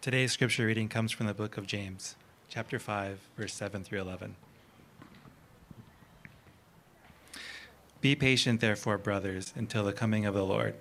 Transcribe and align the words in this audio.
Today's 0.00 0.32
scripture 0.32 0.64
reading 0.64 0.88
comes 0.88 1.12
from 1.12 1.26
the 1.26 1.34
book 1.34 1.58
of 1.58 1.66
James, 1.66 2.16
chapter 2.48 2.78
5, 2.78 3.18
verse 3.36 3.52
7 3.52 3.84
through 3.84 4.00
11. 4.00 4.34
Be 8.00 8.16
patient, 8.16 8.62
therefore, 8.62 8.96
brothers, 8.96 9.52
until 9.54 9.84
the 9.84 9.92
coming 9.92 10.24
of 10.24 10.32
the 10.32 10.42
Lord. 10.42 10.74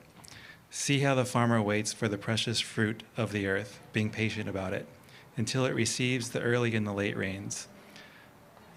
See 0.69 0.99
how 0.99 1.15
the 1.15 1.25
farmer 1.25 1.61
waits 1.61 1.91
for 1.91 2.07
the 2.07 2.17
precious 2.17 2.61
fruit 2.61 3.03
of 3.17 3.33
the 3.33 3.45
earth, 3.45 3.81
being 3.91 4.09
patient 4.09 4.47
about 4.47 4.71
it, 4.71 4.87
until 5.36 5.65
it 5.65 5.75
receives 5.75 6.29
the 6.29 6.39
early 6.39 6.73
and 6.73 6.88
the 6.88 6.93
late 6.93 7.17
rains. 7.17 7.67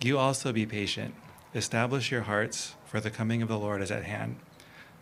You 0.01 0.19
also 0.19 0.53
be 0.53 0.67
patient. 0.67 1.15
Establish 1.55 2.11
your 2.11 2.23
hearts, 2.23 2.75
for 2.85 2.99
the 2.99 3.13
coming 3.13 3.43
of 3.43 3.49
the 3.49 3.61
Lord 3.61 3.81
is 3.81 3.93
at 3.93 4.03
hand. 4.03 4.41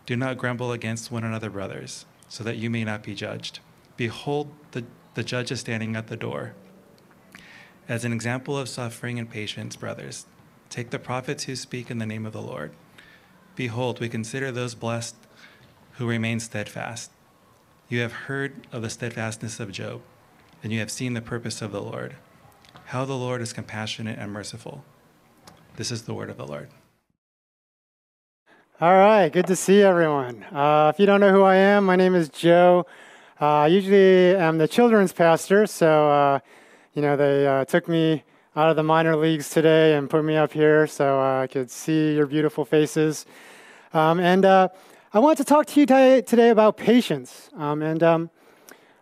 Do 0.05 0.15
not 0.15 0.37
grumble 0.37 0.71
against 0.71 1.11
one 1.11 1.23
another, 1.23 1.49
brothers, 1.49 2.05
so 2.29 2.43
that 2.43 2.57
you 2.57 2.69
may 2.69 2.83
not 2.83 3.01
be 3.01 3.15
judged. 3.15 3.59
Behold, 3.97 4.51
the 4.69 4.85
the 5.13 5.23
judge 5.23 5.51
is 5.51 5.59
standing 5.59 5.95
at 5.95 6.07
the 6.07 6.17
door. 6.17 6.53
As 7.87 8.05
an 8.05 8.13
example 8.13 8.57
of 8.57 8.69
suffering 8.69 9.19
and 9.19 9.29
patience, 9.29 9.75
brothers, 9.75 10.25
take 10.69 10.91
the 10.91 10.99
prophets 10.99 11.43
who 11.43 11.55
speak 11.55 11.91
in 11.91 11.97
the 11.97 12.05
name 12.05 12.25
of 12.25 12.33
the 12.33 12.41
Lord. 12.41 12.71
Behold, 13.55 13.99
we 13.99 14.07
consider 14.07 14.51
those 14.51 14.75
blessed 14.75 15.15
who 15.93 16.07
remain 16.07 16.39
steadfast. 16.39 17.11
You 17.89 17.99
have 17.99 18.13
heard 18.13 18.67
of 18.71 18.81
the 18.81 18.89
steadfastness 18.89 19.59
of 19.59 19.71
Job, 19.71 20.01
and 20.63 20.71
you 20.71 20.79
have 20.79 20.89
seen 20.89 21.13
the 21.13 21.21
purpose 21.21 21.61
of 21.61 21.73
the 21.73 21.81
Lord, 21.81 22.15
how 22.85 23.03
the 23.03 23.17
Lord 23.17 23.41
is 23.41 23.51
compassionate 23.51 24.17
and 24.17 24.31
merciful. 24.31 24.85
This 25.75 25.91
is 25.91 26.03
the 26.03 26.13
word 26.13 26.29
of 26.29 26.37
the 26.37 26.47
Lord. 26.47 26.69
All 28.79 28.93
right, 28.93 29.29
good 29.29 29.47
to 29.47 29.55
see 29.55 29.81
everyone. 29.81 30.43
Uh, 30.45 30.91
if 30.93 30.99
you 30.99 31.05
don't 31.05 31.19
know 31.19 31.31
who 31.31 31.43
I 31.43 31.55
am, 31.55 31.85
my 31.85 31.95
name 31.95 32.15
is 32.15 32.29
Joe. 32.29 32.85
Uh, 33.41 33.61
I 33.61 33.67
usually 33.69 34.35
am 34.35 34.59
the 34.59 34.67
children's 34.67 35.13
pastor, 35.13 35.65
so 35.65 36.11
uh, 36.11 36.39
you 36.93 37.01
know 37.01 37.17
they 37.17 37.47
uh, 37.47 37.65
took 37.65 37.87
me 37.87 38.23
out 38.55 38.69
of 38.69 38.75
the 38.75 38.83
minor 38.83 39.15
leagues 39.15 39.49
today 39.49 39.95
and 39.95 40.07
put 40.07 40.23
me 40.23 40.35
up 40.35 40.53
here 40.53 40.85
so 40.85 41.19
uh, 41.19 41.41
I 41.41 41.47
could 41.47 41.71
see 41.71 42.13
your 42.13 42.27
beautiful 42.27 42.65
faces. 42.65 43.25
Um, 43.95 44.19
and 44.19 44.45
uh, 44.45 44.67
I 45.11 45.17
want 45.17 45.39
to 45.39 45.43
talk 45.43 45.65
to 45.65 45.79
you 45.79 45.87
today, 45.87 46.21
today 46.21 46.49
about 46.49 46.77
patience. 46.77 47.49
Um, 47.57 47.81
and 47.81 48.03
um, 48.03 48.29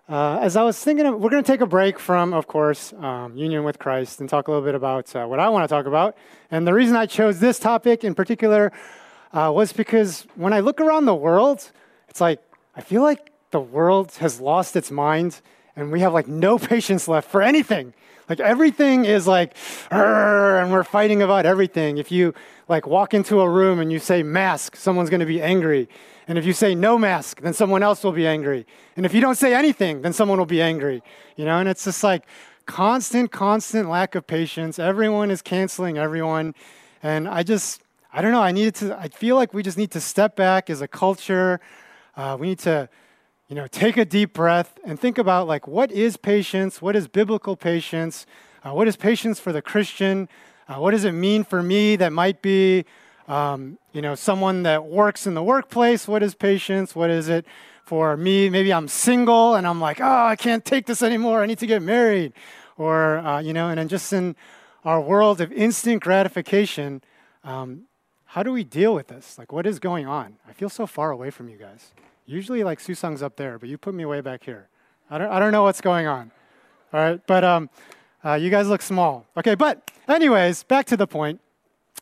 uh, 0.07 0.39
as 0.39 0.55
I 0.55 0.63
was 0.63 0.81
thinking, 0.81 1.05
of, 1.05 1.19
we're 1.19 1.31
going 1.31 1.43
to 1.43 1.51
take 1.51 1.59
a 1.59 1.67
break 1.67 1.99
from, 1.99 2.31
of 2.33 2.47
course, 2.47 2.93
um, 2.93 3.35
union 3.35 3.65
with 3.65 3.77
Christ 3.77 4.21
and 4.21 4.29
talk 4.29 4.47
a 4.47 4.51
little 4.51 4.65
bit 4.65 4.73
about 4.73 5.13
what 5.27 5.41
I 5.41 5.49
want 5.49 5.67
to 5.67 5.67
talk 5.67 5.85
about. 5.85 6.15
And 6.49 6.65
the 6.65 6.73
reason 6.73 6.95
I 6.95 7.07
chose 7.07 7.41
this 7.41 7.59
topic 7.59 8.05
in 8.05 8.15
particular 8.15 8.71
was 9.33 9.73
because 9.73 10.25
when 10.35 10.53
I 10.53 10.61
look 10.61 10.79
around 10.79 11.07
the 11.07 11.15
world, 11.15 11.69
it's 12.07 12.21
like 12.21 12.39
I 12.73 12.79
feel 12.79 13.01
like 13.01 13.33
the 13.51 13.59
world 13.59 14.11
has 14.19 14.39
lost 14.39 14.75
its 14.75 14.91
mind 14.91 15.41
and 15.75 15.91
we 15.91 16.01
have 16.01 16.13
like 16.13 16.27
no 16.27 16.59
patience 16.71 17.07
left 17.07 17.29
for 17.29 17.41
anything. 17.41 17.93
Like 18.27 18.39
everything 18.39 19.05
is 19.05 19.25
like, 19.25 19.55
and 19.89 20.71
we're 20.71 20.83
fighting 20.83 21.23
about 21.23 21.47
everything. 21.47 21.97
If 21.97 22.11
you 22.11 22.35
like 22.67 22.85
walk 22.85 23.15
into 23.15 23.41
a 23.41 23.49
room 23.49 23.79
and 23.79 23.91
you 23.91 23.97
say 23.97 24.21
mask, 24.21 24.75
someone's 24.75 25.09
going 25.09 25.21
to 25.21 25.25
be 25.25 25.41
angry. 25.41 25.89
And 26.27 26.37
if 26.37 26.45
you 26.45 26.53
say 26.53 26.75
no 26.75 26.95
mask, 26.99 27.41
then 27.41 27.53
someone 27.53 27.81
else 27.81 28.03
will 28.03 28.11
be 28.11 28.27
angry. 28.27 28.67
And 28.95 29.03
if 29.03 29.15
you 29.15 29.21
don't 29.21 29.35
say 29.35 29.55
anything, 29.55 30.03
then 30.03 30.13
someone 30.13 30.37
will 30.37 30.45
be 30.45 30.61
angry. 30.61 31.01
You 31.37 31.45
know, 31.45 31.57
and 31.57 31.67
it's 31.67 31.85
just 31.85 32.03
like 32.03 32.23
constant, 32.67 33.31
constant 33.31 33.89
lack 33.89 34.13
of 34.13 34.27
patience. 34.27 34.77
Everyone 34.77 35.31
is 35.31 35.41
canceling 35.41 35.97
everyone. 35.97 36.53
And 37.01 37.27
I 37.27 37.41
just, 37.41 37.81
I 38.13 38.21
don't 38.21 38.31
know, 38.31 38.43
I 38.43 38.51
needed 38.51 38.75
to, 38.75 38.99
I 38.99 39.07
feel 39.07 39.37
like 39.37 39.55
we 39.55 39.63
just 39.63 39.77
need 39.77 39.89
to 39.91 39.99
step 39.99 40.35
back 40.35 40.69
as 40.69 40.81
a 40.81 40.87
culture. 40.87 41.59
Uh, 42.15 42.37
we 42.39 42.49
need 42.49 42.59
to, 42.59 42.89
you 43.49 43.55
know, 43.55 43.65
take 43.65 43.97
a 43.97 44.05
deep 44.05 44.33
breath 44.33 44.77
and 44.85 44.99
think 44.99 45.17
about 45.17 45.47
like 45.47 45.67
what 45.67 45.91
is 45.91 46.17
patience? 46.17 46.81
What 46.81 46.95
is 46.95 47.07
biblical 47.07 47.55
patience? 47.55 48.27
Uh, 48.63 48.73
what 48.73 48.87
is 48.87 48.95
patience 48.95 49.39
for 49.39 49.51
the 49.51 49.61
Christian? 49.61 50.29
Uh, 50.67 50.75
what 50.75 50.91
does 50.91 51.03
it 51.03 51.13
mean 51.13 51.43
for 51.43 51.63
me 51.63 51.95
that 51.95 52.13
might 52.13 52.43
be, 52.43 52.85
um, 53.27 53.79
you 53.91 54.03
know, 54.03 54.13
someone 54.13 54.61
that 54.63 54.85
works 54.85 55.25
in 55.25 55.33
the 55.33 55.41
workplace? 55.41 56.07
What 56.07 56.21
is 56.21 56.35
patience? 56.35 56.95
What 56.95 57.09
is 57.09 57.27
it 57.27 57.43
for 57.83 58.15
me? 58.15 58.51
Maybe 58.51 58.71
I'm 58.71 58.87
single 58.87 59.55
and 59.55 59.65
I'm 59.65 59.81
like, 59.81 59.99
oh, 59.99 60.25
I 60.25 60.35
can't 60.35 60.63
take 60.63 60.85
this 60.85 61.01
anymore. 61.01 61.41
I 61.41 61.47
need 61.47 61.57
to 61.59 61.67
get 61.67 61.81
married, 61.81 62.33
or 62.77 63.17
uh, 63.17 63.39
you 63.39 63.53
know, 63.53 63.69
and 63.69 63.79
then 63.79 63.87
just 63.87 64.13
in 64.13 64.35
our 64.85 65.01
world 65.01 65.41
of 65.41 65.51
instant 65.51 66.03
gratification, 66.03 67.01
um, 67.43 67.85
how 68.25 68.43
do 68.43 68.51
we 68.51 68.63
deal 68.63 68.93
with 68.93 69.07
this? 69.07 69.39
Like, 69.39 69.51
what 69.51 69.65
is 69.65 69.79
going 69.79 70.05
on? 70.05 70.35
I 70.47 70.53
feel 70.53 70.69
so 70.69 70.85
far 70.85 71.09
away 71.09 71.31
from 71.31 71.49
you 71.49 71.57
guys. 71.57 71.93
Usually, 72.29 72.63
like 72.63 72.79
Susung's 72.79 73.23
up 73.23 73.37
there, 73.37 73.57
but 73.57 73.69
you 73.69 73.79
put 73.79 73.95
me 73.95 74.05
way 74.05 74.21
back 74.21 74.43
here. 74.43 74.67
I 75.09 75.17
don't, 75.17 75.31
I 75.31 75.39
don't 75.39 75.51
know 75.51 75.63
what's 75.63 75.81
going 75.81 76.05
on. 76.05 76.29
All 76.93 76.99
right, 76.99 77.19
but 77.25 77.43
um, 77.43 77.71
uh, 78.23 78.35
you 78.35 78.51
guys 78.51 78.67
look 78.67 78.83
small. 78.83 79.25
Okay, 79.35 79.55
but 79.55 79.89
anyways, 80.07 80.61
back 80.61 80.85
to 80.85 80.97
the 80.97 81.07
point. 81.07 81.41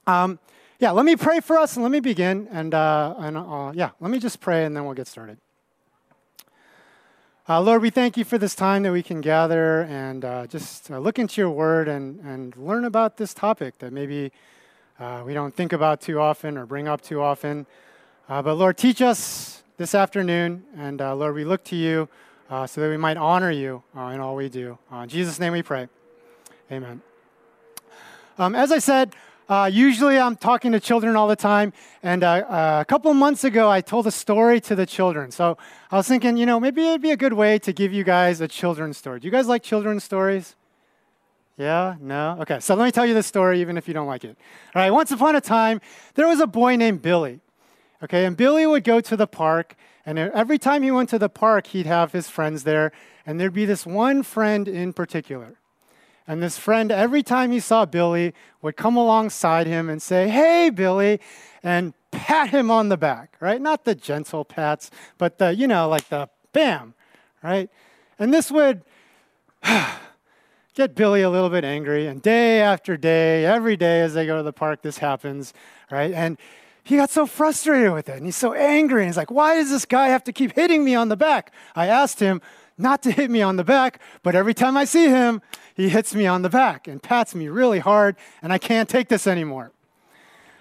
Um, 0.06 0.38
yeah, 0.80 0.92
let 0.92 1.06
me 1.06 1.16
pray 1.16 1.40
for 1.40 1.58
us 1.58 1.78
and 1.78 1.84
let 1.84 1.94
me 1.94 2.02
begin. 2.02 2.50
And, 2.52 2.74
uh, 2.74 3.16
and 3.20 3.38
uh, 3.38 3.72
yeah, 3.74 3.92
let 4.02 4.12
me 4.12 4.20
just 4.20 4.42
pray 4.42 4.66
and 4.66 4.76
then 4.76 4.84
we'll 4.84 4.96
get 4.96 5.08
started. 5.08 5.38
Uh, 7.48 7.62
Lord, 7.62 7.82
we 7.82 7.90
thank 7.90 8.18
you 8.18 8.26
for 8.26 8.38
this 8.38 8.54
time 8.54 8.84
that 8.84 8.92
we 8.92 9.04
can 9.04 9.22
gather 9.22 9.84
and 9.84 10.26
uh, 10.26 10.46
just 10.48 10.92
uh, 10.92 11.00
look 11.00 11.20
into 11.20 11.40
your 11.40 11.52
word 11.52 11.88
and, 11.88 12.20
and 12.20 12.54
learn 12.58 12.84
about 12.84 13.16
this 13.16 13.34
topic 13.34 13.80
that 13.80 13.94
maybe 13.94 14.34
we 15.24 15.34
don't 15.34 15.56
think 15.56 15.72
about 15.72 16.02
too 16.02 16.20
often 16.20 16.58
or 16.58 16.66
bring 16.66 16.90
up 16.90 17.00
too 17.00 17.22
often. 17.22 17.66
but 18.28 18.56
Lord, 18.56 18.78
teach 18.78 19.02
us 19.02 19.64
this 19.78 19.94
afternoon. 19.94 20.64
And 20.76 21.00
uh, 21.02 21.16
Lord, 21.16 21.36
we 21.36 21.46
look 21.46 21.64
to 21.66 21.76
you 21.76 22.10
uh, 22.50 22.66
so 22.66 22.82
that 22.82 22.90
we 22.90 22.98
might 22.98 23.18
honor 23.18 23.52
you 23.52 23.84
uh, 23.96 24.06
in 24.08 24.20
all 24.20 24.36
we 24.36 24.50
do. 24.50 24.78
Uh, 24.92 24.98
in 24.98 25.10
Jesus' 25.10 25.40
name 25.40 25.54
we 25.54 25.62
pray. 25.62 25.88
Amen. 26.72 27.02
Um, 28.40 28.56
as 28.56 28.72
I 28.72 28.80
said, 28.80 29.16
uh, 29.48 29.70
usually 29.72 30.18
I'm 30.18 30.36
talking 30.36 30.72
to 30.74 30.80
children 30.80 31.16
all 31.16 31.28
the 31.28 31.36
time. 31.36 31.74
And 32.04 32.24
a 32.24 32.86
couple 32.88 33.14
months 33.14 33.44
ago, 33.44 33.70
I 33.70 33.82
told 33.82 34.08
a 34.08 34.12
story 34.12 34.60
to 34.62 34.76
the 34.76 34.86
children. 34.86 35.32
So 35.32 35.58
I 35.92 35.98
was 35.98 36.08
thinking, 36.08 36.38
you 36.38 36.46
know, 36.46 36.60
maybe 36.60 36.86
it'd 36.88 37.02
be 37.02 37.12
a 37.12 37.18
good 37.18 37.34
way 37.34 37.58
to 37.60 37.72
give 37.72 37.94
you 37.94 38.04
guys 38.04 38.42
a 38.42 38.48
children's 38.48 38.98
story. 38.98 39.20
Do 39.20 39.28
you 39.28 39.32
guys 39.32 39.48
like 39.48 39.64
children's 39.64 40.04
stories? 40.04 40.56
Yeah? 41.58 41.96
No? 42.02 42.38
Okay, 42.42 42.60
so 42.60 42.76
let 42.76 42.86
me 42.86 42.92
tell 42.92 43.06
you 43.06 43.14
this 43.14 43.26
story, 43.26 43.62
even 43.62 43.78
if 43.78 43.88
you 43.88 43.94
don't 43.94 44.08
like 44.08 44.24
it. 44.24 44.38
All 44.76 44.82
right, 44.82 44.92
once 44.92 45.12
upon 45.12 45.36
a 45.36 45.42
time, 45.42 45.82
there 46.16 46.28
was 46.28 46.40
a 46.40 46.48
boy 46.48 46.76
named 46.76 47.02
Billy. 47.02 47.40
Okay, 48.04 48.26
and 48.26 48.38
Billy 48.38 48.68
would 48.68 48.84
go 48.84 49.02
to 49.02 49.18
the 49.18 49.28
park, 49.28 49.76
and 50.06 50.20
every 50.20 50.60
time 50.60 50.84
he 50.84 50.92
went 50.92 51.10
to 51.10 51.20
the 51.20 51.30
park, 51.30 51.68
he'd 51.68 51.88
have 51.88 52.12
his 52.12 52.30
friends 52.30 52.64
there, 52.64 52.92
and 53.26 53.40
there'd 53.40 53.54
be 53.54 53.66
this 53.66 53.86
one 53.86 54.24
friend 54.24 54.68
in 54.68 54.94
particular. 54.94 55.60
And 56.28 56.44
this 56.44 56.58
friend, 56.58 56.92
every 56.92 57.24
time 57.24 57.52
he 57.52 57.60
saw 57.60 57.86
Billy, 57.86 58.34
would 58.62 58.76
come 58.76 58.98
alongside 58.98 59.66
him 59.66 59.90
and 59.90 60.02
say, 60.02 60.28
Hey, 60.28 60.70
Billy, 60.70 61.20
and 61.64 61.94
pat 62.12 62.50
him 62.50 62.70
on 62.70 62.90
the 62.90 62.98
back, 62.98 63.36
right? 63.40 63.62
Not 63.62 63.86
the 63.86 63.96
gentle 63.96 64.44
pats, 64.44 64.92
but 65.18 65.38
the, 65.38 65.56
you 65.56 65.68
know, 65.68 65.88
like 65.88 66.10
the 66.10 66.30
bam, 66.52 66.94
right? 67.42 67.70
And 68.20 68.34
this 68.34 68.52
would 68.52 68.84
get 70.74 70.96
Billy 70.96 71.22
a 71.22 71.30
little 71.30 71.50
bit 71.50 71.64
angry. 71.64 72.08
And 72.08 72.22
day 72.22 72.60
after 72.62 72.98
day, 72.98 73.46
every 73.46 73.78
day 73.78 74.02
as 74.02 74.14
they 74.14 74.26
go 74.26 74.38
to 74.38 74.44
the 74.44 74.54
park, 74.54 74.82
this 74.82 74.98
happens, 74.98 75.54
right? 75.90 76.12
And 76.12 76.38
he 76.88 76.96
got 76.96 77.10
so 77.10 77.26
frustrated 77.26 77.92
with 77.92 78.08
it 78.08 78.16
and 78.16 78.26
he's 78.26 78.38
so 78.38 78.54
angry. 78.54 79.02
And 79.02 79.10
he's 79.10 79.18
like, 79.18 79.30
why 79.30 79.56
does 79.56 79.70
this 79.70 79.84
guy 79.84 80.08
have 80.08 80.24
to 80.24 80.32
keep 80.32 80.54
hitting 80.54 80.86
me 80.86 80.96
on 80.96 81.10
the 81.10 81.18
back? 81.18 81.52
I 81.76 81.88
asked 81.88 82.22
him 82.22 82.42
not 82.78 83.04
to 83.04 83.12
hit 83.12 83.30
me 83.30 83.42
on 83.42 83.58
the 83.58 83.64
back, 83.64 84.00
but 84.24 84.36
every 84.36 84.54
time 84.54 84.78
I 84.78 84.86
see 84.86 85.10
him, 85.10 85.42
he 85.76 85.90
hits 85.90 86.16
me 86.16 86.26
on 86.28 86.44
the 86.44 86.50
back 86.50 86.88
and 86.88 87.04
pats 87.04 87.36
me 87.36 87.50
really 87.50 87.80
hard, 87.80 88.16
and 88.42 88.54
I 88.54 88.58
can't 88.58 88.88
take 88.88 89.10
this 89.10 89.28
anymore. 89.28 89.72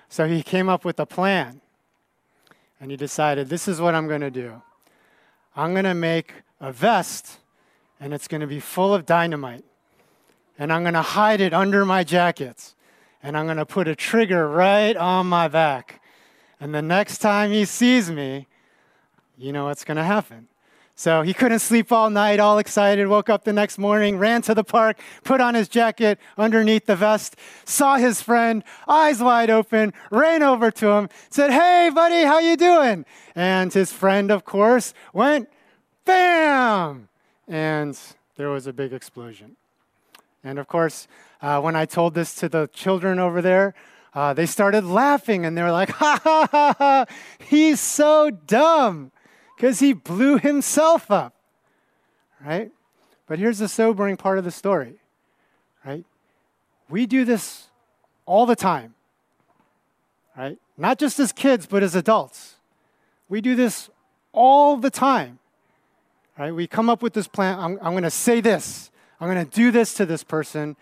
So 0.08 0.26
he 0.26 0.42
came 0.42 0.68
up 0.68 0.84
with 0.84 0.98
a 0.98 1.06
plan. 1.06 1.60
And 2.80 2.90
he 2.90 2.96
decided, 2.96 3.48
this 3.48 3.68
is 3.68 3.80
what 3.80 3.94
I'm 3.94 4.08
going 4.08 4.20
to 4.20 4.30
do. 4.30 4.62
I'm 5.54 5.72
going 5.72 5.84
to 5.84 5.94
make 5.94 6.34
a 6.60 6.72
vest, 6.72 7.38
and 8.00 8.12
it's 8.12 8.28
going 8.28 8.42
to 8.42 8.46
be 8.46 8.60
full 8.60 8.92
of 8.92 9.06
dynamite. 9.06 9.64
And 10.58 10.72
I'm 10.72 10.82
going 10.82 10.94
to 10.94 11.02
hide 11.02 11.40
it 11.40 11.54
under 11.54 11.84
my 11.84 12.02
jackets. 12.02 12.74
And 13.22 13.36
I'm 13.36 13.46
going 13.46 13.56
to 13.56 13.66
put 13.66 13.88
a 13.88 13.94
trigger 13.94 14.48
right 14.48 14.96
on 14.96 15.26
my 15.26 15.48
back. 15.48 16.02
And 16.60 16.74
the 16.74 16.82
next 16.82 17.18
time 17.18 17.50
he 17.50 17.64
sees 17.64 18.10
me, 18.10 18.46
you 19.36 19.52
know 19.52 19.66
what's 19.66 19.84
going 19.84 19.98
to 19.98 20.04
happen. 20.04 20.48
So 20.98 21.20
he 21.20 21.34
couldn't 21.34 21.58
sleep 21.58 21.92
all 21.92 22.08
night, 22.08 22.40
all 22.40 22.56
excited, 22.56 23.06
woke 23.06 23.28
up 23.28 23.44
the 23.44 23.52
next 23.52 23.76
morning, 23.76 24.16
ran 24.16 24.40
to 24.42 24.54
the 24.54 24.64
park, 24.64 24.98
put 25.24 25.42
on 25.42 25.54
his 25.54 25.68
jacket 25.68 26.18
underneath 26.38 26.86
the 26.86 26.96
vest, 26.96 27.36
saw 27.66 27.96
his 27.96 28.22
friend, 28.22 28.64
eyes 28.88 29.22
wide 29.22 29.50
open, 29.50 29.92
ran 30.10 30.42
over 30.42 30.70
to 30.70 30.88
him, 30.88 31.10
said, 31.28 31.50
Hey, 31.50 31.90
buddy, 31.94 32.22
how 32.22 32.38
you 32.38 32.56
doing? 32.56 33.04
And 33.34 33.70
his 33.70 33.92
friend, 33.92 34.30
of 34.30 34.46
course, 34.46 34.94
went, 35.12 35.50
Bam! 36.06 37.10
And 37.46 37.98
there 38.36 38.48
was 38.48 38.66
a 38.66 38.72
big 38.72 38.94
explosion. 38.94 39.56
And 40.42 40.58
of 40.58 40.66
course, 40.66 41.08
uh, 41.42 41.60
when 41.60 41.76
I 41.76 41.84
told 41.84 42.14
this 42.14 42.34
to 42.36 42.48
the 42.48 42.70
children 42.72 43.18
over 43.18 43.42
there, 43.42 43.74
uh, 44.16 44.32
they 44.32 44.46
started 44.46 44.82
laughing 44.82 45.44
and 45.44 45.58
they 45.58 45.62
were 45.62 45.70
like, 45.70 45.90
ha 46.00 46.18
ha 46.24 46.48
ha 46.50 46.74
ha, 46.78 47.04
he's 47.38 47.78
so 47.78 48.30
dumb 48.30 49.12
because 49.54 49.78
he 49.78 49.92
blew 49.92 50.38
himself 50.38 51.10
up, 51.10 51.34
right? 52.44 52.72
But 53.26 53.38
here's 53.38 53.58
the 53.58 53.68
sobering 53.68 54.16
part 54.16 54.38
of 54.38 54.44
the 54.44 54.50
story, 54.50 54.94
right? 55.84 56.06
We 56.88 57.04
do 57.04 57.26
this 57.26 57.68
all 58.24 58.46
the 58.46 58.56
time, 58.56 58.94
right? 60.34 60.58
Not 60.78 60.98
just 60.98 61.20
as 61.20 61.30
kids, 61.30 61.66
but 61.66 61.82
as 61.82 61.94
adults. 61.94 62.54
We 63.28 63.42
do 63.42 63.54
this 63.54 63.90
all 64.32 64.78
the 64.78 64.90
time, 64.90 65.40
right? 66.38 66.54
We 66.54 66.66
come 66.66 66.88
up 66.88 67.02
with 67.02 67.12
this 67.12 67.28
plan. 67.28 67.58
I'm, 67.58 67.78
I'm 67.82 67.92
going 67.92 68.02
to 68.02 68.10
say 68.10 68.40
this. 68.40 68.90
I'm 69.20 69.30
going 69.30 69.44
to 69.44 69.50
do 69.50 69.70
this 69.70 69.92
to 69.94 70.06
this 70.06 70.24
person. 70.24 70.74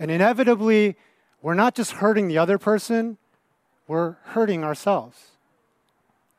And 0.00 0.10
inevitably, 0.10 0.96
we're 1.42 1.54
not 1.54 1.74
just 1.74 1.92
hurting 1.92 2.28
the 2.28 2.38
other 2.38 2.56
person, 2.56 3.18
we're 3.88 4.12
hurting 4.26 4.64
ourselves. 4.64 5.32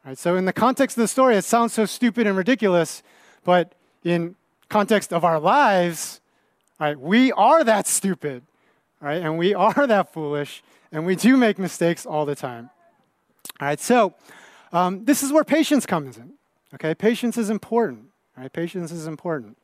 Right? 0.06 0.18
So, 0.18 0.36
in 0.36 0.46
the 0.46 0.54
context 0.54 0.98
of 0.98 1.02
the 1.02 1.08
story, 1.08 1.36
it 1.36 1.44
sounds 1.44 1.74
so 1.74 1.86
stupid 1.86 2.26
and 2.26 2.38
ridiculous, 2.38 3.04
but 3.44 3.74
in 4.04 4.36
context 4.70 5.14
of 5.14 5.24
our 5.24 5.40
lives, 5.40 6.20
right, 6.80 7.00
we 7.00 7.32
are 7.34 7.64
that 7.64 7.86
stupid, 7.88 8.44
right? 9.00 9.22
And 9.22 9.38
we 9.38 9.54
are 9.68 9.86
that 9.86 10.12
foolish, 10.12 10.64
and 10.92 11.06
we 11.06 11.16
do 11.16 11.38
make 11.38 11.60
mistakes 11.60 12.06
all 12.06 12.26
the 12.26 12.36
time. 12.36 12.70
All 13.60 13.68
right, 13.68 13.80
so 13.80 14.14
um, 14.72 15.06
this 15.06 15.22
is 15.22 15.32
where 15.32 15.44
patience 15.44 15.86
comes 15.86 16.18
in. 16.18 16.34
Okay, 16.74 16.96
patience 16.96 17.38
is 17.38 17.50
important. 17.50 18.06
Right, 18.36 18.52
patience 18.52 18.92
is 18.92 19.06
important. 19.06 19.58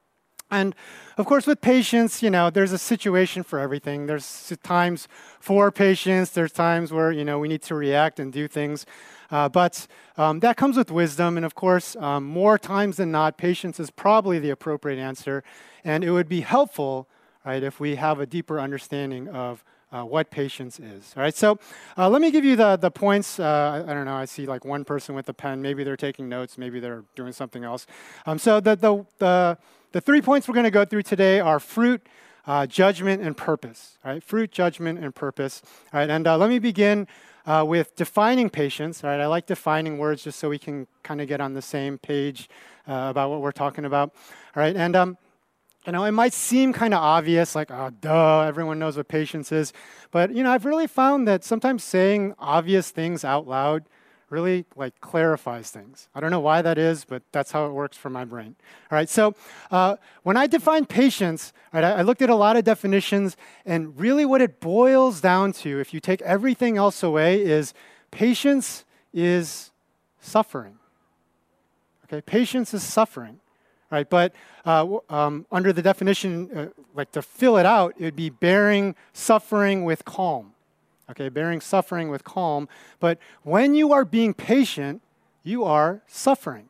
And 0.52 0.76
of 1.18 1.26
course, 1.26 1.46
with 1.46 1.62
patience, 1.62 2.24
you 2.24 2.30
know, 2.30 2.50
there's 2.50 2.72
a 2.72 2.78
situation 2.78 3.44
for 3.44 3.60
everything. 3.60 4.08
There's 4.08 4.54
times 4.64 5.08
for 5.40 5.72
patience. 5.72 6.30
There's 6.32 6.52
times 6.52 6.92
where 6.92 7.12
you 7.12 7.24
know 7.24 7.40
we 7.40 7.48
need 7.48 7.62
to 7.64 7.76
react 7.76 8.20
and 8.20 8.34
do 8.34 8.48
things. 8.48 8.86
Uh, 9.32 9.48
but 9.48 9.86
um, 10.18 10.40
that 10.40 10.58
comes 10.58 10.76
with 10.76 10.90
wisdom, 10.90 11.38
and 11.38 11.46
of 11.46 11.54
course, 11.54 11.96
um, 11.98 12.24
more 12.24 12.58
times 12.58 12.98
than 12.98 13.12
not, 13.12 13.38
patience 13.38 13.80
is 13.80 13.92
probably 13.92 14.40
the 14.40 14.50
appropriate 14.50 14.98
answer. 14.98 15.44
And 15.84 16.04
it 16.04 16.12
would 16.12 16.28
be 16.28 16.42
helpful, 16.42 17.08
right, 17.46 17.62
if 17.62 17.80
we 17.80 17.96
have 17.96 18.20
a 18.20 18.26
deeper 18.26 18.60
understanding 18.60 19.28
of 19.28 19.64
uh, 19.92 20.04
what 20.04 20.30
patience 20.30 20.80
is. 20.80 21.14
All 21.16 21.24
right, 21.24 21.36
so 21.36 21.60
uh, 21.98 22.10
let 22.10 22.22
me 22.22 22.32
give 22.32 22.46
you 22.46 22.56
the, 22.56 22.76
the 22.76 22.92
points. 22.92 23.40
Uh, 23.40 23.84
I, 23.88 23.92
I, 23.92 23.94
don't 23.94 24.06
know, 24.06 24.16
I 24.16 24.26
see 24.26 24.46
like 24.46 24.66
one 24.66 24.84
person 24.84 25.16
with 25.16 25.30
a 25.30 25.34
pen. 25.34 25.62
Maybe 25.62 25.84
they're 25.84 25.98
taking 25.98 26.30
notes, 26.30 26.58
maybe 26.58 26.80
they're 26.80 27.04
doing 27.16 27.34
something 27.34 27.64
else. 27.64 27.88
Um, 28.26 28.40
so 28.40 28.60
the, 28.60 28.76
the, 28.76 29.06
the 29.18 29.58
the 29.92 30.02
three 30.02 30.22
points 30.22 30.48
we're 30.48 30.54
going 30.54 30.66
to 30.66 30.72
go 30.72 30.86
through 30.86 31.04
today 31.04 31.40
are 31.40 31.60
fruit, 31.60 32.06
uh, 32.46 32.66
judgment, 32.68 33.22
and 33.22 33.36
purpose. 33.36 33.98
All 34.04 34.12
right, 34.12 34.24
fruit, 34.24 34.52
judgment, 34.52 35.00
and 35.00 35.14
purpose. 35.14 35.62
All 35.94 36.00
right, 36.00 36.10
and 36.10 36.28
uh, 36.28 36.38
let 36.38 36.50
me 36.50 36.60
begin 36.60 37.08
uh, 37.46 37.66
with 37.68 37.96
defining 37.96 38.50
patience. 38.50 39.04
All 39.04 39.10
right, 39.10 39.20
I 39.20 39.28
like 39.28 39.46
defining 39.46 39.98
words 39.98 40.24
just 40.24 40.40
so 40.40 40.50
we 40.50 40.60
can 40.60 40.88
kind 41.04 41.22
of 41.22 41.28
get 41.28 41.42
on 41.42 41.54
the 41.54 41.62
same 41.62 41.98
page 41.98 42.50
uh, 42.88 43.08
about 43.10 43.30
what 43.30 43.42
we're 43.42 43.52
talking 43.52 43.86
about. 43.86 44.14
All 44.56 44.62
right, 44.62 44.76
and 44.76 44.96
um, 44.96 45.18
you 45.86 45.94
know, 45.94 46.04
it 46.04 46.12
might 46.12 46.34
seem 46.34 46.74
kind 46.74 46.94
of 46.94 47.00
obvious, 47.02 47.56
like, 47.56 47.72
oh, 47.72 47.90
duh, 48.02 48.42
everyone 48.42 48.80
knows 48.80 48.98
what 48.98 49.08
patience 49.08 49.52
is. 49.52 49.74
But, 50.12 50.36
you 50.36 50.44
know, 50.44 50.52
I've 50.52 50.66
really 50.66 50.88
found 50.88 51.28
that 51.28 51.44
sometimes 51.44 51.84
saying 51.84 52.36
obvious 52.38 52.92
things 52.92 53.24
out 53.24 53.48
loud 53.48 53.86
really 54.30 54.66
like 54.76 55.00
clarifies 55.02 55.72
things. 55.72 56.08
I 56.14 56.20
don't 56.20 56.32
know 56.32 56.40
why 56.40 56.62
that 56.62 56.78
is, 56.78 57.06
but 57.06 57.24
that's 57.32 57.52
how 57.52 57.66
it 57.68 57.72
works 57.72 57.98
for 57.98 58.10
my 58.10 58.26
brain. 58.26 58.56
All 58.92 58.96
right, 58.96 59.10
so 59.10 59.36
uh, 59.72 59.96
when 60.24 60.38
I 60.38 60.48
define 60.48 60.86
patience, 60.86 61.54
right, 61.74 61.84
I, 61.84 62.02
looked 62.02 62.22
at 62.22 62.30
a 62.30 62.36
lot 62.36 62.56
of 62.56 62.64
definitions, 62.64 63.38
and 63.66 63.98
really 64.00 64.26
what 64.26 64.42
it 64.42 64.60
boils 64.60 65.22
down 65.22 65.54
to, 65.54 65.80
if 65.80 65.94
you 65.94 66.00
take 66.00 66.22
everything 66.22 66.78
else 66.78 67.04
away, 67.04 67.42
is 67.42 67.74
patience 68.12 68.86
is 69.14 69.72
suffering. 70.20 70.78
Okay, 72.06 72.22
patience 72.22 72.74
is 72.74 72.84
suffering. 72.84 73.40
Right, 73.92 74.08
but 74.08 74.36
uh, 74.66 75.00
um, 75.10 75.48
under 75.52 75.74
the 75.74 75.82
definition, 75.82 76.50
uh, 76.56 76.68
like 76.94 77.12
to 77.14 77.24
fill 77.24 77.58
it 77.58 77.66
out, 77.66 77.96
it 77.98 78.04
would 78.04 78.16
be 78.16 78.30
bearing 78.30 78.96
suffering 79.14 79.84
with 79.84 80.06
calm 80.06 80.54
okay, 81.10 81.30
bearing 81.30 81.62
suffering 81.62 82.10
with 82.10 82.24
calm. 82.24 82.68
But 83.00 83.20
when 83.44 83.74
you 83.74 83.94
are 83.94 84.06
being 84.06 84.34
patient, 84.34 85.02
you 85.44 85.64
are 85.64 86.02
suffering. 86.08 86.70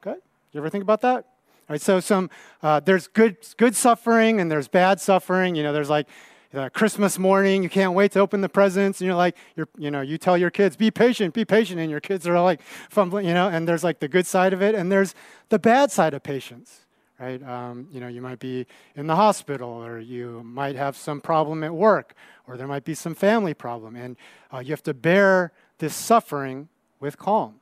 Okay? 0.00 0.18
You 0.52 0.60
ever 0.60 0.70
think 0.70 0.82
about 0.82 1.00
that? 1.02 1.24
All 1.68 1.74
right, 1.74 1.80
so 1.80 1.98
some 2.00 2.30
uh, 2.62 2.80
there's 2.80 3.08
good 3.08 3.36
good 3.56 3.74
suffering 3.74 4.40
and 4.40 4.50
there's 4.50 4.68
bad 4.68 5.00
suffering. 5.00 5.56
You 5.56 5.64
know, 5.64 5.72
there's 5.72 5.90
like 5.90 6.06
uh, 6.54 6.68
Christmas 6.68 7.18
morning, 7.18 7.62
you 7.62 7.68
can't 7.68 7.92
wait 7.92 8.12
to 8.12 8.20
open 8.20 8.40
the 8.40 8.48
presents, 8.48 9.00
and 9.00 9.06
you're 9.06 9.16
like, 9.16 9.36
you're, 9.56 9.68
you 9.76 9.90
know, 9.90 10.00
you 10.00 10.16
tell 10.16 10.38
your 10.38 10.50
kids, 10.50 10.76
be 10.76 10.90
patient, 10.90 11.34
be 11.34 11.44
patient, 11.44 11.80
and 11.80 11.90
your 11.90 12.00
kids 12.00 12.26
are 12.26 12.40
like 12.40 12.62
fumbling, 12.88 13.26
you 13.26 13.34
know. 13.34 13.48
And 13.48 13.68
there's 13.68 13.84
like 13.84 13.98
the 13.98 14.08
good 14.08 14.26
side 14.26 14.52
of 14.52 14.62
it, 14.62 14.74
and 14.74 14.90
there's 14.90 15.14
the 15.48 15.58
bad 15.58 15.90
side 15.90 16.14
of 16.14 16.22
patience 16.22 16.85
right? 17.18 17.42
Um, 17.42 17.88
you 17.90 18.00
know, 18.00 18.08
you 18.08 18.20
might 18.20 18.38
be 18.38 18.66
in 18.94 19.06
the 19.06 19.16
hospital, 19.16 19.68
or 19.68 19.98
you 19.98 20.42
might 20.44 20.76
have 20.76 20.96
some 20.96 21.20
problem 21.20 21.64
at 21.64 21.74
work, 21.74 22.14
or 22.46 22.56
there 22.56 22.66
might 22.66 22.84
be 22.84 22.94
some 22.94 23.14
family 23.14 23.54
problem, 23.54 23.96
and 23.96 24.16
uh, 24.52 24.58
you 24.58 24.70
have 24.70 24.82
to 24.84 24.94
bear 24.94 25.52
this 25.78 25.94
suffering 25.94 26.68
with 27.00 27.18
calm. 27.18 27.56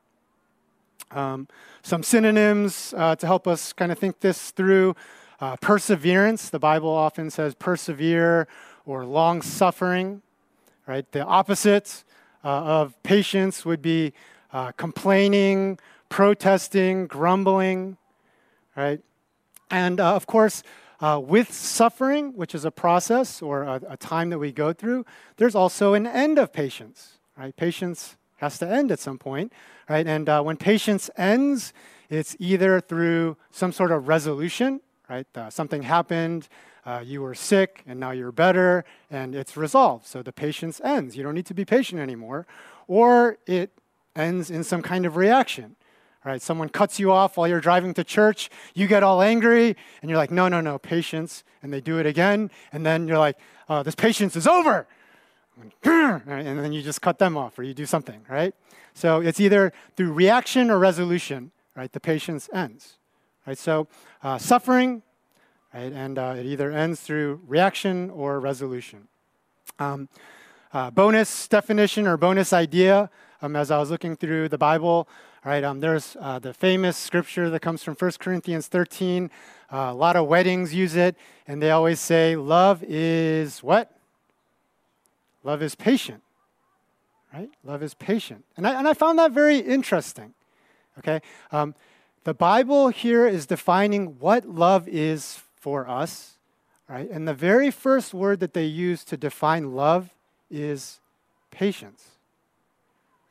Um, 1.11 1.49
some 1.83 2.03
synonyms 2.03 2.95
uh, 2.97 3.15
to 3.17 3.27
help 3.27 3.47
us 3.47 3.73
kind 3.73 3.93
of 3.93 3.99
think 3.99 4.21
this 4.21 4.51
through 4.51 4.97
uh, 5.41 5.57
perseverance. 5.57 6.51
The 6.51 6.59
Bible 6.59 6.91
often 6.91 7.31
says 7.31 7.55
persevere 7.55 8.49
or 8.87 9.05
long 9.05 9.43
suffering, 9.43 10.23
right? 10.87 11.11
The 11.13 11.25
opposite 11.25 12.05
uh, 12.43 12.49
of 12.49 13.03
patience 13.03 13.65
would 13.65 13.83
be 13.83 14.13
uh, 14.53 14.73
complaining, 14.73 15.79
protesting, 16.09 17.07
grumbling, 17.07 17.97
right? 18.77 19.01
And 19.71 20.01
uh, 20.01 20.15
of 20.15 20.27
course, 20.27 20.63
uh, 21.01 21.21
with 21.23 21.53
suffering, 21.53 22.33
which 22.35 22.55
is 22.55 22.65
a 22.65 22.71
process 22.71 23.43
or 23.43 23.63
a, 23.63 23.81
a, 23.89 23.97
time 23.97 24.31
that 24.31 24.39
we 24.39 24.53
go 24.53 24.73
through, 24.73 25.05
there's 25.37 25.55
also 25.55 25.95
an 25.95 26.07
end 26.07 26.39
of 26.39 26.53
patience, 26.53 27.19
right? 27.37 27.55
Patience 27.57 28.17
has 28.37 28.59
to 28.59 28.69
end 28.69 28.93
at 28.93 28.99
some 28.99 29.19
point, 29.19 29.53
right? 29.89 30.07
And 30.07 30.29
uh, 30.29 30.43
when 30.43 30.57
patience 30.57 31.11
ends, 31.17 31.73
it's 32.09 32.37
either 32.39 32.81
through 32.81 33.37
some 33.51 33.73
sort 33.73 33.91
of 33.91 34.09
resolution, 34.09 34.81
right? 35.09 35.27
Uh, 35.35 35.51
something 35.51 35.83
happened, 35.83 36.49
uh, 36.87 37.03
you 37.05 37.23
were 37.23 37.35
sick, 37.35 37.83
and 37.87 37.99
now 37.99 38.11
you're 38.11 38.33
better, 38.33 38.85
and 39.11 39.35
it's 39.35 39.57
resolved. 39.57 40.07
So 40.07 40.23
the 40.23 40.33
patience 40.33 40.81
ends. 40.85 41.17
You 41.17 41.23
don't 41.23 41.35
need 41.35 41.47
to 41.47 41.55
be 41.55 41.65
patient 41.65 42.01
anymore. 42.01 42.47
Or 42.87 43.39
it 43.47 43.71
ends 44.15 44.51
in 44.51 44.63
some 44.63 44.83
kind 44.83 45.07
of 45.07 45.17
reaction, 45.17 45.77
right? 46.25 46.41
Someone 46.41 46.69
cuts 46.69 46.99
you 46.99 47.13
off 47.13 47.37
while 47.37 47.47
you're 47.47 47.61
driving 47.61 47.95
to 47.95 48.05
church, 48.05 48.51
you 48.75 48.87
get 48.87 49.03
all 49.03 49.21
angry, 49.21 49.77
and 50.01 50.11
you're 50.11 50.19
like, 50.19 50.31
no, 50.31 50.49
no, 50.49 50.61
no, 50.61 50.79
patience. 50.79 51.45
And 51.63 51.73
they 51.73 51.81
do 51.81 51.99
it 51.99 52.07
again, 52.07 52.51
and 52.73 52.85
then 52.85 53.07
you're 53.09 53.19
like, 53.19 53.39
oh, 53.69 53.83
this 53.83 53.95
patience 53.95 54.37
is 54.37 54.47
over. 54.47 54.87
And 55.85 56.59
then 56.59 56.73
you 56.73 56.83
just 56.83 57.01
cut 57.01 57.19
them 57.19 57.37
off 57.37 57.59
or 57.59 57.63
you 57.63 57.75
do 57.75 57.87
something, 57.87 58.25
right? 58.29 58.55
So 58.93 59.21
it's 59.21 59.41
either 59.41 59.73
through 59.97 60.13
reaction 60.13 60.71
or 60.71 60.79
resolution, 60.79 61.53
right? 61.77 61.91
The 61.93 62.01
patience 62.01 62.49
ends, 62.53 62.95
right? 63.47 63.57
So 63.57 63.89
uh, 64.23 64.39
suffering, 64.39 65.03
right? 65.73 65.93
And 65.93 66.19
uh, 66.19 66.35
it 66.39 66.47
either 66.47 66.71
ends 66.71 67.01
through 67.01 67.41
reaction 67.47 68.11
or 68.11 68.41
resolution. 68.41 69.09
Um, 69.79 70.09
uh, 70.73 70.91
bonus 70.91 71.49
definition 71.49 72.07
or 72.07 72.17
bonus 72.17 72.53
idea 72.53 73.11
um, 73.43 73.57
as 73.57 73.71
I 73.71 73.79
was 73.79 73.91
looking 73.91 74.17
through 74.17 74.49
the 74.49 74.59
Bible, 74.59 75.07
all 75.45 75.53
right, 75.53 75.63
um, 75.63 75.81
there's 75.81 76.17
uh, 76.21 76.39
the 76.39 76.55
famous 76.55 76.97
scripture 76.97 77.51
that 77.51 77.61
comes 77.61 77.83
from 77.83 77.95
1 77.97 78.13
Corinthians 78.19 78.67
13. 78.67 79.31
Uh, 79.71 79.77
a 79.77 79.93
lot 79.93 80.17
of 80.17 80.27
weddings 80.27 80.73
use 80.73 80.97
it, 80.97 81.17
and 81.47 81.63
they 81.63 81.71
always 81.71 82.01
say, 82.01 82.35
Love 82.35 82.83
is 82.83 83.63
what? 83.63 83.95
Love 85.43 85.63
is 85.63 85.75
patient, 85.75 86.23
right? 87.35 87.51
Love 87.63 87.83
is 87.83 87.93
patient. 87.93 88.43
And 88.57 88.67
I, 88.67 88.79
and 88.79 88.89
I 88.89 88.95
found 88.95 89.19
that 89.19 89.33
very 89.33 89.59
interesting, 89.59 90.33
okay? 90.99 91.21
Um, 91.53 91.75
the 92.25 92.33
Bible 92.33 92.89
here 92.89 93.27
is 93.27 93.45
defining 93.45 94.19
what 94.19 94.49
love 94.49 94.89
is 94.89 95.43
for 95.57 95.87
us, 95.87 96.39
right? 96.89 97.11
And 97.11 97.29
the 97.29 97.35
very 97.35 97.71
first 97.71 98.15
word 98.15 98.41
that 98.41 98.55
they 98.55 98.65
use 98.65 99.05
to 99.05 99.19
define 99.19 99.75
love 99.75 100.09
is 100.51 101.01
patience. 101.51 102.14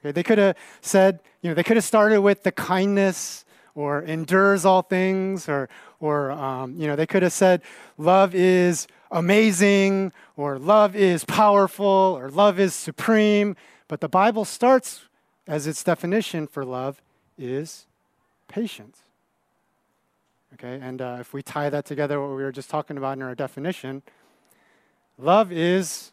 Okay, 0.03 0.11
they 0.11 0.23
could 0.23 0.37
have 0.37 0.57
said, 0.81 1.21
you 1.41 1.49
know, 1.49 1.53
they 1.53 1.63
could 1.63 1.77
have 1.77 1.85
started 1.85 2.19
with 2.19 2.43
the 2.43 2.51
kindness 2.51 3.45
or 3.73 4.01
endures 4.03 4.65
all 4.65 4.81
things, 4.81 5.47
or, 5.47 5.69
or 5.99 6.31
um, 6.31 6.75
you 6.77 6.87
know, 6.87 6.95
they 6.95 7.07
could 7.07 7.23
have 7.23 7.33
said, 7.33 7.61
love 7.97 8.35
is 8.35 8.85
amazing, 9.11 10.11
or 10.35 10.59
love 10.59 10.95
is 10.95 11.23
powerful, 11.23 11.85
or 12.19 12.29
love 12.29 12.59
is 12.59 12.75
supreme. 12.75 13.55
But 13.87 14.01
the 14.01 14.09
Bible 14.09 14.45
starts 14.45 15.05
as 15.47 15.67
its 15.67 15.83
definition 15.83 16.47
for 16.47 16.65
love 16.65 17.01
is 17.37 17.85
patience. 18.47 18.99
Okay, 20.55 20.79
and 20.81 21.01
uh, 21.01 21.17
if 21.19 21.33
we 21.33 21.41
tie 21.41 21.69
that 21.69 21.85
together, 21.85 22.21
what 22.21 22.35
we 22.35 22.43
were 22.43 22.51
just 22.51 22.69
talking 22.69 22.97
about 22.97 23.17
in 23.17 23.23
our 23.23 23.33
definition, 23.33 24.03
love 25.17 25.51
is 25.51 26.11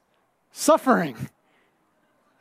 suffering. 0.52 1.28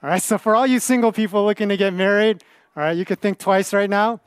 All 0.01 0.09
right, 0.09 0.21
so 0.21 0.37
for 0.37 0.55
all 0.55 0.65
you 0.65 0.79
single 0.79 1.11
people 1.11 1.43
looking 1.45 1.69
to 1.69 1.77
get 1.77 1.93
married, 1.93 2.43
all 2.75 2.83
right, 2.83 2.95
you 2.95 3.03
could 3.03 3.19
think 3.19 3.37
twice 3.37 3.73
right 3.73 3.89
now. 3.89 4.21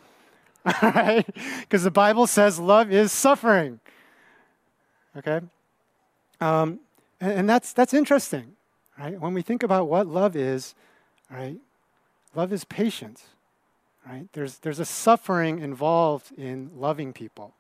All 0.83 0.93
right, 0.93 1.27
because 1.61 1.83
the 1.83 1.91
Bible 1.91 2.29
says 2.29 2.61
love 2.61 2.93
is 2.93 3.11
suffering. 3.11 3.81
Okay? 5.17 5.41
Um, 6.41 6.79
and, 7.21 7.33
and 7.33 7.51
that's, 7.51 7.73
that's 7.73 7.93
interesting, 7.93 8.53
right? 8.97 9.21
When 9.21 9.35
we 9.35 9.43
think 9.43 9.65
about 9.65 9.89
what 9.89 10.07
love 10.07 10.37
is, 10.37 10.77
right? 11.29 11.57
Love 12.37 12.53
is 12.53 12.65
patience, 12.65 13.25
right? 14.07 14.29
There's, 14.35 14.59
there's 14.59 14.79
a 14.79 14.85
suffering 14.85 15.59
involved 15.59 16.31
in 16.39 16.71
loving 16.77 17.13
people. 17.13 17.55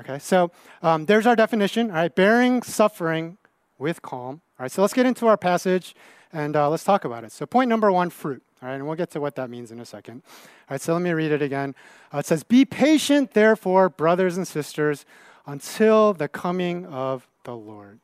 Okay, 0.00 0.18
so 0.18 0.52
um, 0.82 1.06
there's 1.06 1.26
our 1.26 1.34
definition, 1.34 1.90
all 1.90 1.96
right? 1.96 2.14
Bearing 2.14 2.62
suffering 2.62 3.36
with 3.78 4.00
calm. 4.00 4.42
All 4.60 4.64
right, 4.64 4.70
so 4.70 4.82
let's 4.82 4.92
get 4.92 5.06
into 5.06 5.26
our 5.26 5.38
passage 5.38 5.94
and 6.34 6.54
uh, 6.54 6.68
let's 6.68 6.84
talk 6.84 7.06
about 7.06 7.24
it. 7.24 7.32
So, 7.32 7.46
point 7.46 7.70
number 7.70 7.90
one 7.90 8.10
fruit. 8.10 8.42
All 8.62 8.68
right, 8.68 8.74
and 8.74 8.86
we'll 8.86 8.94
get 8.94 9.10
to 9.12 9.20
what 9.20 9.34
that 9.36 9.48
means 9.48 9.72
in 9.72 9.80
a 9.80 9.86
second. 9.86 10.20
All 10.22 10.66
right, 10.72 10.80
so 10.82 10.92
let 10.92 11.00
me 11.00 11.12
read 11.12 11.32
it 11.32 11.40
again. 11.40 11.74
Uh, 12.12 12.18
it 12.18 12.26
says, 12.26 12.42
Be 12.42 12.66
patient, 12.66 13.32
therefore, 13.32 13.88
brothers 13.88 14.36
and 14.36 14.46
sisters, 14.46 15.06
until 15.46 16.12
the 16.12 16.28
coming 16.28 16.84
of 16.84 17.26
the 17.44 17.56
Lord. 17.56 18.00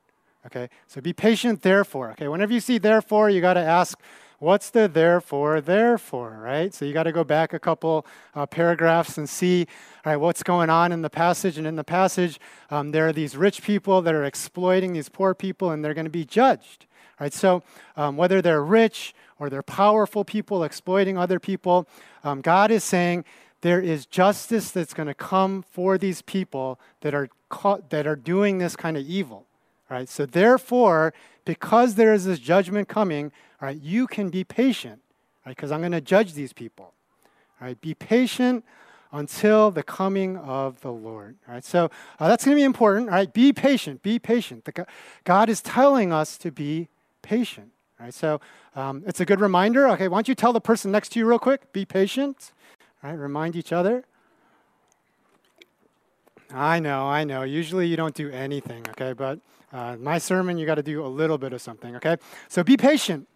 Okay, 0.47 0.71
so 0.87 1.03
be 1.03 1.13
patient, 1.13 1.61
therefore. 1.61 2.13
Okay, 2.13 2.27
whenever 2.27 2.55
you 2.55 2.61
see 2.61 2.79
therefore, 2.79 3.29
you 3.29 3.43
got 3.43 3.55
to 3.55 3.61
ask, 3.61 4.01
what's 4.38 4.71
the 4.71 4.88
therefore, 4.88 5.61
therefore, 5.61 6.38
right? 6.43 6.73
So 6.73 6.85
you 6.85 6.93
got 6.93 7.05
to 7.05 7.12
go 7.12 7.25
back 7.25 7.52
a 7.52 7.59
couple 7.59 8.07
uh, 8.35 8.47
paragraphs 8.47 9.19
and 9.19 9.28
see, 9.28 9.66
all 10.05 10.12
right, 10.12 10.16
what's 10.16 10.43
going 10.43 10.71
on 10.71 10.93
in 10.93 11.02
the 11.02 11.11
passage. 11.11 11.59
And 11.59 11.66
in 11.66 11.76
the 11.76 11.85
passage, 11.85 12.38
um, 12.71 12.90
there 12.93 13.07
are 13.09 13.12
these 13.12 13.37
rich 13.37 13.62
people 13.62 14.02
that 14.02 14.14
are 14.14 14.25
exploiting 14.25 14.93
these 14.93 15.09
poor 15.09 15.35
people, 15.35 15.71
and 15.71 15.85
they're 15.85 15.95
going 15.95 16.05
to 16.05 16.11
be 16.11 16.25
judged. 16.25 16.87
Right, 17.19 17.33
so 17.33 17.62
um, 17.97 18.19
whether 18.19 18.43
they're 18.43 18.62
rich 18.62 19.14
or 19.38 19.49
they're 19.49 19.62
powerful 19.62 20.23
people 20.23 20.64
exploiting 20.64 21.16
other 21.16 21.40
people, 21.40 21.88
um, 22.23 22.43
God 22.43 22.71
is 22.71 22.85
saying 22.85 23.25
there 23.62 23.81
is 23.81 24.05
justice 24.05 24.71
that's 24.71 24.93
going 24.93 25.07
to 25.07 25.14
come 25.14 25.62
for 25.62 25.97
these 25.97 26.21
people 26.21 26.78
that 27.00 27.14
are 27.14 27.31
caught, 27.49 27.88
that 27.88 28.07
are 28.07 28.16
doing 28.16 28.59
this 28.59 28.76
kind 28.76 28.99
of 28.99 29.07
evil. 29.07 29.47
Right, 29.88 30.09
so 30.09 30.26
therefore, 30.26 31.14
because 31.45 31.95
there 31.95 32.12
is 32.12 32.25
this 32.25 32.40
judgment 32.40 32.88
coming, 32.88 33.31
all 33.62 33.69
right, 33.69 33.81
you 33.81 34.09
can 34.09 34.31
be 34.31 34.43
patient, 34.43 35.00
right? 35.45 35.55
Because 35.55 35.71
I'm 35.71 35.81
going 35.81 35.93
to 35.93 36.00
judge 36.00 36.33
these 36.33 36.52
people. 36.52 36.93
All 37.61 37.69
right, 37.69 37.81
be 37.81 37.95
patient 37.95 38.64
until 39.12 39.71
the 39.71 39.85
coming 39.85 40.37
of 40.38 40.81
the 40.81 40.93
Lord. 40.93 41.37
All 41.47 41.55
right, 41.55 41.64
so 41.64 41.88
uh, 42.19 42.28
that's 42.28 42.45
going 42.45 42.57
to 42.57 42.61
be 42.61 42.64
important. 42.64 43.09
All 43.09 43.14
right, 43.14 43.33
be 43.33 43.52
patient. 43.52 44.02
Be 44.02 44.19
patient. 44.19 44.64
The, 44.64 44.87
God 45.23 45.49
is 45.49 45.62
telling 45.62 46.12
us 46.12 46.37
to 46.38 46.50
be 46.50 46.88
patient. 47.23 47.71
All 48.00 48.07
right, 48.07 48.14
so 48.14 48.40
um, 48.75 49.05
it's 49.07 49.21
a 49.21 49.25
good 49.25 49.40
reminder. 49.40 49.88
Okay, 49.90 50.09
why 50.09 50.16
don't 50.16 50.28
you 50.28 50.35
tell 50.35 50.52
the 50.52 50.61
person 50.61 50.90
next 50.90 51.12
to 51.12 51.21
you 51.21 51.26
real 51.26 51.38
quick? 51.38 51.73
Be 51.73 51.85
patient. 51.85 52.50
All 53.05 53.11
right, 53.11 53.19
remind 53.19 53.55
each 53.55 53.73
other. 53.73 54.05
I 56.52 56.81
know, 56.81 57.07
I 57.07 57.25
know. 57.25 57.43
Usually 57.43 57.87
you 57.87 57.97
don't 57.97 58.14
do 58.14 58.31
anything, 58.31 58.85
okay? 58.90 59.12
But 59.12 59.40
uh, 59.73 59.96
my 59.99 60.18
sermon, 60.18 60.58
you 60.58 60.66
got 60.66 60.76
to 60.76 60.82
do 60.82 61.04
a 61.04 61.08
little 61.08 61.38
bit 61.38 61.52
of 61.52 61.61
something, 61.61 61.96
okay? 61.96 62.16
So 62.49 62.62
be 62.62 62.76
patient. 62.76 63.28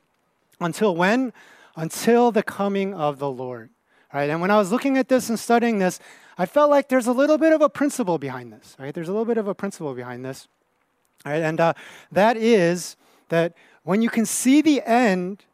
Until 0.60 0.94
when? 0.94 1.32
Until 1.76 2.30
the 2.30 2.42
coming 2.42 2.94
of 2.94 3.18
the 3.18 3.30
Lord. 3.30 3.70
All 4.12 4.20
right, 4.20 4.30
and 4.30 4.40
when 4.40 4.50
I 4.50 4.56
was 4.56 4.72
looking 4.72 4.98
at 4.98 5.08
this 5.08 5.28
and 5.28 5.38
studying 5.38 5.78
this, 5.78 6.00
I 6.36 6.46
felt 6.46 6.70
like 6.70 6.88
there's 6.88 7.06
a 7.06 7.12
little 7.12 7.38
bit 7.38 7.52
of 7.52 7.62
a 7.62 7.68
principle 7.68 8.18
behind 8.18 8.52
this, 8.52 8.76
right? 8.78 8.92
There's 8.92 9.08
a 9.08 9.12
little 9.12 9.24
bit 9.24 9.38
of 9.38 9.46
a 9.46 9.54
principle 9.54 9.94
behind 9.94 10.24
this. 10.24 10.48
All 11.24 11.32
right, 11.32 11.42
and 11.42 11.60
uh, 11.60 11.74
that 12.10 12.36
is 12.36 12.96
that 13.28 13.54
when 13.84 14.02
you 14.02 14.10
can 14.10 14.26
see 14.26 14.62
the 14.62 14.82
end, 14.82 15.44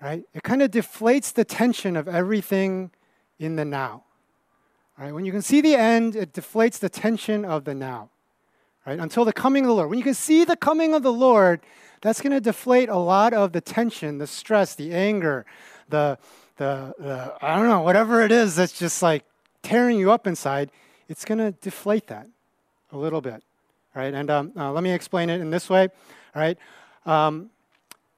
right, 0.00 0.24
it 0.34 0.42
kind 0.42 0.62
of 0.62 0.70
deflates 0.70 1.32
the 1.32 1.44
tension 1.44 1.96
of 1.96 2.06
everything 2.06 2.90
in 3.38 3.56
the 3.56 3.64
now. 3.64 4.04
Right? 4.98 5.12
When 5.12 5.24
you 5.24 5.32
can 5.32 5.42
see 5.42 5.60
the 5.60 5.76
end, 5.76 6.16
it 6.16 6.32
deflates 6.32 6.78
the 6.78 6.88
tension 6.88 7.44
of 7.44 7.64
the 7.64 7.74
now. 7.74 8.10
Right? 8.88 8.98
Until 8.98 9.26
the 9.26 9.34
coming 9.34 9.64
of 9.64 9.68
the 9.68 9.74
Lord. 9.74 9.90
When 9.90 9.98
you 9.98 10.04
can 10.04 10.14
see 10.14 10.46
the 10.46 10.56
coming 10.56 10.94
of 10.94 11.02
the 11.02 11.12
Lord, 11.12 11.60
that's 12.00 12.22
going 12.22 12.32
to 12.32 12.40
deflate 12.40 12.88
a 12.88 12.96
lot 12.96 13.34
of 13.34 13.52
the 13.52 13.60
tension, 13.60 14.16
the 14.16 14.26
stress, 14.26 14.74
the 14.74 14.94
anger, 14.94 15.44
the, 15.90 16.16
the, 16.56 16.94
the, 16.98 17.34
I 17.42 17.56
don't 17.56 17.68
know, 17.68 17.82
whatever 17.82 18.22
it 18.22 18.32
is 18.32 18.56
that's 18.56 18.72
just 18.72 19.02
like 19.02 19.26
tearing 19.62 19.98
you 19.98 20.10
up 20.10 20.26
inside. 20.26 20.70
It's 21.06 21.26
going 21.26 21.36
to 21.36 21.50
deflate 21.50 22.06
that 22.06 22.28
a 22.90 22.96
little 22.96 23.20
bit. 23.20 23.42
Right? 23.94 24.14
And 24.14 24.30
um, 24.30 24.52
uh, 24.56 24.72
let 24.72 24.82
me 24.82 24.92
explain 24.92 25.28
it 25.28 25.42
in 25.42 25.50
this 25.50 25.68
way. 25.68 25.88
All 26.34 26.40
right. 26.40 26.56
Um, 27.04 27.50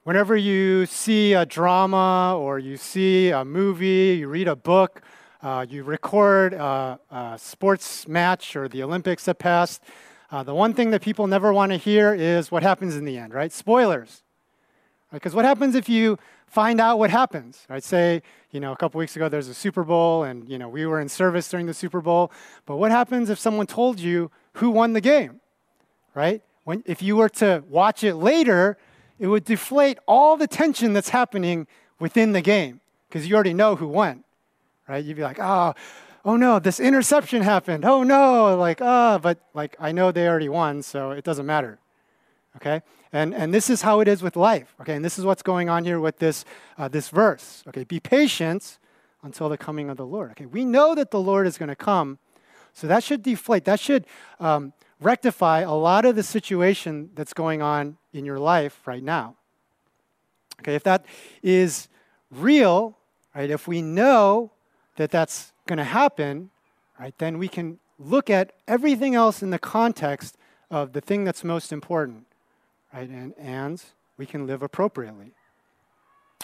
whenever 0.05 0.37
you 0.37 0.85
see 0.85 1.33
a 1.33 1.45
drama 1.45 2.37
or 2.39 2.59
you 2.59 2.77
see 2.77 3.31
a 3.31 3.43
movie, 3.43 4.19
you 4.19 4.29
read 4.29 4.47
a 4.47 4.55
book, 4.55 5.01
uh, 5.43 5.65
you 5.69 5.83
record 5.83 6.53
a, 6.53 6.97
a, 7.11 7.37
sports 7.37 8.07
match 8.07 8.55
or 8.55 8.69
the 8.69 8.83
Olympics 8.83 9.25
that 9.25 9.37
passed, 9.37 9.83
uh, 10.31 10.43
the 10.43 10.55
one 10.55 10.73
thing 10.73 10.91
that 10.91 11.01
people 11.01 11.27
never 11.27 11.51
want 11.51 11.71
to 11.71 11.77
hear 11.77 12.13
is 12.13 12.51
what 12.51 12.63
happens 12.63 12.95
in 12.95 13.05
the 13.05 13.17
end, 13.17 13.33
right? 13.33 13.51
Spoilers. 13.51 14.23
Because 15.11 15.33
right? 15.33 15.37
what 15.37 15.45
happens 15.45 15.75
if 15.75 15.89
you 15.89 16.17
find 16.47 16.79
out 16.79 16.99
what 16.99 17.09
happens, 17.09 17.65
right? 17.69 17.83
Say, 17.83 18.21
you 18.51 18.59
know, 18.59 18.71
a 18.71 18.77
couple 18.77 18.99
weeks 18.99 19.15
ago 19.15 19.27
there's 19.27 19.49
a 19.49 19.53
Super 19.53 19.83
Bowl 19.83 20.23
and, 20.23 20.47
you 20.47 20.57
know, 20.57 20.69
we 20.69 20.85
were 20.85 21.01
in 21.01 21.09
service 21.09 21.49
during 21.49 21.65
the 21.65 21.73
Super 21.73 21.99
Bowl. 21.99 22.31
But 22.65 22.77
what 22.77 22.91
happens 22.91 23.29
if 23.29 23.37
someone 23.37 23.67
told 23.67 23.99
you 23.99 24.31
who 24.53 24.69
won 24.69 24.93
the 24.93 25.01
game, 25.01 25.41
right? 26.15 26.41
When, 26.63 26.83
if 26.85 27.01
you 27.01 27.17
were 27.17 27.29
to 27.29 27.63
watch 27.69 28.03
it 28.03 28.15
later, 28.15 28.77
it 29.19 29.27
would 29.27 29.43
deflate 29.43 29.99
all 30.07 30.37
the 30.37 30.47
tension 30.47 30.93
that's 30.93 31.09
happening 31.09 31.67
within 31.99 32.31
the 32.31 32.41
game 32.41 32.79
because 33.09 33.27
you 33.27 33.35
already 33.35 33.53
know 33.53 33.75
who 33.75 33.87
won 33.87 34.23
right? 34.91 35.05
You'd 35.05 35.15
be 35.15 35.23
like, 35.23 35.39
oh, 35.39 35.73
oh 36.25 36.35
no, 36.35 36.59
this 36.59 36.79
interception 36.79 37.41
happened. 37.41 37.85
Oh 37.85 38.03
no, 38.03 38.55
like, 38.57 38.81
ah, 38.81 39.17
but 39.17 39.39
like 39.53 39.75
I 39.79 39.91
know 39.91 40.11
they 40.11 40.27
already 40.27 40.49
won, 40.49 40.81
so 40.81 41.11
it 41.11 41.23
doesn't 41.23 41.45
matter. 41.45 41.79
Okay? 42.57 42.81
And, 43.13 43.33
and 43.33 43.53
this 43.53 43.69
is 43.69 43.81
how 43.81 43.99
it 43.99 44.07
is 44.07 44.21
with 44.21 44.35
life. 44.35 44.73
Okay, 44.81 44.95
and 44.95 45.03
this 45.03 45.19
is 45.19 45.25
what's 45.25 45.43
going 45.43 45.69
on 45.69 45.83
here 45.83 45.99
with 45.99 46.19
this, 46.19 46.45
uh, 46.77 46.87
this 46.87 47.09
verse. 47.09 47.63
Okay, 47.67 47.83
be 47.83 47.99
patient 47.99 48.79
until 49.23 49.49
the 49.49 49.57
coming 49.57 49.89
of 49.89 49.97
the 49.97 50.05
Lord. 50.05 50.31
Okay, 50.31 50.45
we 50.45 50.63
know 50.63 50.95
that 50.95 51.11
the 51.11 51.19
Lord 51.19 51.45
is 51.45 51.57
going 51.57 51.69
to 51.69 51.75
come, 51.75 52.19
so 52.73 52.87
that 52.87 53.03
should 53.03 53.21
deflate, 53.21 53.65
that 53.65 53.79
should 53.79 54.05
um, 54.39 54.73
rectify 55.01 55.59
a 55.59 55.73
lot 55.73 56.05
of 56.05 56.15
the 56.15 56.23
situation 56.23 57.09
that's 57.15 57.33
going 57.33 57.61
on 57.61 57.97
in 58.13 58.23
your 58.23 58.39
life 58.39 58.79
right 58.85 59.03
now. 59.03 59.35
Okay, 60.61 60.75
if 60.75 60.83
that 60.83 61.05
is 61.43 61.89
real, 62.29 62.97
right, 63.35 63.49
if 63.49 63.67
we 63.67 63.81
know 63.81 64.51
that 64.95 65.11
that's 65.11 65.51
going 65.71 65.77
to 65.77 65.85
happen, 65.85 66.49
right, 66.99 67.17
then 67.17 67.37
we 67.37 67.47
can 67.47 67.79
look 67.97 68.29
at 68.29 68.51
everything 68.67 69.15
else 69.15 69.41
in 69.41 69.51
the 69.51 69.57
context 69.57 70.35
of 70.69 70.91
the 70.91 70.99
thing 70.99 71.23
that's 71.23 71.45
most 71.45 71.71
important, 71.71 72.25
right, 72.93 73.07
and, 73.07 73.33
and 73.37 73.81
we 74.17 74.25
can 74.25 74.45
live 74.45 74.61
appropriately. 74.61 75.31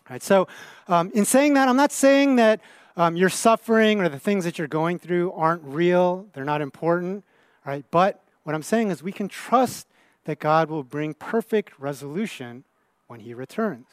Right, 0.09 0.23
so 0.23 0.47
um, 0.87 1.11
in 1.13 1.25
saying 1.25 1.55
that, 1.55 1.67
I'm 1.67 1.75
not 1.75 1.91
saying 1.91 2.37
that 2.37 2.61
um, 2.95 3.17
your 3.17 3.27
suffering 3.27 3.99
or 3.99 4.07
the 4.07 4.17
things 4.17 4.45
that 4.45 4.57
you're 4.57 4.69
going 4.69 4.97
through 4.97 5.33
aren't 5.33 5.63
real, 5.65 6.27
they're 6.31 6.45
not 6.45 6.61
important, 6.61 7.25
right? 7.65 7.83
But 7.91 8.23
what 8.43 8.55
I'm 8.55 8.63
saying 8.63 8.91
is 8.91 9.03
we 9.03 9.11
can 9.11 9.27
trust 9.27 9.87
that 10.23 10.39
God 10.39 10.69
will 10.69 10.83
bring 10.83 11.13
perfect 11.13 11.77
resolution 11.77 12.63
when 13.07 13.19
He 13.19 13.33
returns. 13.33 13.87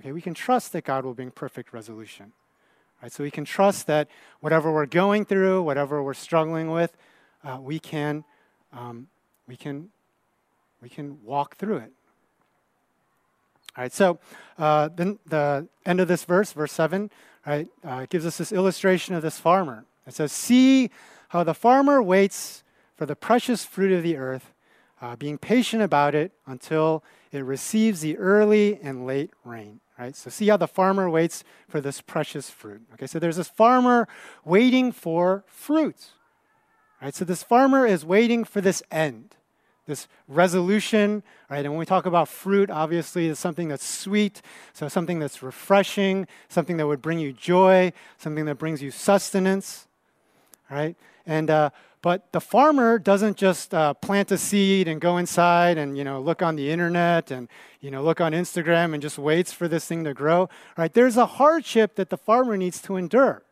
Okay, 0.00 0.12
we 0.12 0.22
can 0.22 0.32
trust 0.32 0.72
that 0.72 0.84
God 0.84 1.04
will 1.04 1.12
bring 1.12 1.32
perfect 1.32 1.74
resolution. 1.74 2.32
Right? 3.02 3.12
So 3.12 3.22
we 3.22 3.30
can 3.30 3.44
trust 3.44 3.86
that 3.86 4.08
whatever 4.40 4.72
we're 4.72 4.86
going 4.86 5.24
through, 5.24 5.62
whatever 5.62 6.02
we're 6.02 6.14
struggling 6.14 6.70
with, 6.70 6.96
uh, 7.44 7.58
we 7.60 7.78
can 7.78 8.24
um, 8.72 9.08
we 9.46 9.56
can 9.56 9.90
we 10.82 10.88
can 10.88 11.22
walk 11.24 11.56
through 11.56 11.76
it. 11.78 11.92
All 13.76 13.84
right. 13.84 13.92
So 13.92 14.18
uh, 14.58 14.88
then 14.94 15.18
the 15.26 15.68
end 15.86 16.00
of 16.00 16.08
this 16.08 16.24
verse, 16.24 16.52
verse 16.52 16.72
seven, 16.72 17.10
right, 17.46 17.68
uh, 17.84 18.06
gives 18.08 18.26
us 18.26 18.38
this 18.38 18.52
illustration 18.52 19.14
of 19.14 19.22
this 19.22 19.38
farmer. 19.38 19.84
It 20.06 20.14
says, 20.14 20.32
"See 20.32 20.90
how 21.28 21.44
the 21.44 21.54
farmer 21.54 22.02
waits 22.02 22.64
for 22.96 23.06
the 23.06 23.16
precious 23.16 23.64
fruit 23.64 23.92
of 23.92 24.02
the 24.02 24.16
earth." 24.16 24.52
Uh, 25.00 25.14
being 25.14 25.38
patient 25.38 25.80
about 25.80 26.12
it 26.12 26.32
until 26.44 27.04
it 27.30 27.38
receives 27.38 28.00
the 28.00 28.18
early 28.18 28.80
and 28.82 29.06
late 29.06 29.30
rain 29.44 29.78
right? 29.98 30.14
So 30.14 30.30
see 30.30 30.48
how 30.48 30.56
the 30.56 30.68
farmer 30.68 31.10
waits 31.10 31.44
for 31.68 31.80
this 31.80 32.00
precious 32.00 32.48
fruit. 32.48 32.82
Okay, 32.94 33.06
so 33.06 33.18
there's 33.18 33.36
this 33.36 33.48
farmer 33.48 34.06
waiting 34.44 34.92
for 34.92 35.44
fruit. 35.46 36.10
Right? 37.02 37.14
So 37.14 37.24
this 37.24 37.42
farmer 37.42 37.86
is 37.86 38.04
waiting 38.04 38.44
for 38.44 38.60
this 38.60 38.82
end, 38.90 39.36
this 39.86 40.08
resolution, 40.26 41.22
right? 41.48 41.64
And 41.64 41.70
when 41.70 41.78
we 41.78 41.86
talk 41.86 42.06
about 42.06 42.28
fruit, 42.28 42.70
obviously 42.70 43.28
it's 43.28 43.40
something 43.40 43.68
that's 43.68 43.86
sweet, 43.86 44.42
so 44.72 44.88
something 44.88 45.18
that's 45.18 45.42
refreshing, 45.42 46.26
something 46.48 46.76
that 46.76 46.86
would 46.86 47.02
bring 47.02 47.18
you 47.18 47.32
joy, 47.32 47.92
something 48.18 48.44
that 48.46 48.56
brings 48.56 48.82
you 48.82 48.90
sustenance, 48.90 49.86
right? 50.70 50.96
And 51.24 51.50
uh, 51.50 51.70
but 52.08 52.32
the 52.32 52.40
farmer 52.40 52.98
doesn't 52.98 53.36
just 53.36 53.74
uh, 53.74 53.92
plant 53.92 54.32
a 54.32 54.38
seed 54.38 54.88
and 54.88 54.98
go 54.98 55.18
inside 55.18 55.76
and 55.76 55.98
you 55.98 56.02
know 56.02 56.18
look 56.18 56.40
on 56.40 56.56
the 56.56 56.70
internet 56.70 57.30
and 57.30 57.48
you 57.82 57.90
know 57.90 58.02
look 58.02 58.18
on 58.18 58.32
Instagram 58.32 58.94
and 58.94 59.02
just 59.02 59.18
waits 59.18 59.52
for 59.52 59.68
this 59.68 59.84
thing 59.84 60.04
to 60.04 60.14
grow. 60.14 60.48
Right? 60.78 60.90
There's 60.90 61.18
a 61.18 61.26
hardship 61.26 61.96
that 61.96 62.08
the 62.08 62.16
farmer 62.16 62.56
needs 62.56 62.80
to 62.80 62.96
endure. 62.96 63.42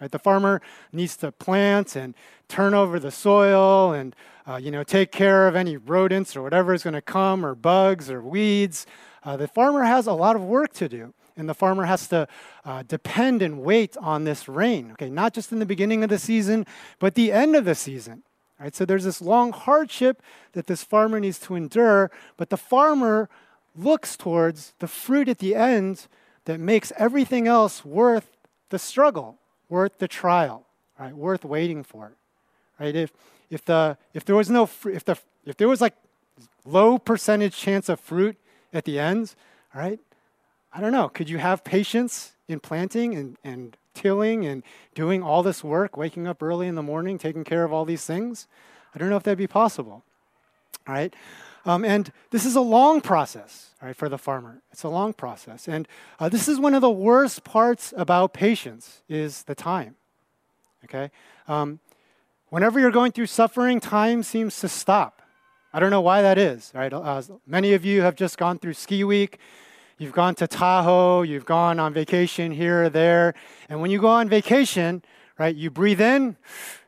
Right? 0.00 0.10
The 0.10 0.18
farmer 0.18 0.62
needs 0.92 1.14
to 1.18 1.30
plant 1.30 1.94
and 1.94 2.14
turn 2.48 2.72
over 2.72 2.98
the 2.98 3.10
soil 3.10 3.92
and 3.92 4.16
uh, 4.48 4.56
you 4.56 4.70
know 4.70 4.82
take 4.82 5.12
care 5.12 5.46
of 5.46 5.54
any 5.54 5.76
rodents 5.76 6.34
or 6.34 6.40
whatever 6.40 6.72
is 6.72 6.84
going 6.84 6.94
to 6.94 7.02
come 7.02 7.44
or 7.44 7.54
bugs 7.54 8.08
or 8.08 8.22
weeds. 8.22 8.86
Uh, 9.24 9.36
the 9.36 9.46
farmer 9.46 9.82
has 9.82 10.06
a 10.06 10.14
lot 10.14 10.36
of 10.36 10.42
work 10.42 10.72
to 10.72 10.88
do, 10.88 11.12
and 11.36 11.48
the 11.48 11.54
farmer 11.54 11.84
has 11.84 12.06
to 12.08 12.28
uh, 12.64 12.82
depend 12.86 13.42
and 13.42 13.62
wait 13.62 13.96
on 13.96 14.24
this 14.24 14.48
rain. 14.48 14.92
Okay, 14.92 15.10
not 15.10 15.34
just 15.34 15.52
in 15.52 15.58
the 15.58 15.66
beginning 15.66 16.04
of 16.04 16.10
the 16.10 16.18
season, 16.18 16.66
but 16.98 17.14
the 17.14 17.32
end 17.32 17.56
of 17.56 17.64
the 17.64 17.74
season. 17.74 18.22
Right? 18.60 18.74
So 18.74 18.84
there's 18.84 19.04
this 19.04 19.20
long 19.20 19.52
hardship 19.52 20.22
that 20.52 20.66
this 20.66 20.84
farmer 20.84 21.18
needs 21.18 21.38
to 21.40 21.56
endure, 21.56 22.10
but 22.36 22.50
the 22.50 22.56
farmer 22.56 23.28
looks 23.76 24.16
towards 24.16 24.74
the 24.78 24.86
fruit 24.86 25.28
at 25.28 25.38
the 25.38 25.54
end 25.54 26.06
that 26.44 26.60
makes 26.60 26.92
everything 26.96 27.48
else 27.48 27.84
worth 27.84 28.36
the 28.70 28.78
struggle, 28.78 29.38
worth 29.68 29.98
the 29.98 30.08
trial, 30.08 30.64
right? 30.98 31.14
Worth 31.14 31.44
waiting 31.44 31.82
for, 31.82 32.12
right? 32.78 32.94
If 32.94 33.12
if 33.50 33.64
the 33.64 33.96
if 34.12 34.24
there 34.24 34.36
was 34.36 34.50
no 34.50 34.68
if 34.86 35.04
the 35.04 35.18
if 35.44 35.56
there 35.56 35.68
was 35.68 35.80
like 35.80 35.94
low 36.64 36.98
percentage 36.98 37.56
chance 37.56 37.88
of 37.88 38.00
fruit 38.00 38.36
at 38.72 38.84
the 38.84 38.98
end, 38.98 39.34
all 39.74 39.80
right? 39.80 40.00
I 40.74 40.80
don't 40.80 40.90
know. 40.90 41.08
Could 41.08 41.30
you 41.30 41.38
have 41.38 41.62
patience 41.62 42.32
in 42.48 42.58
planting 42.58 43.14
and, 43.14 43.36
and 43.44 43.76
tilling 43.94 44.44
and 44.44 44.64
doing 44.94 45.22
all 45.22 45.44
this 45.44 45.62
work, 45.62 45.96
waking 45.96 46.26
up 46.26 46.42
early 46.42 46.66
in 46.66 46.74
the 46.74 46.82
morning, 46.82 47.16
taking 47.16 47.44
care 47.44 47.62
of 47.62 47.72
all 47.72 47.84
these 47.84 48.04
things? 48.04 48.48
I 48.92 48.98
don't 48.98 49.08
know 49.08 49.16
if 49.16 49.22
that'd 49.22 49.38
be 49.38 49.46
possible. 49.46 50.02
All 50.88 50.94
right? 50.94 51.14
Um, 51.64 51.84
and 51.84 52.12
this 52.30 52.44
is 52.44 52.56
a 52.56 52.60
long 52.60 53.00
process, 53.00 53.70
right, 53.80 53.94
for 53.94 54.08
the 54.08 54.18
farmer. 54.18 54.62
It's 54.72 54.82
a 54.82 54.88
long 54.88 55.12
process. 55.12 55.68
And 55.68 55.86
uh, 56.18 56.28
this 56.28 56.48
is 56.48 56.58
one 56.58 56.74
of 56.74 56.80
the 56.80 56.90
worst 56.90 57.44
parts 57.44 57.94
about 57.96 58.34
patience 58.34 59.02
is 59.08 59.44
the 59.44 59.54
time. 59.54 59.94
Okay? 60.84 61.10
Um, 61.46 61.78
whenever 62.48 62.80
you're 62.80 62.90
going 62.90 63.12
through 63.12 63.26
suffering, 63.26 63.78
time 63.78 64.24
seems 64.24 64.58
to 64.60 64.68
stop. 64.68 65.22
I 65.72 65.80
don't 65.80 65.90
know 65.90 66.00
why 66.00 66.20
that 66.22 66.36
is, 66.36 66.72
right? 66.74 66.92
Uh, 66.92 67.22
many 67.46 67.72
of 67.72 67.84
you 67.84 68.02
have 68.02 68.16
just 68.16 68.38
gone 68.38 68.58
through 68.58 68.74
ski 68.74 69.04
week. 69.04 69.38
You've 69.96 70.12
gone 70.12 70.34
to 70.36 70.48
Tahoe, 70.48 71.22
you've 71.22 71.44
gone 71.44 71.78
on 71.78 71.94
vacation 71.94 72.50
here 72.50 72.84
or 72.84 72.88
there. 72.88 73.34
And 73.68 73.80
when 73.80 73.90
you 73.90 74.00
go 74.00 74.08
on 74.08 74.28
vacation, 74.28 75.02
right, 75.38 75.54
you 75.54 75.70
breathe 75.70 76.00
in, 76.00 76.36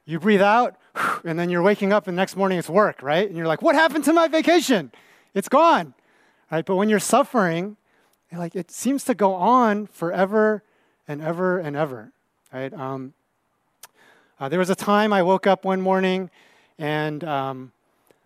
you 0.05 0.19
breathe 0.19 0.43
out, 0.43 0.77
and 1.25 1.39
then 1.39 1.49
you're 1.49 1.63
waking 1.63 1.93
up 1.93 2.09
and 2.09 2.17
the 2.17 2.21
next 2.21 2.37
morning 2.37 2.59
it's 2.59 2.69
work, 2.69 3.03
right? 3.03 3.29
And 3.29 3.37
you're 3.37 3.47
like, 3.47 3.63
what 3.63 3.75
happened 3.75 4.05
to 4.05 4.13
my 4.13 4.27
vacation? 4.27 4.91
It's 5.35 5.49
gone, 5.49 5.95
right? 6.51 6.65
But 6.65 6.77
when 6.77 6.89
you're 6.89 6.99
suffering, 6.99 7.77
like 8.33 8.57
it 8.57 8.71
seems 8.71 9.05
to 9.05 9.15
go 9.15 9.35
on 9.35 9.87
forever 9.87 10.63
and 11.07 11.23
ever 11.23 11.59
and 11.59 11.77
ever, 11.77 12.13
right? 12.53 12.73
Um, 12.73 13.15
uh, 14.41 14.49
there 14.49 14.59
was 14.59 14.71
a 14.71 14.75
time 14.75 15.13
I 15.13 15.23
woke 15.23 15.47
up 15.47 15.65
one 15.65 15.81
morning 15.81 16.31
and 16.79 17.23
um, 17.23 17.73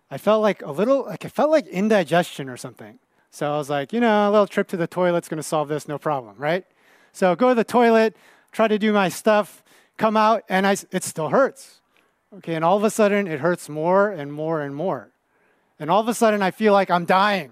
I 0.09 0.17
felt 0.17 0.41
like 0.41 0.61
a 0.63 0.71
little, 0.71 1.05
like 1.05 1.23
it 1.23 1.31
felt 1.31 1.51
like 1.51 1.67
indigestion 1.67 2.49
or 2.49 2.57
something. 2.57 2.97
So 3.31 3.51
I 3.51 3.57
was 3.57 3.69
like, 3.69 3.93
you 3.93 4.01
know, 4.01 4.29
a 4.29 4.31
little 4.31 4.45
trip 4.45 4.67
to 4.69 4.77
the 4.77 4.87
toilet's 4.87 5.29
going 5.29 5.37
to 5.37 5.43
solve 5.43 5.69
this, 5.69 5.87
no 5.87 5.97
problem, 5.97 6.35
right? 6.37 6.65
So 7.13 7.33
go 7.33 7.49
to 7.49 7.55
the 7.55 7.63
toilet, 7.63 8.15
try 8.51 8.67
to 8.67 8.77
do 8.77 8.91
my 8.91 9.07
stuff, 9.07 9.63
come 9.97 10.17
out, 10.17 10.43
and 10.49 10.67
I, 10.67 10.75
it 10.91 11.05
still 11.05 11.29
hurts. 11.29 11.79
Okay, 12.37 12.55
and 12.55 12.63
all 12.63 12.77
of 12.77 12.83
a 12.83 12.89
sudden 12.89 13.27
it 13.27 13.39
hurts 13.39 13.69
more 13.69 14.11
and 14.11 14.33
more 14.33 14.61
and 14.61 14.75
more. 14.75 15.11
And 15.79 15.89
all 15.89 16.01
of 16.01 16.09
a 16.09 16.13
sudden 16.13 16.41
I 16.41 16.51
feel 16.51 16.73
like 16.73 16.91
I'm 16.91 17.05
dying, 17.05 17.51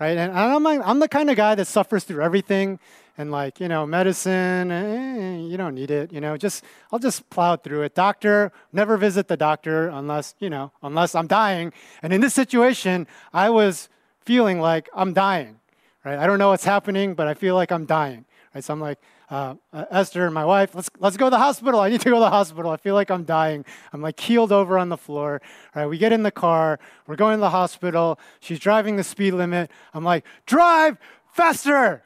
right? 0.00 0.18
And 0.18 0.32
I'm, 0.32 0.66
I'm 0.66 0.98
the 0.98 1.08
kind 1.08 1.30
of 1.30 1.36
guy 1.36 1.54
that 1.54 1.66
suffers 1.66 2.02
through 2.02 2.22
everything 2.22 2.80
and 3.16 3.30
like, 3.30 3.60
you 3.60 3.68
know, 3.68 3.86
medicine, 3.86 4.72
eh, 4.72 5.36
you 5.36 5.56
don't 5.56 5.76
need 5.76 5.92
it, 5.92 6.12
you 6.12 6.20
know, 6.20 6.36
just, 6.36 6.64
I'll 6.92 6.98
just 6.98 7.30
plow 7.30 7.54
through 7.56 7.82
it. 7.82 7.94
Doctor, 7.94 8.50
never 8.72 8.96
visit 8.96 9.28
the 9.28 9.36
doctor 9.36 9.88
unless, 9.88 10.34
you 10.40 10.50
know, 10.50 10.72
unless 10.82 11.14
I'm 11.14 11.28
dying. 11.28 11.72
And 12.02 12.12
in 12.12 12.20
this 12.20 12.34
situation, 12.34 13.06
I 13.32 13.50
was 13.50 13.88
feeling 14.24 14.60
like 14.60 14.88
I'm 14.94 15.12
dying, 15.12 15.60
right? 16.04 16.18
I 16.18 16.26
don't 16.26 16.38
know 16.38 16.50
what's 16.50 16.64
happening, 16.64 17.14
but 17.14 17.26
I 17.26 17.34
feel 17.34 17.54
like 17.54 17.70
I'm 17.72 17.84
dying, 17.84 18.24
right? 18.54 18.64
So 18.64 18.72
I'm 18.72 18.80
like, 18.80 18.98
uh, 19.30 19.54
uh, 19.72 19.84
Esther, 19.90 20.30
my 20.30 20.44
wife, 20.44 20.74
let's, 20.74 20.90
let's 20.98 21.16
go 21.16 21.26
to 21.26 21.30
the 21.30 21.38
hospital. 21.38 21.80
I 21.80 21.88
need 21.88 22.00
to 22.02 22.10
go 22.10 22.16
to 22.16 22.20
the 22.20 22.30
hospital. 22.30 22.70
I 22.70 22.76
feel 22.76 22.94
like 22.94 23.10
I'm 23.10 23.24
dying. 23.24 23.64
I'm 23.92 24.02
like 24.02 24.16
keeled 24.16 24.52
over 24.52 24.78
on 24.78 24.90
the 24.90 24.96
floor. 24.96 25.40
Right, 25.74 25.86
we 25.86 25.98
get 25.98 26.12
in 26.12 26.22
the 26.22 26.30
car. 26.30 26.78
We're 27.06 27.16
going 27.16 27.36
to 27.36 27.40
the 27.40 27.50
hospital. 27.50 28.18
She's 28.40 28.58
driving 28.58 28.96
the 28.96 29.04
speed 29.04 29.32
limit. 29.32 29.70
I'm 29.92 30.04
like, 30.04 30.24
drive 30.46 30.98
faster. 31.32 32.02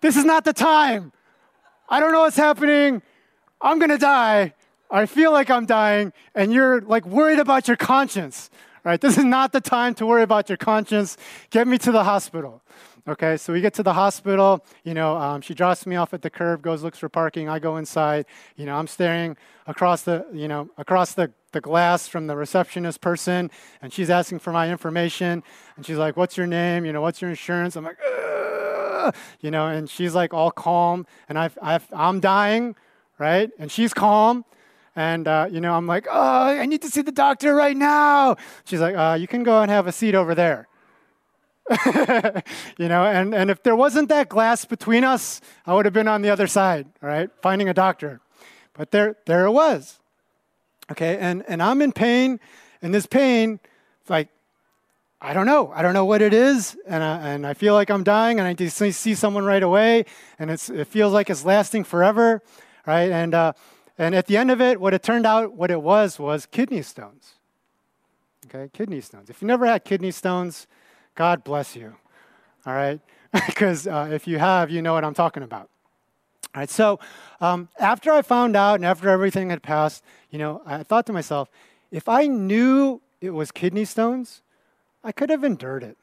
This 0.00 0.16
is 0.16 0.24
not 0.24 0.44
the 0.44 0.52
time. 0.52 1.12
I 1.88 2.00
don't 2.00 2.12
know 2.12 2.20
what's 2.20 2.36
happening. 2.36 3.02
I'm 3.60 3.78
going 3.78 3.90
to 3.90 3.98
die. 3.98 4.52
I 4.90 5.06
feel 5.06 5.32
like 5.32 5.48
I'm 5.48 5.64
dying. 5.64 6.12
And 6.34 6.52
you're 6.52 6.80
like 6.82 7.06
worried 7.06 7.38
about 7.38 7.68
your 7.68 7.76
conscience. 7.76 8.50
Right? 8.84 9.00
This 9.00 9.16
is 9.16 9.24
not 9.24 9.52
the 9.52 9.62
time 9.62 9.94
to 9.94 10.06
worry 10.06 10.22
about 10.22 10.50
your 10.50 10.58
conscience. 10.58 11.16
Get 11.50 11.66
me 11.66 11.78
to 11.78 11.90
the 11.90 12.04
hospital. 12.04 12.62
Okay, 13.06 13.36
so 13.36 13.52
we 13.52 13.60
get 13.60 13.74
to 13.74 13.82
the 13.82 13.92
hospital. 13.92 14.64
You 14.82 14.94
know, 14.94 15.16
um, 15.16 15.40
she 15.42 15.54
drops 15.54 15.86
me 15.86 15.96
off 15.96 16.14
at 16.14 16.22
the 16.22 16.30
curb, 16.30 16.62
goes 16.62 16.82
looks 16.82 16.98
for 16.98 17.08
parking. 17.08 17.48
I 17.48 17.58
go 17.58 17.76
inside. 17.76 18.24
You 18.56 18.64
know, 18.64 18.76
I'm 18.76 18.86
staring 18.86 19.36
across 19.66 20.02
the, 20.02 20.26
you 20.32 20.48
know, 20.48 20.70
across 20.78 21.12
the, 21.12 21.30
the 21.52 21.60
glass 21.60 22.08
from 22.08 22.26
the 22.26 22.36
receptionist 22.36 23.00
person, 23.00 23.50
and 23.82 23.92
she's 23.92 24.08
asking 24.08 24.38
for 24.38 24.52
my 24.52 24.70
information. 24.70 25.42
And 25.76 25.84
she's 25.84 25.98
like, 25.98 26.16
"What's 26.16 26.36
your 26.36 26.46
name? 26.46 26.86
You 26.86 26.92
know, 26.92 27.02
what's 27.02 27.20
your 27.20 27.30
insurance?" 27.30 27.76
I'm 27.76 27.84
like, 27.84 27.98
Ugh! 28.06 29.14
you 29.40 29.50
know, 29.50 29.66
and 29.66 29.88
she's 29.88 30.14
like 30.14 30.32
all 30.32 30.50
calm, 30.50 31.06
and 31.28 31.38
i 31.38 31.50
I'm 31.92 32.20
dying, 32.20 32.74
right? 33.18 33.50
And 33.58 33.70
she's 33.70 33.92
calm. 33.92 34.44
And, 34.96 35.26
uh, 35.26 35.48
you 35.50 35.60
know, 35.60 35.74
I'm 35.74 35.86
like, 35.86 36.06
oh, 36.10 36.44
I 36.46 36.66
need 36.66 36.82
to 36.82 36.88
see 36.88 37.02
the 37.02 37.12
doctor 37.12 37.54
right 37.54 37.76
now. 37.76 38.36
She's 38.64 38.80
like, 38.80 38.94
uh, 38.94 39.16
you 39.20 39.26
can 39.26 39.42
go 39.42 39.60
and 39.60 39.70
have 39.70 39.86
a 39.86 39.92
seat 39.92 40.14
over 40.14 40.34
there. 40.34 40.68
you 42.78 42.88
know, 42.88 43.04
and, 43.04 43.34
and 43.34 43.50
if 43.50 43.62
there 43.62 43.74
wasn't 43.74 44.08
that 44.10 44.28
glass 44.28 44.64
between 44.64 45.02
us, 45.02 45.40
I 45.66 45.74
would 45.74 45.84
have 45.86 45.94
been 45.94 46.08
on 46.08 46.22
the 46.22 46.30
other 46.30 46.46
side, 46.46 46.86
right, 47.00 47.30
finding 47.40 47.68
a 47.68 47.74
doctor. 47.74 48.20
But 48.74 48.90
there, 48.90 49.16
there 49.26 49.46
it 49.46 49.50
was. 49.50 49.98
Okay, 50.92 51.16
and, 51.16 51.42
and 51.48 51.62
I'm 51.62 51.80
in 51.80 51.92
pain, 51.92 52.38
and 52.82 52.94
this 52.94 53.06
pain, 53.06 53.58
like, 54.08 54.28
I 55.20 55.32
don't 55.32 55.46
know. 55.46 55.72
I 55.74 55.80
don't 55.80 55.94
know 55.94 56.04
what 56.04 56.20
it 56.20 56.34
is, 56.34 56.76
and 56.86 57.02
I, 57.02 57.30
and 57.30 57.46
I 57.46 57.54
feel 57.54 57.72
like 57.72 57.88
I'm 57.88 58.04
dying, 58.04 58.38
and 58.38 58.46
I 58.46 58.52
to 58.52 58.70
see 58.70 59.14
someone 59.14 59.44
right 59.46 59.62
away, 59.62 60.04
and 60.38 60.50
it's, 60.50 60.68
it 60.68 60.86
feels 60.86 61.14
like 61.14 61.30
it's 61.30 61.46
lasting 61.46 61.84
forever, 61.84 62.42
right? 62.86 63.10
And, 63.10 63.32
uh, 63.32 63.54
and 63.98 64.14
at 64.14 64.26
the 64.26 64.36
end 64.36 64.50
of 64.50 64.60
it, 64.60 64.80
what 64.80 64.94
it 64.94 65.02
turned 65.02 65.26
out, 65.26 65.54
what 65.54 65.70
it 65.70 65.82
was, 65.82 66.18
was 66.18 66.46
kidney 66.46 66.82
stones. 66.82 67.34
Okay, 68.46 68.68
kidney 68.72 69.00
stones. 69.00 69.30
If 69.30 69.40
you 69.40 69.48
never 69.48 69.66
had 69.66 69.84
kidney 69.84 70.10
stones, 70.10 70.66
God 71.14 71.44
bless 71.44 71.76
you. 71.76 71.94
All 72.66 72.74
right? 72.74 73.00
Because 73.46 73.88
uh, 73.88 74.10
if 74.12 74.28
you 74.28 74.38
have, 74.38 74.70
you 74.70 74.80
know 74.80 74.92
what 74.92 75.02
I'm 75.02 75.14
talking 75.14 75.42
about. 75.42 75.68
All 76.54 76.60
right, 76.60 76.70
so 76.70 77.00
um, 77.40 77.68
after 77.80 78.12
I 78.12 78.22
found 78.22 78.54
out 78.54 78.76
and 78.76 78.84
after 78.84 79.08
everything 79.08 79.50
had 79.50 79.60
passed, 79.60 80.04
you 80.30 80.38
know, 80.38 80.62
I 80.64 80.84
thought 80.84 81.04
to 81.06 81.12
myself, 81.12 81.50
if 81.90 82.08
I 82.08 82.28
knew 82.28 83.00
it 83.20 83.30
was 83.30 83.50
kidney 83.50 83.84
stones, 83.84 84.42
I 85.02 85.10
could 85.10 85.30
have 85.30 85.42
endured 85.42 85.82
it. 85.82 85.96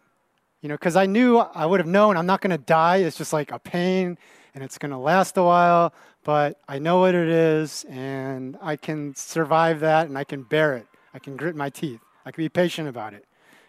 You 0.62 0.68
know, 0.68 0.76
because 0.76 0.98
I 0.98 1.06
knew 1.06 1.38
I 1.38 1.66
would 1.66 1.80
have 1.80 1.88
known 1.88 2.18
I'm 2.18 2.26
not 2.26 2.42
going 2.42 2.52
to 2.52 2.58
die. 2.58 2.98
It's 2.98 3.18
just 3.18 3.32
like 3.32 3.52
a 3.52 3.60
pain 3.60 4.18
and 4.54 4.64
it's 4.64 4.78
going 4.78 4.92
to 4.92 4.98
last 4.98 5.38
a 5.38 5.44
while, 5.44 5.94
but 6.24 6.60
I 6.68 6.80
know 6.80 7.00
what 7.00 7.16
it 7.16 7.28
is 7.28 7.86
and 7.90 8.58
I 8.62 8.76
can 8.76 9.16
survive 9.16 9.80
that 9.82 10.08
and 10.08 10.18
I 10.18 10.24
can 10.24 10.44
bear 10.44 10.76
it. 10.78 10.88
I 11.14 11.20
can 11.20 11.36
grit 11.36 11.56
my 11.56 11.70
teeth. 11.70 12.02
I 12.26 12.32
can 12.32 12.44
be 12.44 12.50
patient 12.50 12.88
about 12.88 13.14
it 13.14 13.26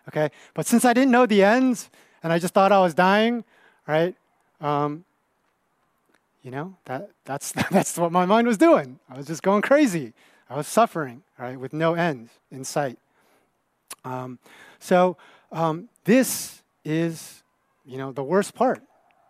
okay? 0.08 0.30
But 0.54 0.66
since 0.66 0.84
I 0.84 0.92
didn't 0.92 1.10
know 1.10 1.26
the 1.26 1.42
ends 1.42 1.90
and 2.22 2.32
I 2.32 2.38
just 2.38 2.54
thought 2.54 2.72
I 2.72 2.80
was 2.80 2.94
dying, 2.94 3.44
right? 3.86 4.14
Um, 4.60 5.04
you 6.42 6.50
know, 6.50 6.76
that, 6.86 7.10
that's, 7.24 7.52
that's 7.70 7.96
what 7.98 8.12
my 8.12 8.26
mind 8.26 8.46
was 8.46 8.58
doing. 8.58 8.98
I 9.08 9.16
was 9.16 9.26
just 9.26 9.42
going 9.42 9.62
crazy. 9.62 10.12
I 10.48 10.56
was 10.56 10.66
suffering, 10.66 11.22
right, 11.38 11.58
with 11.58 11.72
no 11.72 11.94
end 11.94 12.28
in 12.50 12.64
sight. 12.64 12.98
Um, 14.04 14.38
so 14.78 15.16
um, 15.50 15.88
this 16.04 16.62
is, 16.84 17.42
you 17.84 17.96
know, 17.96 18.12
the 18.12 18.24
worst 18.24 18.54
part 18.54 18.82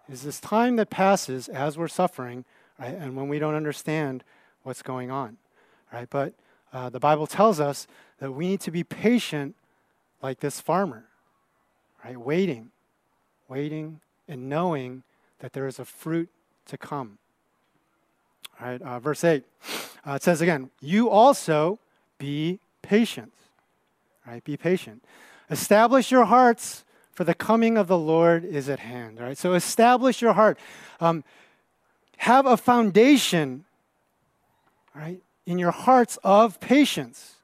is 0.08 0.22
this 0.22 0.40
time 0.40 0.76
that 0.76 0.90
passes 0.90 1.48
as 1.48 1.78
we're 1.78 1.88
suffering, 1.88 2.44
right, 2.82 2.96
and 2.98 3.16
when 3.16 3.28
we 3.28 3.38
don't 3.38 3.54
understand 3.54 4.24
what's 4.62 4.82
going 4.82 5.10
on, 5.10 5.36
right? 5.92 6.08
But 6.08 6.34
uh, 6.72 6.90
the 6.90 7.00
Bible 7.00 7.26
tells 7.26 7.60
us 7.60 7.86
that 8.18 8.32
we 8.32 8.48
need 8.48 8.60
to 8.60 8.70
be 8.70 8.84
patient 8.84 9.54
like 10.22 10.40
this 10.40 10.60
farmer, 10.60 11.04
right? 12.04 12.16
Waiting, 12.16 12.70
waiting, 13.48 14.00
and 14.28 14.48
knowing 14.48 15.02
that 15.40 15.52
there 15.52 15.66
is 15.66 15.78
a 15.78 15.84
fruit 15.84 16.28
to 16.66 16.78
come. 16.78 17.18
All 18.60 18.68
right, 18.68 18.82
uh, 18.82 19.00
verse 19.00 19.24
8. 19.24 19.44
Uh, 20.06 20.12
it 20.12 20.22
says 20.22 20.40
again, 20.40 20.70
You 20.80 21.08
also 21.10 21.78
be 22.18 22.60
patient. 22.82 23.32
Right, 24.26 24.42
be 24.42 24.56
patient. 24.56 25.04
Establish 25.50 26.10
your 26.10 26.24
hearts, 26.26 26.84
for 27.12 27.24
the 27.24 27.34
coming 27.34 27.76
of 27.76 27.88
the 27.88 27.98
Lord 27.98 28.44
is 28.44 28.68
at 28.68 28.78
hand. 28.78 29.18
All 29.20 29.26
right, 29.26 29.36
so 29.36 29.52
establish 29.52 30.22
your 30.22 30.32
heart. 30.32 30.58
Um, 30.98 31.24
have 32.22 32.46
a 32.46 32.56
foundation 32.56 33.64
right, 34.94 35.20
in 35.44 35.58
your 35.58 35.72
hearts 35.72 36.20
of 36.22 36.60
patience. 36.60 37.34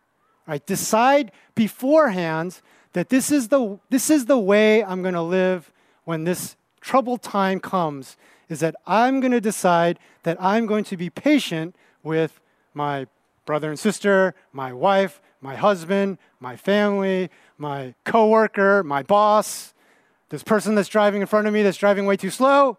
Right? 0.47 0.65
Decide 0.65 1.33
beforehand 1.57 2.61
that 2.93 3.09
this 3.09 3.33
is 3.33 3.49
the, 3.49 3.81
this 3.91 4.09
is 4.09 4.27
the 4.27 4.39
way 4.39 4.85
I'm 4.85 5.03
going 5.03 5.15
to 5.15 5.23
live 5.23 5.73
when 6.05 6.23
this 6.23 6.55
troubled 6.81 7.23
time 7.23 7.59
comes, 7.59 8.17
is 8.49 8.61
that 8.61 8.77
I'm 8.87 9.19
going 9.19 9.33
to 9.33 9.41
decide 9.41 9.99
that 10.23 10.41
I'm 10.41 10.67
going 10.67 10.85
to 10.85 10.97
be 10.97 11.11
patient 11.11 11.75
with 12.05 12.39
my 12.73 13.09
brother 13.47 13.71
and 13.71 13.79
sister, 13.81 14.33
my 14.53 14.73
wife, 14.73 15.21
my 15.41 15.57
husband, 15.57 16.19
my 16.39 16.55
family, 16.55 17.31
my 17.59 17.95
coworker, 18.05 18.85
my 18.85 19.03
boss, 19.03 19.75
this 20.29 20.45
person 20.45 20.77
that's 20.77 20.89
driving 20.89 21.21
in 21.21 21.27
front 21.27 21.49
of 21.49 21.53
me 21.53 21.65
that's 21.65 21.79
driving 21.79 22.07
way 22.07 22.17
too 22.17 22.31
slow. 22.31 22.79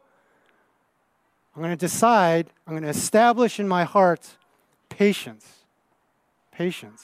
I'm 1.59 1.63
going 1.63 1.77
to 1.77 1.85
decide, 1.85 2.51
I'm 2.65 2.71
going 2.71 2.83
to 2.83 2.89
establish 2.89 3.59
in 3.59 3.67
my 3.67 3.83
heart 3.83 4.37
patience. 4.87 5.45
Patience. 6.53 7.03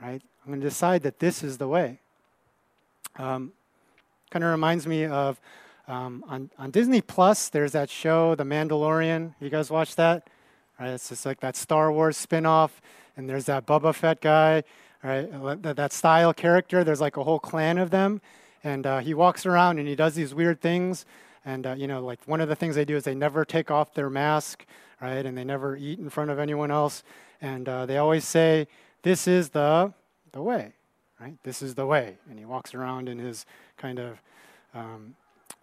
Right? 0.00 0.22
I'm 0.42 0.50
going 0.50 0.62
to 0.62 0.66
decide 0.66 1.02
that 1.02 1.18
this 1.18 1.42
is 1.44 1.58
the 1.58 1.68
way. 1.68 1.98
Um, 3.18 3.52
kind 4.30 4.46
of 4.46 4.50
reminds 4.50 4.86
me 4.86 5.04
of 5.04 5.38
um, 5.86 6.24
on, 6.26 6.50
on 6.58 6.70
Disney 6.70 7.02
Plus, 7.02 7.50
there's 7.50 7.72
that 7.72 7.90
show, 7.90 8.34
The 8.34 8.44
Mandalorian. 8.44 9.34
You 9.40 9.50
guys 9.50 9.70
watch 9.70 9.94
that? 9.96 10.26
Right? 10.80 10.92
It's 10.92 11.10
just 11.10 11.26
like 11.26 11.40
that 11.40 11.54
Star 11.54 11.92
Wars 11.92 12.16
spin 12.16 12.46
off, 12.46 12.80
and 13.14 13.28
there's 13.28 13.44
that 13.44 13.66
Boba 13.66 13.94
Fett 13.94 14.22
guy, 14.22 14.62
right? 15.02 15.30
That, 15.62 15.76
that 15.76 15.92
style 15.92 16.32
character. 16.32 16.82
There's 16.82 17.02
like 17.02 17.18
a 17.18 17.24
whole 17.24 17.40
clan 17.40 17.76
of 17.76 17.90
them, 17.90 18.22
and 18.62 18.86
uh, 18.86 19.00
he 19.00 19.12
walks 19.12 19.44
around 19.44 19.78
and 19.78 19.86
he 19.86 19.94
does 19.94 20.14
these 20.14 20.34
weird 20.34 20.62
things. 20.62 21.04
And, 21.44 21.66
uh, 21.66 21.74
you 21.76 21.86
know, 21.86 22.04
like 22.04 22.20
one 22.26 22.40
of 22.40 22.48
the 22.48 22.56
things 22.56 22.74
they 22.74 22.84
do 22.84 22.96
is 22.96 23.04
they 23.04 23.14
never 23.14 23.44
take 23.44 23.70
off 23.70 23.94
their 23.94 24.08
mask, 24.08 24.64
right? 25.00 25.24
And 25.24 25.36
they 25.36 25.44
never 25.44 25.76
eat 25.76 25.98
in 25.98 26.08
front 26.08 26.30
of 26.30 26.38
anyone 26.38 26.70
else. 26.70 27.02
And 27.40 27.68
uh, 27.68 27.86
they 27.86 27.98
always 27.98 28.26
say, 28.26 28.66
This 29.02 29.28
is 29.28 29.50
the, 29.50 29.92
the 30.32 30.42
way, 30.42 30.72
right? 31.20 31.34
This 31.42 31.60
is 31.60 31.74
the 31.74 31.86
way. 31.86 32.16
And 32.30 32.38
he 32.38 32.44
walks 32.44 32.74
around 32.74 33.08
in 33.08 33.18
his 33.18 33.44
kind 33.76 33.98
of, 33.98 34.22
um, 34.74 35.14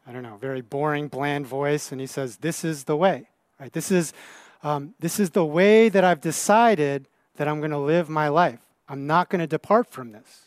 I 0.06 0.12
don't 0.12 0.24
know, 0.24 0.38
very 0.38 0.62
boring, 0.62 1.08
bland 1.08 1.48
voice. 1.48 1.92
And 1.92 2.00
he 2.00 2.08
says, 2.08 2.38
This 2.38 2.64
is 2.64 2.84
the 2.84 2.96
way, 2.96 3.28
right? 3.60 3.74
This 3.74 3.92
is, 3.92 4.14
um, 4.64 4.94
this 5.00 5.20
is 5.20 5.32
the 5.32 5.46
way 5.46 5.90
that 5.90 6.04
I've 6.04 6.22
decided 6.22 7.08
that 7.38 7.48
I'm 7.48 7.60
going 7.60 7.72
to 7.72 7.80
live 7.80 8.10
my 8.10 8.28
life. 8.28 8.60
I'm 8.88 9.08
not 9.08 9.30
going 9.30 9.40
to 9.40 9.48
depart 9.48 9.90
from 9.90 10.12
this. 10.12 10.46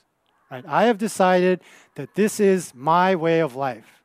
Right? 0.51 0.65
I 0.69 0.85
have 0.85 0.99
decided 0.99 1.61
that 1.97 2.15
this 2.15 2.39
is 2.39 2.73
my 2.75 3.17
way 3.17 3.41
of 3.41 3.57
life. 3.57 4.04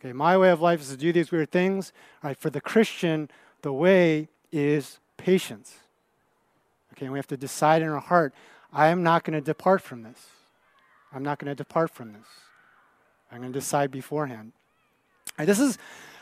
Okay, 0.00 0.12
my 0.12 0.36
way 0.38 0.50
of 0.50 0.60
life 0.60 0.80
is 0.80 0.90
to 0.90 0.96
do 0.96 1.12
these 1.12 1.30
weird 1.32 1.50
things. 1.50 1.92
Right? 2.22 2.36
For 2.36 2.50
the 2.50 2.60
Christian, 2.60 3.30
the 3.62 3.72
way 3.72 4.28
is 4.52 4.98
patience. 5.16 5.78
Okay, 6.92 7.06
and 7.06 7.12
we 7.12 7.18
have 7.18 7.26
to 7.28 7.36
decide 7.36 7.82
in 7.82 7.88
our 7.88 8.00
heart, 8.00 8.34
I 8.72 8.88
am 8.88 9.02
not 9.02 9.24
going 9.24 9.34
to 9.34 9.44
depart 9.44 9.82
from 9.82 10.02
this. 10.02 10.26
I'm 11.12 11.22
not 11.22 11.38
going 11.38 11.48
to 11.48 11.54
depart 11.54 11.90
from 11.90 12.12
this. 12.12 12.26
I'm 13.30 13.38
going 13.38 13.52
to 13.52 13.58
decide 13.58 13.90
beforehand. 13.90 14.52
This 15.38 15.60
is 15.60 15.78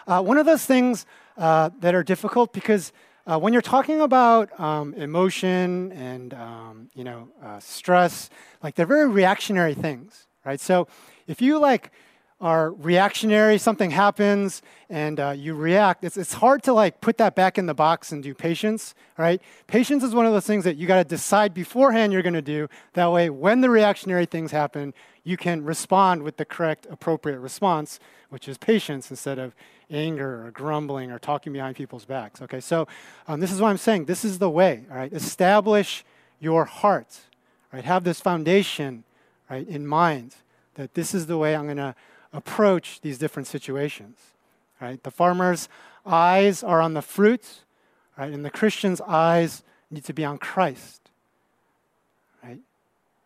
uh, 0.06 0.22
one 0.22 0.38
of 0.38 0.46
those 0.46 0.64
things 0.66 1.06
uh, 1.36 1.70
that 1.80 1.94
are 1.94 2.02
difficult 2.02 2.52
because 2.52 2.92
uh, 3.26 3.38
when 3.38 3.52
you're 3.52 3.62
talking 3.62 4.00
about 4.00 4.58
um, 4.60 4.94
emotion 4.94 5.90
and 5.92 6.34
um, 6.34 6.90
you 6.94 7.02
know 7.02 7.28
uh, 7.42 7.58
stress, 7.58 8.30
like 8.62 8.74
they're 8.74 8.86
very 8.86 9.08
reactionary 9.08 9.74
things, 9.74 10.26
right? 10.44 10.60
So 10.60 10.86
if 11.26 11.42
you 11.42 11.58
like 11.58 11.90
are 12.40 12.72
reactionary, 12.72 13.56
something 13.56 13.90
happens 13.90 14.60
and 14.90 15.18
uh, 15.18 15.30
you 15.30 15.54
react, 15.54 16.04
it's, 16.04 16.18
it's 16.18 16.34
hard 16.34 16.62
to 16.62 16.72
like 16.72 17.00
put 17.00 17.16
that 17.16 17.34
back 17.34 17.56
in 17.56 17.64
the 17.64 17.74
box 17.74 18.12
and 18.12 18.22
do 18.22 18.34
patience, 18.34 18.94
right? 19.16 19.40
Patience 19.66 20.04
is 20.04 20.14
one 20.14 20.26
of 20.26 20.32
those 20.32 20.46
things 20.46 20.64
that 20.64 20.76
you 20.76 20.86
got 20.86 20.96
to 20.96 21.04
decide 21.04 21.54
beforehand 21.54 22.12
you're 22.12 22.22
going 22.22 22.34
to 22.34 22.42
do. 22.42 22.68
That 22.92 23.10
way, 23.10 23.30
when 23.30 23.62
the 23.62 23.70
reactionary 23.70 24.26
things 24.26 24.52
happen, 24.52 24.92
you 25.24 25.38
can 25.38 25.64
respond 25.64 26.22
with 26.22 26.36
the 26.36 26.44
correct, 26.44 26.86
appropriate 26.90 27.40
response, 27.40 27.98
which 28.28 28.48
is 28.48 28.58
patience 28.58 29.10
instead 29.10 29.38
of 29.38 29.54
anger 29.90 30.46
or 30.46 30.50
grumbling 30.50 31.10
or 31.10 31.18
talking 31.18 31.54
behind 31.54 31.74
people's 31.74 32.04
backs. 32.04 32.42
Okay, 32.42 32.60
so 32.60 32.86
um, 33.28 33.40
this 33.40 33.50
is 33.50 33.62
what 33.62 33.68
I'm 33.68 33.78
saying. 33.78 34.04
This 34.04 34.26
is 34.26 34.38
the 34.38 34.50
way, 34.50 34.84
all 34.90 34.96
right? 34.98 35.12
Establish 35.12 36.04
your 36.38 36.66
heart, 36.66 37.18
right? 37.72 37.84
Have 37.84 38.04
this 38.04 38.20
foundation, 38.20 39.04
right, 39.48 39.66
in 39.66 39.86
mind 39.86 40.34
that 40.74 40.92
this 40.92 41.14
is 41.14 41.26
the 41.26 41.38
way 41.38 41.56
I'm 41.56 41.64
going 41.64 41.78
to 41.78 41.94
approach 42.32 43.00
these 43.00 43.18
different 43.18 43.46
situations, 43.46 44.18
right? 44.80 45.02
The 45.02 45.10
farmer's 45.10 45.68
eyes 46.04 46.62
are 46.62 46.80
on 46.80 46.94
the 46.94 47.02
fruit, 47.02 47.64
right? 48.16 48.32
And 48.32 48.44
the 48.44 48.50
Christian's 48.50 49.00
eyes 49.00 49.62
need 49.90 50.04
to 50.04 50.12
be 50.12 50.24
on 50.24 50.38
Christ, 50.38 51.10
right? 52.42 52.60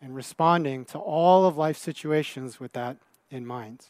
And 0.02 0.14
responding 0.14 0.84
to 0.86 0.98
all 0.98 1.46
of 1.46 1.56
life's 1.56 1.80
situations 1.80 2.60
with 2.60 2.72
that 2.72 2.96
in 3.30 3.46
mind. 3.46 3.86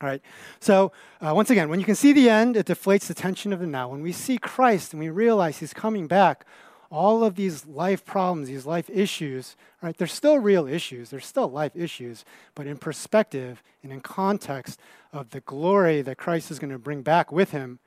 All 0.00 0.08
right. 0.08 0.22
So, 0.58 0.90
uh, 1.20 1.32
once 1.32 1.50
again, 1.50 1.68
when 1.68 1.78
you 1.78 1.86
can 1.86 1.94
see 1.94 2.12
the 2.12 2.28
end, 2.28 2.56
it 2.56 2.66
deflates 2.66 3.06
the 3.06 3.14
tension 3.14 3.52
of 3.52 3.60
the 3.60 3.66
now. 3.66 3.88
When 3.88 4.02
we 4.02 4.10
see 4.10 4.36
Christ 4.36 4.92
and 4.92 5.00
we 5.00 5.10
realize 5.10 5.58
He's 5.58 5.72
coming 5.72 6.08
back, 6.08 6.44
all 6.92 7.24
of 7.24 7.34
these 7.34 7.66
life 7.66 8.04
problems, 8.04 8.48
these 8.48 8.66
life 8.66 8.88
issues, 8.90 9.56
right, 9.80 9.96
they're 9.96 10.06
still 10.06 10.38
real 10.38 10.68
issues. 10.68 11.10
They're 11.10 11.20
still 11.20 11.50
life 11.50 11.72
issues, 11.74 12.24
but 12.54 12.66
in 12.66 12.76
perspective 12.76 13.62
and 13.82 13.92
in 13.92 14.00
context 14.00 14.78
of 15.12 15.30
the 15.30 15.40
glory 15.40 16.02
that 16.02 16.18
Christ 16.18 16.50
is 16.50 16.58
going 16.58 16.70
to 16.70 16.78
bring 16.78 17.02
back 17.02 17.32
with 17.32 17.50
Him, 17.50 17.78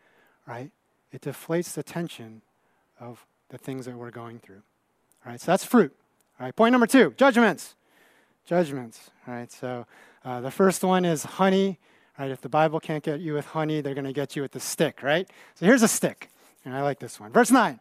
right, 0.47 0.71
it 1.11 1.21
deflates 1.21 1.73
the 1.73 1.83
tension 1.83 2.41
of 2.99 3.25
the 3.49 3.57
things 3.57 3.85
that 3.85 3.95
we're 3.95 4.11
going 4.11 4.39
through. 4.39 4.63
All 5.25 5.31
right, 5.31 5.39
so 5.39 5.51
that's 5.51 5.63
fruit. 5.63 5.95
All 6.39 6.45
right, 6.45 6.55
point 6.55 6.71
number 6.71 6.87
two 6.87 7.13
judgments. 7.15 7.75
Judgments. 8.45 9.11
All 9.27 9.33
right, 9.33 9.51
so 9.51 9.85
uh, 10.25 10.41
the 10.41 10.51
first 10.51 10.83
one 10.83 11.05
is 11.05 11.23
honey 11.23 11.79
Right? 12.17 12.31
If 12.31 12.41
the 12.41 12.49
Bible 12.49 12.79
can't 12.79 13.03
get 13.03 13.19
you 13.19 13.33
with 13.33 13.45
honey, 13.47 13.81
they're 13.81 13.93
going 13.93 14.05
to 14.05 14.13
get 14.13 14.35
you 14.35 14.41
with 14.41 14.53
the 14.53 14.59
stick, 14.59 15.03
right? 15.03 15.29
So 15.55 15.65
here's 15.65 15.83
a 15.83 15.87
stick. 15.87 16.29
And 16.63 16.73
I 16.73 16.81
like 16.81 16.99
this 16.99 17.19
one. 17.19 17.31
Verse 17.31 17.51
9. 17.51 17.79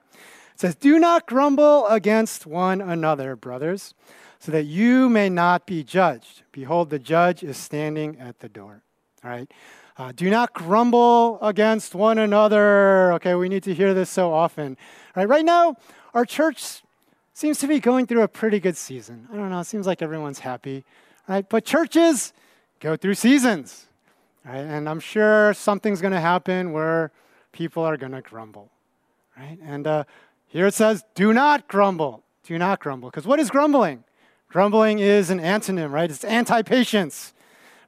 It 0.55 0.61
says, 0.61 0.75
Do 0.75 0.99
not 0.99 1.27
grumble 1.27 1.87
against 1.89 2.47
one 2.47 2.81
another, 2.81 3.37
brothers, 3.37 3.95
so 4.39 4.53
that 4.53 4.65
you 4.65 5.09
may 5.09 5.29
not 5.29 5.67
be 5.67 5.83
judged. 5.83 6.43
Behold, 6.53 6.91
the 6.91 6.99
judge 6.99 7.43
is 7.43 7.57
standing 7.57 8.19
at 8.19 8.41
the 8.41 8.49
door. 8.49 8.83
All 9.25 9.31
right? 9.31 9.51
Uh, 9.97 10.13
do 10.13 10.29
not 10.29 10.53
grumble 10.53 11.39
against 11.41 11.95
one 11.95 12.19
another. 12.19 13.13
Okay, 13.15 13.35
we 13.35 13.49
need 13.49 13.63
to 13.63 13.75
hear 13.75 13.95
this 13.95 14.11
so 14.11 14.33
often. 14.33 14.77
All 15.17 15.23
right, 15.23 15.29
right 15.29 15.45
now, 15.45 15.77
our 16.15 16.25
church 16.25 16.83
seems 17.33 17.59
to 17.59 17.67
be 17.67 17.81
going 17.81 18.07
through 18.07 18.23
a 18.23 18.29
pretty 18.29 18.59
good 18.61 18.77
season. 18.77 19.29
I 19.33 19.37
don't 19.37 19.51
know, 19.51 19.61
it 19.61 19.65
seems 19.65 19.87
like 19.87 20.03
everyone's 20.03 20.41
happy. 20.41 20.85
Right? 21.29 21.49
But 21.49 21.65
churches 21.65 22.33
go 22.81 22.97
through 22.97 23.15
seasons. 23.15 23.87
Right? 24.45 24.59
And 24.59 24.89
I'm 24.89 25.01
sure 25.01 25.55
something's 25.55 26.01
going 26.01 26.13
to 26.13 26.21
happen 26.21 26.73
where 26.73 27.13
people 27.53 27.83
are 27.83 27.97
going 27.97 28.13
to 28.13 28.21
grumble. 28.21 28.71
Right? 29.37 29.59
And 29.63 29.87
uh, 29.87 30.05
here 30.55 30.69
it 30.69 30.75
says, 30.75 31.03
do 31.17 31.33
not 31.33 31.67
grumble. 31.67 32.23
Do 32.45 32.57
not 32.59 32.79
grumble. 32.79 33.11
Because 33.11 33.27
what 33.27 33.41
is 33.41 33.51
grumbling? 33.51 34.05
Grumbling 34.49 35.01
is 35.01 35.29
an 35.29 35.41
antonym, 35.41 35.91
right? 35.91 36.09
It's 36.09 36.23
anti 36.23 36.63
patience. 36.63 37.35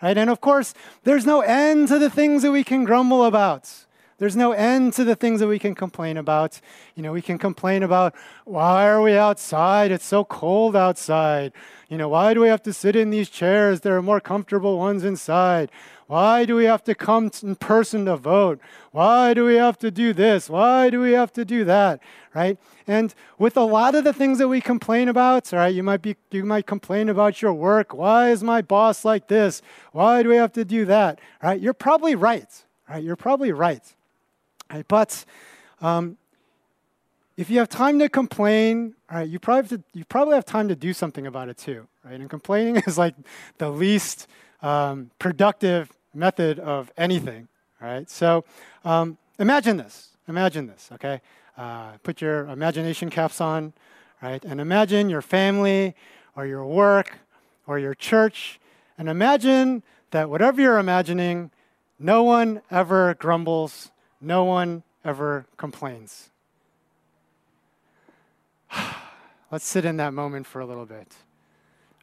Right? 0.03 0.19
And 0.19 0.29
of 0.29 0.41
course, 0.41 0.75
there's 1.05 1.25
no 1.25 1.43
end 1.43 1.87
to 1.89 1.99
the 2.01 2.11
things 2.11 2.43
that 2.43 2.51
we 2.51 2.65
can 2.65 2.85
grumble 2.85 3.25
about. 3.25 3.73
There's 4.19 4.35
no 4.35 4.51
end 4.51 4.95
to 4.95 5.05
the 5.05 5.15
things 5.15 5.39
that 5.39 5.47
we 5.47 5.61
can 5.61 5.77
complain 5.77 6.17
about. 6.17 6.61
You 6.97 7.05
know, 7.05 7.13
we 7.13 7.23
can 7.23 7.39
complain 7.39 7.85
about 7.85 8.17
why 8.45 8.89
are 8.89 9.01
we 9.01 9.17
outside? 9.17 9.93
It's 9.93 10.05
so 10.05 10.25
cold 10.25 10.75
outside. 10.75 11.53
You 11.89 11.99
know, 11.99 12.09
why 12.09 12.35
do 12.35 12.41
we 12.41 12.49
have 12.49 12.63
to 12.65 12.73
sit 12.73 12.97
in 12.97 13.11
these 13.11 13.29
chairs? 13.29 13.83
There 13.83 13.97
are 13.97 14.03
more 14.03 14.21
comfortable 14.21 14.77
ones 14.77 15.05
inside. 15.05 15.71
Why 16.07 16.45
do 16.45 16.55
we 16.55 16.65
have 16.65 16.85
to 16.85 16.95
come 16.95 17.31
in 17.43 17.57
person 17.57 18.05
to 18.05 18.17
vote? 18.17 18.61
Why 18.93 19.35
do 19.35 19.45
we 19.45 19.57
have 19.57 19.77
to 19.81 19.91
do 19.91 20.13
this? 20.13 20.49
Why 20.49 20.89
do 20.89 21.01
we 21.01 21.13
have 21.13 21.33
to 21.33 21.45
do 21.45 21.65
that? 21.65 22.01
Right? 22.33 22.59
And 22.87 23.13
with 23.39 23.57
a 23.57 23.63
lot 23.63 23.95
of 23.97 24.05
the 24.05 24.13
things 24.13 24.39
that 24.39 24.47
we 24.47 24.61
complain 24.61 25.09
about, 25.09 25.51
right, 25.53 25.75
you 25.75 25.83
might 25.83 26.03
be 26.03 26.17
you 26.31 26.45
might 26.45 26.67
complain 26.67 27.09
about 27.09 27.43
your 27.43 27.53
work. 27.53 27.93
Why 27.93 28.31
is 28.31 28.45
my 28.45 28.63
boss 28.63 29.05
like 29.05 29.27
this? 29.27 29.63
Why 29.93 30.23
do 30.23 30.29
we 30.29 30.37
have 30.37 30.53
to 30.53 30.65
do 30.65 30.85
that? 30.85 31.19
Right? 31.43 31.61
You're 31.61 31.75
probably 31.75 32.15
right. 32.15 32.49
Right? 32.89 33.03
You're 33.03 33.17
probably 33.17 33.51
right. 33.51 33.83
right? 34.71 34.87
But 34.87 35.25
um, 35.81 36.19
if 37.37 37.51
you 37.51 37.59
have 37.59 37.69
time 37.69 37.99
to 37.99 38.09
complain, 38.09 38.95
right, 39.11 39.29
you 39.29 39.39
probably 39.39 39.69
have 39.69 39.83
to, 39.83 39.99
you 39.99 40.05
probably 40.05 40.35
have 40.35 40.45
time 40.45 40.69
to 40.69 40.77
do 40.77 40.93
something 40.93 41.27
about 41.27 41.49
it 41.49 41.59
too, 41.59 41.87
right? 42.05 42.19
And 42.19 42.31
complaining 42.31 42.77
is 42.87 42.97
like 42.97 43.15
the 43.59 43.71
least 43.71 44.29
um, 44.63 45.11
productive 45.19 45.91
method 46.17 46.59
of 46.59 46.91
anything. 46.97 47.49
Right. 47.81 48.09
So 48.09 48.45
um, 48.85 49.19
imagine 49.39 49.77
this. 49.77 50.17
Imagine 50.29 50.67
this. 50.67 50.89
Okay. 50.93 51.21
Uh, 51.57 51.93
put 52.03 52.21
your 52.21 52.47
imagination 52.49 53.11
caps 53.11 53.41
on. 53.41 53.73
Right. 54.23 54.43
And 54.45 54.61
imagine 54.61 55.11
your 55.11 55.23
family 55.23 55.95
or 56.35 56.47
your 56.47 56.65
work 56.65 57.19
or 57.67 57.79
your 57.79 57.95
church. 57.95 58.59
And 58.99 59.09
imagine 59.09 59.83
that 60.11 60.31
whatever 60.31 60.61
you're 60.61 60.79
imagining, 60.79 61.51
no 61.99 62.23
one 62.23 62.63
ever 62.71 63.15
grumbles. 63.15 63.91
No 64.21 64.45
one 64.45 64.83
ever 65.05 65.47
complains. 65.57 66.31
let's 69.51 69.67
sit 69.67 69.85
in 69.85 69.97
that 69.99 70.13
moment 70.13 70.47
for 70.47 70.61
a 70.61 70.67
little 70.67 70.87
bit. 70.87 71.15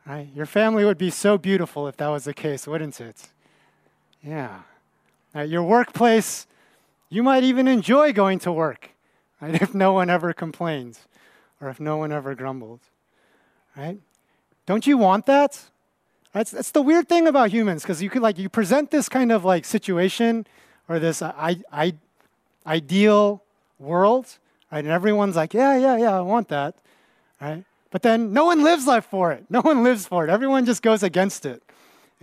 Right? 0.06 0.28
Your 0.36 0.46
family 0.46 0.86
would 0.86 0.98
be 0.98 1.10
so 1.10 1.38
beautiful 1.38 1.88
if 1.88 1.98
that 1.98 2.10
was 2.10 2.26
the 2.26 2.34
case, 2.34 2.68
wouldn't 2.68 3.00
it? 3.00 3.30
Yeah. 4.24 4.62
At 5.34 5.50
your 5.50 5.64
workplace, 5.64 6.48
you 7.10 7.24
might 7.24 7.44
even 7.44 7.68
enjoy 7.68 8.14
going 8.14 8.40
to 8.40 8.52
work, 8.52 8.92
right? 9.42 9.62
If 9.62 9.74
no 9.74 9.94
one 9.94 10.10
ever 10.10 10.34
complains 10.34 11.02
or 11.60 11.70
if 11.70 11.80
no 11.80 11.98
one 11.98 12.12
ever 12.12 12.36
grumbles, 12.36 12.80
right? 13.76 14.00
Don't 14.66 14.88
you 14.88 14.98
want 14.98 15.26
that? 15.26 15.62
That's, 16.34 16.52
that's 16.52 16.72
the 16.72 16.82
weird 16.82 17.08
thing 17.08 17.28
about 17.28 17.52
humans, 17.52 17.84
because 17.84 18.02
you 18.02 18.10
could 18.10 18.22
like 18.22 18.40
you 18.40 18.50
present 18.50 18.90
this 18.90 19.08
kind 19.08 19.32
of 19.32 19.46
like 19.46 19.66
situation 19.66 20.48
or 20.90 21.00
this 21.00 21.22
uh, 21.22 21.32
I, 21.38 21.62
I, 21.72 21.94
ideal 22.66 23.44
world, 23.78 24.40
right? 24.72 24.80
And 24.80 24.88
everyone's 24.88 25.36
like, 25.36 25.54
yeah, 25.54 25.78
yeah, 25.78 25.98
yeah, 25.98 26.18
I 26.18 26.22
want 26.22 26.48
that, 26.48 26.76
right? 27.40 27.64
But 27.92 28.02
then 28.02 28.34
no 28.34 28.46
one 28.46 28.64
lives 28.64 28.88
life 28.88 29.06
for 29.06 29.32
it. 29.32 29.46
No 29.50 29.62
one 29.62 29.84
lives 29.84 30.08
for 30.08 30.26
it. 30.26 30.32
Everyone 30.32 30.66
just 30.66 30.82
goes 30.82 31.04
against 31.04 31.46
it, 31.46 31.62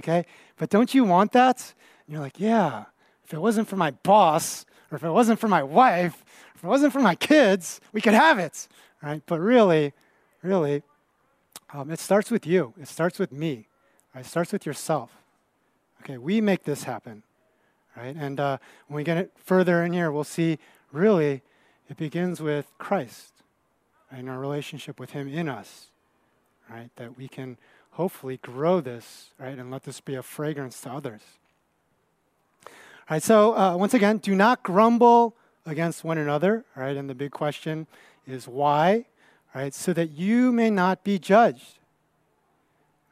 okay? 0.01 0.27
But 0.59 0.71
don't 0.71 0.93
you 0.93 1.05
want 1.05 1.31
that? 1.33 1.73
You're 2.11 2.21
like, 2.21 2.41
yeah, 2.41 2.87
if 3.25 3.33
it 3.33 3.41
wasn't 3.41 3.69
for 3.69 3.77
my 3.77 3.93
boss, 3.93 4.67
or 4.91 4.97
if 4.97 5.05
it 5.05 5.11
wasn't 5.11 5.39
for 5.39 5.47
my 5.47 5.63
wife, 5.63 6.25
if 6.57 6.65
it 6.65 6.67
wasn't 6.67 6.93
for 6.93 6.99
my 6.99 7.15
kids, 7.15 7.81
we 7.93 8.01
could 8.01 8.15
have 8.15 8.41
it, 8.41 8.67
right? 9.01 9.23
But 9.27 9.39
really, 9.39 9.93
really, 10.43 10.83
um, 11.73 11.91
it 11.93 12.01
starts 12.01 12.29
with 12.29 12.49
you. 12.49 12.75
It 12.81 12.89
starts 12.89 13.21
with 13.21 13.31
me. 13.31 13.69
Right? 14.13 14.25
It 14.25 14.29
starts 14.29 14.53
with 14.53 14.67
yourself. 14.67 15.13
Okay, 16.03 16.19
we 16.19 16.41
make 16.41 16.65
this 16.65 16.83
happen, 16.83 17.23
right? 17.97 18.17
And 18.17 18.41
uh, 18.41 18.59
when 18.89 18.97
we 18.97 19.05
get 19.05 19.17
it 19.17 19.31
further 19.37 19.85
in 19.85 19.93
here, 19.93 20.11
we'll 20.11 20.25
see 20.25 20.59
really 20.91 21.43
it 21.89 21.97
begins 21.97 22.41
with 22.41 22.73
Christ 22.79 23.35
and 24.11 24.29
our 24.29 24.41
relationship 24.41 24.99
with 24.99 25.11
Him 25.11 25.29
in 25.29 25.49
us, 25.49 25.93
right? 26.69 26.91
That 26.97 27.17
we 27.17 27.29
can 27.29 27.57
hopefully 27.93 28.39
grow 28.39 28.81
this, 28.81 29.31
right, 29.39 29.57
and 29.57 29.71
let 29.71 29.85
this 29.85 30.01
be 30.01 30.17
a 30.17 30.23
fragrance 30.23 30.81
to 30.81 30.91
others. 30.91 31.23
So 33.19 33.57
uh, 33.57 33.77
once 33.77 33.95
again, 33.95 34.19
do 34.19 34.35
not 34.35 34.63
grumble 34.63 35.35
against 35.67 36.05
one 36.05 36.19
another, 36.19 36.65
right? 36.77 36.97
And 36.97 37.11
the 37.11 37.15
big 37.15 37.33
question 37.33 37.87
is 38.27 38.47
why, 38.47 39.07
right? 39.55 39.75
So 39.75 39.93
that 39.93 40.11
you 40.11 40.53
may 40.53 40.71
not 40.71 41.03
be 41.03 41.19
judged. 41.19 41.79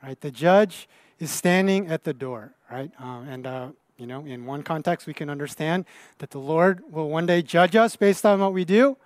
Right? 0.02 0.20
The 0.20 0.30
judge 0.30 0.88
is 1.18 1.30
standing 1.30 1.88
at 1.88 2.04
the 2.04 2.14
door, 2.14 2.54
right? 2.70 2.90
Um, 3.00 3.26
and, 3.28 3.46
uh, 3.46 3.68
you 3.96 4.06
know, 4.06 4.24
in 4.24 4.46
one 4.46 4.62
context, 4.62 5.06
we 5.06 5.14
can 5.14 5.28
understand 5.28 5.84
that 6.18 6.30
the 6.30 6.38
Lord 6.38 6.82
will 6.90 7.08
one 7.08 7.26
day 7.26 7.42
judge 7.42 7.74
us 7.74 7.96
based 7.96 8.24
on 8.24 8.40
what 8.40 8.52
we 8.52 8.64
do, 8.64 8.96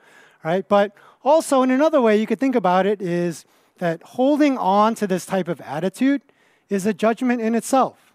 right? 0.45 0.69
But 0.69 0.93
also, 1.25 1.63
in 1.63 1.71
another 1.71 2.01
way, 2.01 2.21
you 2.21 2.27
could 2.27 2.39
think 2.39 2.55
about 2.55 2.85
it 2.85 3.01
is 3.01 3.47
that 3.79 4.03
holding 4.03 4.59
on 4.59 4.95
to 4.97 5.07
this 5.07 5.25
type 5.25 5.49
of 5.49 5.61
attitude 5.63 6.21
is 6.69 6.85
a 6.85 6.93
judgment 6.93 7.41
in 7.41 7.55
itself, 7.55 8.12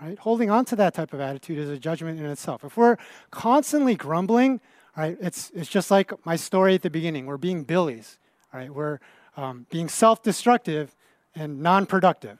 right? 0.00 0.18
Holding 0.18 0.50
on 0.50 0.64
to 0.66 0.76
that 0.76 0.94
type 0.94 1.12
of 1.12 1.20
attitude 1.20 1.58
is 1.58 1.68
a 1.68 1.78
judgment 1.78 2.18
in 2.18 2.26
itself. 2.26 2.64
If 2.64 2.76
we're 2.76 2.96
constantly 3.30 3.94
grumbling, 3.94 4.60
right, 4.96 5.16
it's, 5.20 5.50
it's 5.54 5.68
just 5.68 5.90
like 5.90 6.12
my 6.24 6.36
story 6.36 6.74
at 6.74 6.82
the 6.82 6.90
beginning. 6.90 7.26
We're 7.26 7.36
being 7.36 7.64
billies, 7.64 8.18
right? 8.52 8.72
We're 8.72 8.98
um, 9.36 9.66
being 9.70 9.88
self 9.88 10.22
destructive 10.22 10.94
and 11.34 11.60
non 11.60 11.86
productive. 11.86 12.38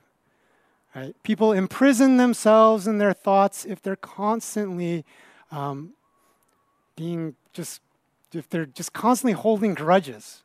Right? 0.94 1.14
People 1.22 1.52
imprison 1.52 2.16
themselves 2.16 2.88
in 2.88 2.98
their 2.98 3.12
thoughts 3.12 3.64
if 3.64 3.80
they're 3.80 3.94
constantly 3.94 5.04
um, 5.52 5.90
being 6.96 7.36
just, 7.52 7.80
if 8.32 8.48
they're 8.50 8.66
just 8.66 8.92
constantly 8.92 9.32
holding 9.32 9.74
grudges, 9.74 10.42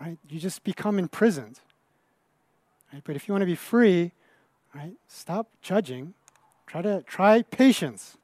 right? 0.00 0.16
You 0.28 0.38
just 0.38 0.62
become 0.62 0.98
imprisoned. 1.00 1.58
Right? 2.92 3.02
But 3.04 3.16
if 3.16 3.26
you 3.26 3.34
want 3.34 3.42
to 3.42 3.46
be 3.46 3.56
free, 3.56 4.12
right, 4.72 4.94
stop 5.08 5.48
judging. 5.62 6.14
Try 6.68 6.82
to 6.82 7.02
try 7.02 7.42
patience. 7.42 8.18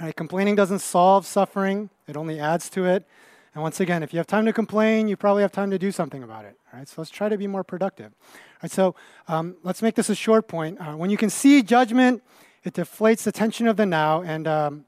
Right? 0.00 0.16
Complaining 0.16 0.54
doesn't 0.54 0.78
solve 0.78 1.26
suffering, 1.26 1.90
it 2.06 2.16
only 2.16 2.40
adds 2.40 2.70
to 2.70 2.86
it. 2.86 3.06
And 3.54 3.62
once 3.62 3.80
again, 3.80 4.02
if 4.02 4.14
you 4.14 4.18
have 4.18 4.26
time 4.26 4.46
to 4.46 4.52
complain, 4.52 5.08
you 5.08 5.16
probably 5.16 5.42
have 5.42 5.52
time 5.52 5.70
to 5.70 5.78
do 5.78 5.92
something 5.92 6.22
about 6.22 6.46
it. 6.46 6.56
All 6.72 6.78
right, 6.78 6.88
so 6.88 6.94
let's 6.98 7.10
try 7.10 7.28
to 7.28 7.36
be 7.36 7.46
more 7.46 7.64
productive. 7.64 8.12
All 8.22 8.40
right, 8.62 8.70
so 8.70 8.94
um, 9.26 9.56
let's 9.62 9.82
make 9.82 9.94
this 9.94 10.08
a 10.08 10.14
short 10.14 10.48
point. 10.48 10.80
Uh, 10.80 10.94
when 10.94 11.10
you 11.10 11.16
can 11.18 11.28
see 11.28 11.62
judgment, 11.62 12.22
it 12.64 12.72
deflates 12.72 13.24
the 13.24 13.32
tension 13.32 13.66
of 13.66 13.76
the 13.76 13.84
now. 13.84 14.22
And 14.22 14.46
um, 14.48 14.84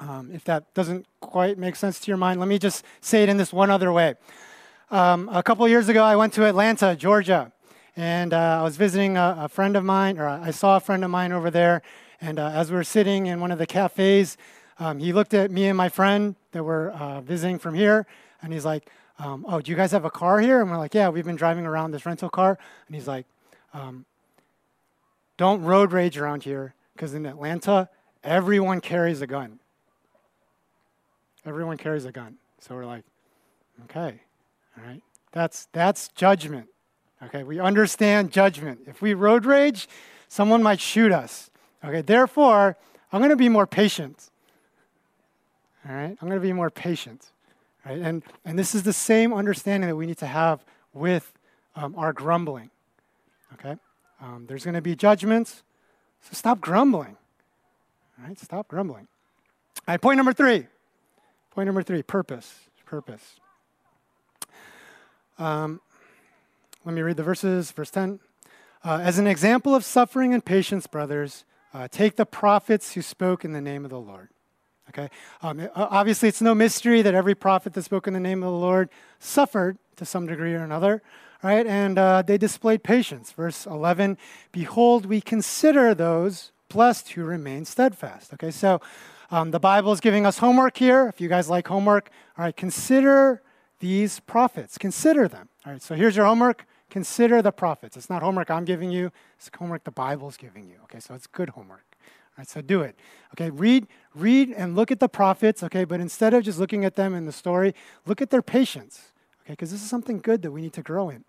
um, 0.00 0.30
if 0.32 0.44
that 0.44 0.72
doesn't 0.74 1.06
quite 1.20 1.58
make 1.58 1.76
sense 1.76 2.00
to 2.00 2.10
your 2.10 2.16
mind, 2.16 2.40
let 2.40 2.48
me 2.48 2.58
just 2.58 2.84
say 3.00 3.22
it 3.22 3.28
in 3.28 3.36
this 3.36 3.52
one 3.52 3.70
other 3.70 3.92
way. 3.92 4.14
Um, 4.90 5.28
a 5.30 5.42
couple 5.42 5.68
years 5.68 5.88
ago, 5.88 6.02
I 6.02 6.16
went 6.16 6.32
to 6.34 6.46
Atlanta, 6.46 6.96
Georgia, 6.96 7.52
and 7.98 8.32
uh, 8.32 8.60
I 8.60 8.62
was 8.62 8.76
visiting 8.76 9.16
a, 9.16 9.36
a, 9.40 9.48
friend 9.48 9.74
of 9.74 9.84
mine, 9.84 10.18
or 10.18 10.28
I 10.28 10.52
saw 10.52 10.76
a 10.76 10.80
friend 10.80 11.04
of 11.04 11.10
mine 11.10 11.32
over 11.32 11.50
there. 11.50 11.82
And 12.20 12.38
uh, 12.38 12.50
as 12.50 12.70
we 12.70 12.76
were 12.76 12.84
sitting 12.84 13.26
in 13.26 13.40
one 13.40 13.50
of 13.50 13.58
the 13.58 13.66
cafes, 13.66 14.36
um, 14.78 15.00
he 15.00 15.12
looked 15.12 15.34
at 15.34 15.50
me 15.50 15.66
and 15.66 15.76
my 15.76 15.88
friend 15.88 16.36
that 16.52 16.62
were 16.62 16.92
uh, 16.92 17.20
visiting 17.22 17.58
from 17.58 17.74
here, 17.74 18.06
and 18.40 18.52
he's 18.52 18.64
like, 18.64 18.88
um, 19.18 19.44
"Oh, 19.48 19.60
do 19.60 19.72
you 19.72 19.76
guys 19.76 19.90
have 19.90 20.04
a 20.04 20.10
car 20.10 20.38
here?" 20.38 20.60
And 20.60 20.70
we're 20.70 20.78
like, 20.78 20.94
"Yeah, 20.94 21.08
we've 21.08 21.24
been 21.24 21.34
driving 21.34 21.66
around 21.66 21.90
this 21.90 22.06
rental 22.06 22.30
car." 22.30 22.56
And 22.86 22.94
he's 22.94 23.08
like, 23.08 23.26
um, 23.74 24.04
"Don't 25.36 25.64
road 25.64 25.90
rage 25.90 26.16
around 26.16 26.44
here, 26.44 26.74
because 26.94 27.14
in 27.14 27.26
Atlanta, 27.26 27.88
everyone 28.22 28.80
carries 28.80 29.22
a 29.22 29.26
gun. 29.26 29.58
Everyone 31.44 31.76
carries 31.76 32.04
a 32.04 32.12
gun." 32.12 32.36
So 32.60 32.76
we're 32.76 32.86
like, 32.86 33.04
"Okay, 33.86 34.20
all 34.76 34.84
right, 34.84 35.02
that's 35.32 35.66
that's 35.72 36.06
judgment." 36.10 36.68
Okay, 37.22 37.42
we 37.42 37.58
understand 37.58 38.30
judgment. 38.30 38.80
If 38.86 39.02
we 39.02 39.14
road 39.14 39.44
rage, 39.44 39.88
someone 40.28 40.62
might 40.62 40.80
shoot 40.80 41.10
us. 41.10 41.50
Okay, 41.84 42.00
therefore, 42.00 42.76
I'm 43.12 43.20
going 43.20 43.30
to 43.30 43.36
be 43.36 43.48
more 43.48 43.66
patient. 43.66 44.30
All 45.88 45.94
right? 45.94 46.16
I'm 46.20 46.28
going 46.28 46.40
to 46.40 46.46
be 46.46 46.52
more 46.52 46.70
patient. 46.70 47.30
Right? 47.84 47.98
And, 47.98 48.22
and 48.44 48.58
this 48.58 48.74
is 48.74 48.82
the 48.82 48.92
same 48.92 49.32
understanding 49.32 49.88
that 49.88 49.96
we 49.96 50.06
need 50.06 50.18
to 50.18 50.26
have 50.26 50.64
with 50.92 51.32
um, 51.74 51.94
our 51.96 52.12
grumbling. 52.12 52.70
Okay? 53.54 53.76
Um, 54.20 54.46
there's 54.48 54.64
going 54.64 54.74
to 54.74 54.82
be 54.82 54.94
judgments, 54.94 55.62
so 56.20 56.30
stop 56.32 56.60
grumbling. 56.60 57.16
All 58.20 58.28
right? 58.28 58.38
Stop 58.38 58.68
grumbling. 58.68 59.08
All 59.86 59.94
right, 59.94 60.00
point 60.00 60.16
number 60.16 60.32
three. 60.32 60.66
Point 61.52 61.66
number 61.66 61.82
three 61.82 62.02
purpose. 62.02 62.54
Purpose. 62.84 63.36
Um, 65.38 65.80
let 66.88 66.94
me 66.94 67.02
read 67.02 67.18
the 67.18 67.22
verses. 67.22 67.70
Verse 67.70 67.90
10. 67.90 68.18
Uh, 68.82 69.00
As 69.02 69.18
an 69.18 69.26
example 69.26 69.74
of 69.74 69.84
suffering 69.84 70.32
and 70.32 70.42
patience, 70.42 70.86
brothers, 70.86 71.44
uh, 71.74 71.86
take 71.86 72.16
the 72.16 72.24
prophets 72.24 72.94
who 72.94 73.02
spoke 73.02 73.44
in 73.44 73.52
the 73.52 73.60
name 73.60 73.84
of 73.84 73.90
the 73.90 74.00
Lord. 74.00 74.30
Okay? 74.88 75.10
Um, 75.42 75.68
obviously, 75.74 76.30
it's 76.30 76.40
no 76.40 76.54
mystery 76.54 77.02
that 77.02 77.14
every 77.14 77.34
prophet 77.34 77.74
that 77.74 77.82
spoke 77.82 78.06
in 78.06 78.14
the 78.14 78.20
name 78.20 78.42
of 78.42 78.50
the 78.50 78.58
Lord 78.58 78.88
suffered 79.18 79.76
to 79.96 80.06
some 80.06 80.26
degree 80.26 80.54
or 80.54 80.64
another, 80.64 81.02
right? 81.42 81.66
And 81.66 81.98
uh, 81.98 82.22
they 82.22 82.38
displayed 82.38 82.82
patience. 82.82 83.32
Verse 83.32 83.66
11 83.66 84.16
Behold, 84.50 85.04
we 85.04 85.20
consider 85.20 85.94
those 85.94 86.52
blessed 86.70 87.10
who 87.10 87.24
remain 87.24 87.66
steadfast. 87.66 88.32
Okay, 88.32 88.50
so 88.50 88.80
um, 89.30 89.50
the 89.50 89.60
Bible 89.60 89.92
is 89.92 90.00
giving 90.00 90.24
us 90.24 90.38
homework 90.38 90.78
here. 90.78 91.06
If 91.08 91.20
you 91.20 91.28
guys 91.28 91.50
like 91.50 91.68
homework, 91.68 92.08
all 92.38 92.46
right, 92.46 92.56
consider 92.56 93.42
these 93.80 94.20
prophets. 94.20 94.78
Consider 94.78 95.28
them. 95.28 95.50
All 95.66 95.72
right, 95.72 95.82
so 95.82 95.94
here's 95.94 96.16
your 96.16 96.24
homework. 96.24 96.64
Consider 96.90 97.42
the 97.42 97.52
prophets. 97.52 97.96
It's 97.96 98.08
not 98.08 98.22
homework 98.22 98.50
I'm 98.50 98.64
giving 98.64 98.90
you, 98.90 99.12
it's 99.36 99.50
homework 99.56 99.84
the 99.84 99.90
Bible's 99.90 100.36
giving 100.36 100.66
you. 100.66 100.76
Okay, 100.84 101.00
so 101.00 101.14
it's 101.14 101.26
good 101.26 101.50
homework. 101.50 101.84
Right, 102.36 102.48
so 102.48 102.60
do 102.60 102.82
it. 102.82 102.96
Okay, 103.34 103.50
read, 103.50 103.88
read 104.14 104.52
and 104.52 104.76
look 104.76 104.92
at 104.92 105.00
the 105.00 105.08
prophets, 105.08 105.62
okay, 105.64 105.84
but 105.84 106.00
instead 106.00 106.34
of 106.34 106.44
just 106.44 106.58
looking 106.58 106.84
at 106.84 106.94
them 106.94 107.14
in 107.14 107.26
the 107.26 107.32
story, 107.32 107.74
look 108.06 108.22
at 108.22 108.30
their 108.30 108.42
patience. 108.42 109.12
Okay, 109.42 109.54
because 109.54 109.72
this 109.72 109.82
is 109.82 109.90
something 109.90 110.18
good 110.18 110.42
that 110.42 110.52
we 110.52 110.60
need 110.60 110.72
to 110.74 110.82
grow 110.82 111.10
in. 111.10 111.24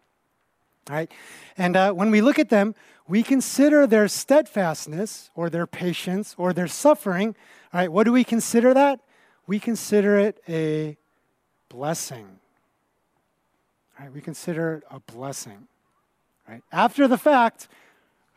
All 0.90 0.96
right. 0.96 1.12
And 1.58 1.76
uh, 1.76 1.94
when 1.94 2.10
we 2.10 2.22
look 2.22 2.40
at 2.40 2.50
them, 2.50 2.74
we 3.08 3.22
consider 3.22 3.86
their 3.86 4.08
steadfastness 4.08 5.30
or 5.36 5.50
their 5.50 5.68
patience 5.68 6.36
or 6.38 6.52
their 6.52 6.68
suffering. 6.68 7.36
All 7.74 7.80
right. 7.80 7.92
What 7.92 8.06
do 8.06 8.12
we 8.12 8.24
consider 8.24 8.74
that? 8.74 9.00
We 9.46 9.60
consider 9.60 10.18
it 10.18 10.42
a 10.48 10.98
blessing. 11.70 12.40
Right. 14.00 14.12
We 14.14 14.22
consider 14.22 14.76
it 14.76 14.84
a 14.90 15.00
blessing. 15.00 15.68
Right. 16.48 16.62
After 16.72 17.08
the 17.08 17.18
fact, 17.18 17.68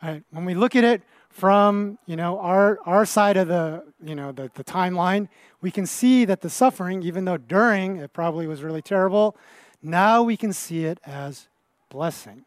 right, 0.01 0.23
when 0.31 0.45
we 0.45 0.53
look 0.53 0.75
at 0.75 0.83
it 0.83 1.01
from 1.33 1.97
you 2.05 2.15
know 2.15 2.37
our 2.39 2.77
our 2.85 3.05
side 3.05 3.37
of 3.37 3.47
the 3.47 3.83
you 4.03 4.13
know 4.13 4.31
the, 4.31 4.51
the 4.53 4.63
timeline 4.63 5.27
we 5.61 5.71
can 5.71 5.87
see 5.87 6.25
that 6.25 6.41
the 6.41 6.49
suffering 6.49 7.01
even 7.01 7.25
though 7.25 7.37
during 7.37 7.97
it 7.97 8.13
probably 8.13 8.45
was 8.45 8.61
really 8.61 8.83
terrible 8.83 9.35
now 9.81 10.21
we 10.21 10.37
can 10.37 10.53
see 10.53 10.85
it 10.85 10.99
as 11.07 11.47
blessing 11.89 12.45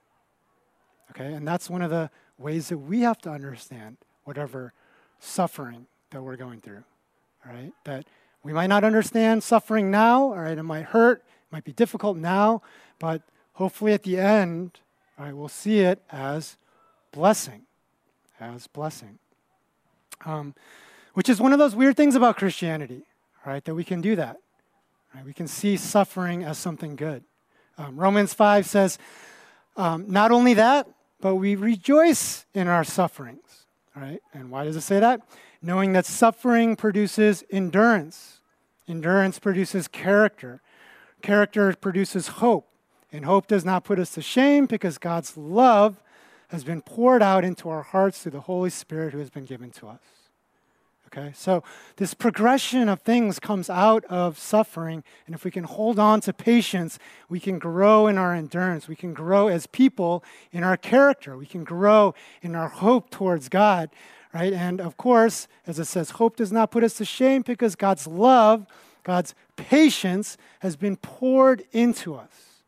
okay 1.10 1.32
and 1.32 1.46
that's 1.48 1.68
one 1.68 1.82
of 1.82 1.90
the 1.90 2.08
ways 2.38 2.68
that 2.68 2.78
we 2.78 3.00
have 3.00 3.18
to 3.18 3.28
understand 3.28 3.96
whatever 4.22 4.72
suffering 5.18 5.84
that 6.10 6.22
we're 6.22 6.36
going 6.36 6.60
through 6.60 6.84
all 7.44 7.52
right 7.52 7.72
that 7.82 8.06
we 8.44 8.52
might 8.52 8.68
not 8.68 8.84
understand 8.84 9.42
suffering 9.42 9.90
now 9.90 10.26
all 10.26 10.38
right 10.38 10.58
it 10.58 10.62
might 10.62 10.84
hurt 10.84 11.24
might 11.50 11.64
be 11.64 11.72
difficult 11.72 12.16
now, 12.16 12.62
but 12.98 13.22
hopefully 13.54 13.92
at 13.92 14.02
the 14.02 14.18
end, 14.18 14.80
right, 15.18 15.34
we'll 15.34 15.48
see 15.48 15.80
it 15.80 16.02
as 16.10 16.56
blessing, 17.12 17.62
as 18.40 18.66
blessing. 18.66 19.18
Um, 20.24 20.54
which 21.14 21.28
is 21.28 21.40
one 21.40 21.52
of 21.52 21.58
those 21.58 21.74
weird 21.74 21.96
things 21.96 22.14
about 22.14 22.36
Christianity, 22.36 23.02
right? 23.46 23.64
That 23.64 23.74
we 23.74 23.84
can 23.84 24.00
do 24.00 24.16
that. 24.16 24.38
Right? 25.14 25.24
We 25.24 25.32
can 25.32 25.48
see 25.48 25.76
suffering 25.76 26.44
as 26.44 26.58
something 26.58 26.96
good. 26.96 27.24
Um, 27.78 27.96
Romans 27.96 28.34
5 28.34 28.66
says, 28.66 28.98
um, 29.76 30.04
not 30.08 30.30
only 30.30 30.54
that, 30.54 30.88
but 31.20 31.36
we 31.36 31.54
rejoice 31.54 32.44
in 32.54 32.68
our 32.68 32.84
sufferings, 32.84 33.66
right? 33.94 34.20
And 34.34 34.50
why 34.50 34.64
does 34.64 34.76
it 34.76 34.82
say 34.82 35.00
that? 35.00 35.20
Knowing 35.62 35.92
that 35.92 36.06
suffering 36.06 36.76
produces 36.76 37.44
endurance. 37.50 38.40
Endurance 38.88 39.38
produces 39.38 39.88
character. 39.88 40.60
Character 41.22 41.74
produces 41.74 42.28
hope. 42.28 42.68
And 43.12 43.24
hope 43.24 43.46
does 43.46 43.64
not 43.64 43.84
put 43.84 43.98
us 43.98 44.10
to 44.10 44.22
shame 44.22 44.66
because 44.66 44.98
God's 44.98 45.36
love 45.36 46.02
has 46.48 46.64
been 46.64 46.82
poured 46.82 47.22
out 47.22 47.44
into 47.44 47.68
our 47.68 47.82
hearts 47.82 48.22
through 48.22 48.32
the 48.32 48.40
Holy 48.42 48.70
Spirit 48.70 49.12
who 49.12 49.18
has 49.18 49.30
been 49.30 49.44
given 49.44 49.70
to 49.72 49.88
us. 49.88 50.00
Okay, 51.06 51.32
so 51.34 51.62
this 51.96 52.14
progression 52.14 52.88
of 52.88 53.00
things 53.00 53.38
comes 53.38 53.70
out 53.70 54.04
of 54.06 54.38
suffering, 54.38 55.04
and 55.24 55.34
if 55.34 55.44
we 55.44 55.50
can 55.50 55.64
hold 55.64 55.98
on 55.98 56.20
to 56.22 56.32
patience, 56.32 56.98
we 57.28 57.38
can 57.40 57.58
grow 57.58 58.06
in 58.06 58.18
our 58.18 58.34
endurance. 58.34 58.88
We 58.88 58.96
can 58.96 59.14
grow 59.14 59.48
as 59.48 59.66
people 59.66 60.24
in 60.52 60.64
our 60.64 60.76
character. 60.76 61.36
We 61.36 61.46
can 61.46 61.64
grow 61.64 62.14
in 62.42 62.54
our 62.54 62.68
hope 62.68 63.08
towards 63.10 63.48
God, 63.48 63.88
right? 64.34 64.52
And 64.52 64.80
of 64.80 64.96
course, 64.96 65.46
as 65.66 65.78
it 65.78 65.86
says, 65.86 66.10
hope 66.10 66.36
does 66.36 66.52
not 66.52 66.70
put 66.70 66.84
us 66.84 66.94
to 66.94 67.04
shame 67.04 67.42
because 67.42 67.76
God's 67.76 68.06
love, 68.06 68.66
God's 69.06 69.36
patience 69.54 70.36
has 70.58 70.74
been 70.74 70.96
poured 70.96 71.62
into 71.70 72.16
us, 72.16 72.64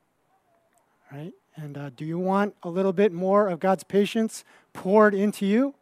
right? 1.10 1.32
And 1.56 1.76
uh, 1.76 1.90
do 1.96 2.04
you 2.04 2.16
want 2.16 2.54
a 2.62 2.70
little 2.70 2.92
bit 2.92 3.12
more 3.12 3.48
of 3.48 3.58
God's 3.58 3.82
patience 3.82 4.44
poured 4.72 5.14
into 5.14 5.44
you? 5.44 5.74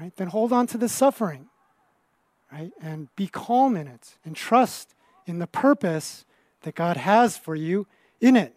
right, 0.00 0.14
then 0.14 0.28
hold 0.28 0.52
on 0.52 0.68
to 0.68 0.78
the 0.78 0.88
suffering, 0.88 1.46
right, 2.52 2.70
and 2.80 3.08
be 3.16 3.26
calm 3.26 3.76
in 3.76 3.88
it 3.88 4.14
and 4.24 4.36
trust 4.36 4.94
in 5.26 5.40
the 5.40 5.48
purpose 5.48 6.24
that 6.62 6.76
God 6.76 6.96
has 6.96 7.36
for 7.36 7.56
you 7.56 7.88
in 8.20 8.36
it. 8.36 8.54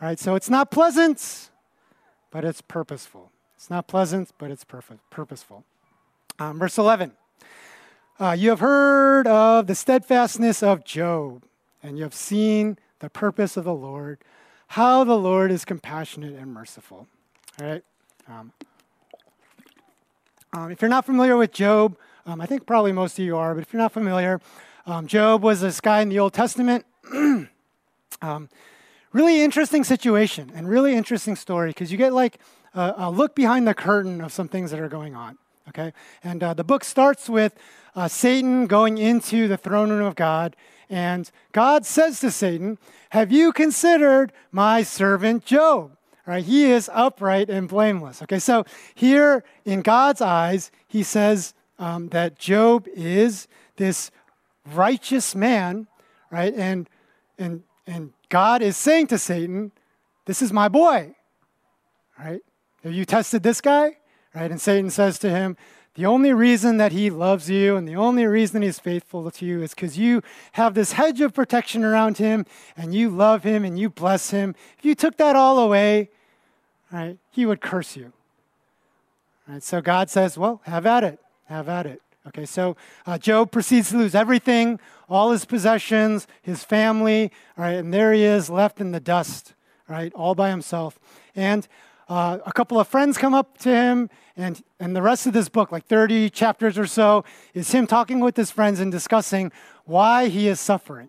All 0.00 0.08
right, 0.08 0.18
so 0.18 0.36
it's 0.36 0.48
not 0.48 0.70
pleasant, 0.70 1.50
but 2.30 2.46
it's 2.46 2.62
purposeful. 2.62 3.30
It's 3.56 3.68
not 3.68 3.86
pleasant, 3.86 4.30
but 4.38 4.50
it's 4.50 4.64
purposeful. 4.64 5.64
Um, 6.38 6.58
verse 6.58 6.78
11 6.78 7.12
uh, 8.20 8.36
You 8.38 8.50
have 8.50 8.60
heard 8.60 9.26
of 9.26 9.66
the 9.66 9.74
steadfastness 9.74 10.62
of 10.62 10.84
Job, 10.84 11.44
and 11.82 11.96
you 11.96 12.04
have 12.04 12.14
seen 12.14 12.78
the 13.00 13.10
purpose 13.10 13.56
of 13.56 13.64
the 13.64 13.74
Lord, 13.74 14.18
how 14.68 15.04
the 15.04 15.16
Lord 15.16 15.50
is 15.50 15.64
compassionate 15.64 16.34
and 16.34 16.52
merciful. 16.52 17.06
All 17.60 17.66
right? 17.66 17.84
Um, 18.28 18.52
um, 20.52 20.70
if 20.70 20.82
you're 20.82 20.88
not 20.88 21.04
familiar 21.04 21.36
with 21.36 21.52
Job, 21.52 21.96
um, 22.26 22.40
I 22.40 22.46
think 22.46 22.66
probably 22.66 22.92
most 22.92 23.18
of 23.18 23.24
you 23.24 23.36
are, 23.36 23.54
but 23.54 23.62
if 23.62 23.72
you're 23.72 23.82
not 23.82 23.92
familiar, 23.92 24.40
um, 24.86 25.06
Job 25.06 25.42
was 25.42 25.60
this 25.60 25.80
guy 25.80 26.00
in 26.00 26.08
the 26.08 26.18
Old 26.18 26.32
Testament. 26.32 26.84
Um, 28.20 28.48
really 29.12 29.42
interesting 29.42 29.84
situation 29.84 30.50
and 30.54 30.68
really 30.68 30.94
interesting 30.94 31.36
story 31.36 31.70
because 31.70 31.92
you 31.92 31.98
get 31.98 32.12
like 32.12 32.38
a, 32.74 32.94
a, 32.96 33.10
look 33.10 33.36
behind 33.36 33.66
the 33.66 33.74
curtain 33.74 34.20
of 34.20 34.32
some 34.32 34.48
things 34.48 34.72
that 34.72 34.80
are 34.80 34.88
going 34.88 35.14
on. 35.14 35.38
Okay, 35.68 35.92
and 36.24 36.42
uh, 36.42 36.54
the 36.54 36.64
book 36.64 36.82
starts 36.82 37.28
with 37.28 37.54
uh, 37.94 38.08
Satan 38.08 38.66
going 38.66 38.96
into 38.96 39.48
the 39.48 39.56
throne 39.56 39.90
room 39.90 40.06
of 40.06 40.14
God, 40.14 40.56
and 40.88 41.30
God 41.52 41.84
says 41.84 42.20
to 42.20 42.30
Satan, 42.30 42.78
"Have 43.10 43.30
you 43.30 43.52
considered 43.52 44.32
my 44.50 44.82
servant 44.82 45.44
Job?" 45.44 45.96
Right? 46.26 46.44
He 46.44 46.64
is 46.64 46.90
upright 46.92 47.48
and 47.50 47.68
blameless. 47.68 48.22
Okay, 48.22 48.38
so 48.38 48.64
here 48.94 49.44
in 49.64 49.82
God's 49.82 50.20
eyes, 50.20 50.70
he 50.86 51.02
says 51.02 51.54
um, 51.78 52.08
that 52.08 52.38
Job 52.38 52.86
is 52.94 53.48
this 53.76 54.10
righteous 54.72 55.34
man, 55.34 55.86
right? 56.30 56.54
And 56.54 56.88
and 57.38 57.62
and 57.86 58.12
God 58.28 58.62
is 58.62 58.76
saying 58.76 59.08
to 59.08 59.18
Satan, 59.18 59.72
"This 60.24 60.40
is 60.40 60.52
my 60.52 60.68
boy." 60.68 61.14
Right? 62.18 62.40
Have 62.82 62.92
you 62.92 63.04
tested 63.04 63.42
this 63.42 63.60
guy? 63.60 63.98
Right? 64.34 64.50
And 64.50 64.60
Satan 64.60 64.90
says 64.90 65.18
to 65.20 65.30
him, 65.30 65.56
the 65.94 66.06
only 66.06 66.32
reason 66.32 66.76
that 66.76 66.92
he 66.92 67.10
loves 67.10 67.50
you 67.50 67.76
and 67.76 67.88
the 67.88 67.96
only 67.96 68.24
reason 68.24 68.62
he's 68.62 68.78
faithful 68.78 69.28
to 69.28 69.44
you 69.44 69.62
is 69.62 69.74
because 69.74 69.98
you 69.98 70.22
have 70.52 70.74
this 70.74 70.92
hedge 70.92 71.20
of 71.20 71.34
protection 71.34 71.82
around 71.82 72.18
him 72.18 72.46
and 72.76 72.94
you 72.94 73.10
love 73.10 73.42
him 73.42 73.64
and 73.64 73.76
you 73.76 73.90
bless 73.90 74.30
him. 74.30 74.54
If 74.78 74.84
you 74.84 74.94
took 74.94 75.16
that 75.16 75.34
all 75.34 75.58
away, 75.58 76.10
right, 76.92 77.18
he 77.32 77.46
would 77.46 77.60
curse 77.60 77.96
you. 77.96 78.12
Right, 79.48 79.60
so 79.60 79.80
God 79.80 80.08
says, 80.08 80.38
well, 80.38 80.60
have 80.64 80.86
at 80.86 81.02
it. 81.02 81.18
Have 81.46 81.68
at 81.68 81.86
it. 81.86 82.00
Okay, 82.28 82.44
so 82.44 82.76
uh, 83.06 83.18
Job 83.18 83.50
proceeds 83.50 83.90
to 83.90 83.96
lose 83.96 84.14
everything, 84.14 84.78
all 85.08 85.32
his 85.32 85.46
possessions, 85.46 86.26
his 86.42 86.62
family, 86.62 87.32
all 87.56 87.64
right, 87.64 87.76
and 87.76 87.92
there 87.92 88.12
he 88.12 88.22
is 88.22 88.50
left 88.50 88.80
in 88.80 88.92
the 88.92 89.00
dust, 89.00 89.54
right, 89.88 90.12
all 90.12 90.34
by 90.34 90.50
himself. 90.50 90.98
And 91.34 91.66
uh, 92.08 92.38
a 92.46 92.52
couple 92.52 92.80
of 92.80 92.88
friends 92.88 93.18
come 93.18 93.34
up 93.34 93.58
to 93.58 93.68
him, 93.68 94.08
and, 94.36 94.62
and 94.80 94.96
the 94.96 95.02
rest 95.02 95.26
of 95.26 95.32
this 95.32 95.48
book, 95.48 95.70
like 95.70 95.86
30 95.86 96.30
chapters 96.30 96.78
or 96.78 96.86
so, 96.86 97.24
is 97.52 97.70
him 97.70 97.86
talking 97.86 98.20
with 98.20 98.36
his 98.36 98.50
friends 98.50 98.80
and 98.80 98.90
discussing 98.90 99.52
why 99.84 100.28
he 100.28 100.48
is 100.48 100.58
suffering. 100.58 101.08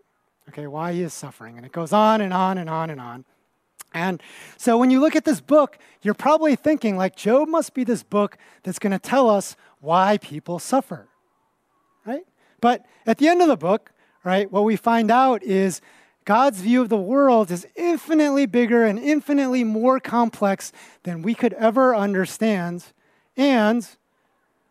Okay, 0.49 0.67
why 0.67 0.93
he 0.93 1.01
is 1.03 1.13
suffering. 1.13 1.57
And 1.57 1.65
it 1.65 1.71
goes 1.71 1.93
on 1.93 2.21
and 2.21 2.33
on 2.33 2.57
and 2.57 2.69
on 2.69 2.89
and 2.89 2.99
on. 2.99 3.25
And 3.93 4.21
so 4.57 4.77
when 4.77 4.91
you 4.91 4.99
look 4.99 5.15
at 5.15 5.25
this 5.25 5.41
book, 5.41 5.77
you're 6.01 6.13
probably 6.13 6.55
thinking, 6.55 6.97
like, 6.97 7.15
Job 7.15 7.47
must 7.47 7.73
be 7.73 7.83
this 7.83 8.03
book 8.03 8.37
that's 8.63 8.79
going 8.79 8.91
to 8.91 8.99
tell 8.99 9.29
us 9.29 9.55
why 9.79 10.17
people 10.17 10.59
suffer, 10.59 11.07
right? 12.05 12.25
But 12.61 12.85
at 13.05 13.17
the 13.17 13.27
end 13.27 13.41
of 13.41 13.47
the 13.47 13.57
book, 13.57 13.91
right, 14.23 14.51
what 14.51 14.63
we 14.63 14.75
find 14.75 15.09
out 15.09 15.43
is 15.43 15.81
God's 16.29 16.61
view 16.61 16.83
of 16.83 16.89
the 16.89 16.95
world 16.95 17.49
is 17.49 17.65
infinitely 17.75 18.45
bigger 18.45 18.85
and 18.85 18.99
infinitely 18.99 19.63
more 19.63 19.99
complex 19.99 20.71
than 21.01 21.23
we 21.23 21.33
could 21.33 21.53
ever 21.53 21.95
understand. 21.95 22.85
And 23.35 23.89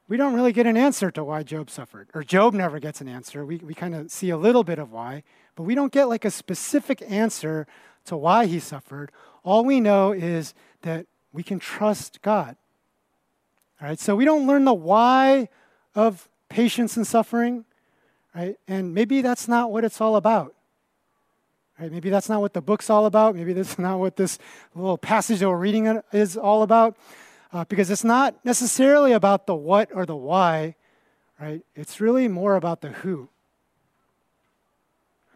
we 0.06 0.16
don't 0.16 0.34
really 0.34 0.52
get 0.52 0.68
an 0.68 0.76
answer 0.76 1.10
to 1.10 1.24
why 1.24 1.42
Job 1.42 1.68
suffered, 1.68 2.10
or 2.14 2.22
Job 2.22 2.54
never 2.54 2.78
gets 2.78 3.00
an 3.00 3.08
answer. 3.08 3.44
We, 3.44 3.56
we 3.56 3.74
kind 3.74 3.96
of 3.96 4.12
see 4.12 4.30
a 4.30 4.36
little 4.36 4.62
bit 4.62 4.78
of 4.78 4.92
why, 4.92 5.24
but 5.56 5.64
we 5.64 5.74
don't 5.74 5.90
get 5.90 6.04
like 6.04 6.24
a 6.24 6.30
specific 6.30 7.02
answer 7.08 7.66
to 8.04 8.16
why 8.16 8.46
he 8.46 8.60
suffered. 8.60 9.10
All 9.42 9.64
we 9.64 9.80
know 9.80 10.12
is 10.12 10.54
that 10.82 11.06
we 11.32 11.42
can 11.42 11.58
trust 11.58 12.22
God. 12.22 12.54
All 13.82 13.88
right, 13.88 13.98
so 13.98 14.14
we 14.14 14.24
don't 14.24 14.46
learn 14.46 14.64
the 14.64 14.74
why 14.74 15.48
of 15.96 16.28
patience 16.48 16.96
and 16.96 17.04
suffering, 17.04 17.64
right? 18.32 18.54
And 18.68 18.94
maybe 18.94 19.22
that's 19.22 19.48
not 19.48 19.72
what 19.72 19.82
it's 19.82 20.00
all 20.00 20.14
about. 20.14 20.54
Right? 21.80 21.92
Maybe 21.92 22.10
that's 22.10 22.28
not 22.28 22.40
what 22.40 22.54
the 22.54 22.60
book's 22.60 22.90
all 22.90 23.06
about. 23.06 23.36
Maybe 23.36 23.52
that's 23.52 23.78
not 23.78 23.98
what 23.98 24.16
this 24.16 24.38
little 24.74 24.98
passage 24.98 25.40
that 25.40 25.48
we're 25.48 25.56
reading 25.56 26.00
is 26.12 26.36
all 26.36 26.62
about. 26.62 26.96
Uh, 27.50 27.64
because 27.64 27.90
it's 27.90 28.04
not 28.04 28.34
necessarily 28.44 29.12
about 29.12 29.46
the 29.46 29.54
what 29.54 29.88
or 29.94 30.04
the 30.04 30.16
why, 30.16 30.74
right? 31.40 31.62
It's 31.74 31.98
really 31.98 32.28
more 32.28 32.56
about 32.56 32.82
the 32.82 32.88
who. 32.88 33.30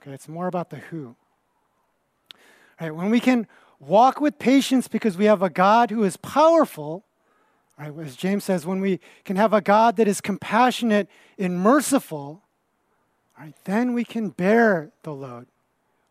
Okay, 0.00 0.12
it's 0.12 0.28
more 0.28 0.46
about 0.46 0.68
the 0.68 0.76
who. 0.76 1.16
Right? 2.78 2.94
When 2.94 3.08
we 3.08 3.18
can 3.18 3.46
walk 3.80 4.20
with 4.20 4.38
patience 4.38 4.88
because 4.88 5.16
we 5.16 5.24
have 5.24 5.42
a 5.42 5.48
God 5.48 5.90
who 5.90 6.04
is 6.04 6.16
powerful, 6.18 7.04
right? 7.78 7.92
As 8.00 8.14
James 8.14 8.44
says, 8.44 8.66
when 8.66 8.80
we 8.80 9.00
can 9.24 9.36
have 9.36 9.52
a 9.52 9.60
God 9.60 9.96
that 9.96 10.06
is 10.06 10.20
compassionate 10.20 11.08
and 11.38 11.58
merciful, 11.58 12.42
right, 13.38 13.54
then 13.64 13.94
we 13.94 14.04
can 14.04 14.28
bear 14.28 14.90
the 15.02 15.14
load. 15.14 15.46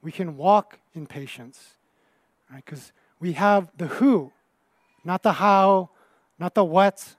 We 0.02 0.12
can 0.12 0.38
walk 0.38 0.80
in 0.94 1.06
patience, 1.06 1.78
right? 2.52 2.64
Because 2.64 2.92
we 3.20 3.34
have 3.34 3.70
the 3.78 3.88
who, 3.88 4.32
not 5.04 5.24
the 5.24 5.34
how, 5.34 5.90
not 6.40 6.56
the 6.56 6.64
what, 6.64 7.16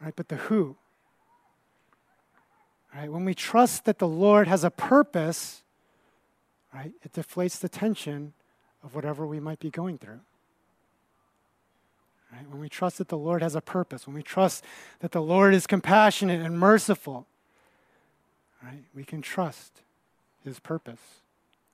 right? 0.00 0.14
But 0.16 0.28
the 0.28 0.36
who. 0.36 0.76
Right? 2.94 3.10
When 3.10 3.24
we 3.24 3.34
trust 3.34 3.84
that 3.84 3.98
the 3.98 4.08
Lord 4.08 4.48
has 4.48 4.64
a 4.64 4.70
purpose, 4.70 5.62
right, 6.74 6.92
it 7.02 7.12
deflates 7.12 7.58
the 7.58 7.68
tension 7.68 8.32
of 8.82 8.94
whatever 8.94 9.26
we 9.26 9.40
might 9.40 9.60
be 9.60 9.70
going 9.70 9.98
through. 9.98 10.20
Right? 12.32 12.48
When 12.50 12.60
we 12.60 12.68
trust 12.68 12.98
that 12.98 13.08
the 13.08 13.18
Lord 13.18 13.42
has 13.42 13.54
a 13.54 13.60
purpose, 13.60 14.06
when 14.06 14.14
we 14.14 14.22
trust 14.22 14.64
that 15.00 15.12
the 15.12 15.22
Lord 15.22 15.54
is 15.54 15.66
compassionate 15.66 16.40
and 16.40 16.58
merciful, 16.58 17.26
right, 18.62 18.84
we 18.94 19.04
can 19.04 19.22
trust 19.22 19.82
his 20.44 20.58
purpose. 20.58 21.00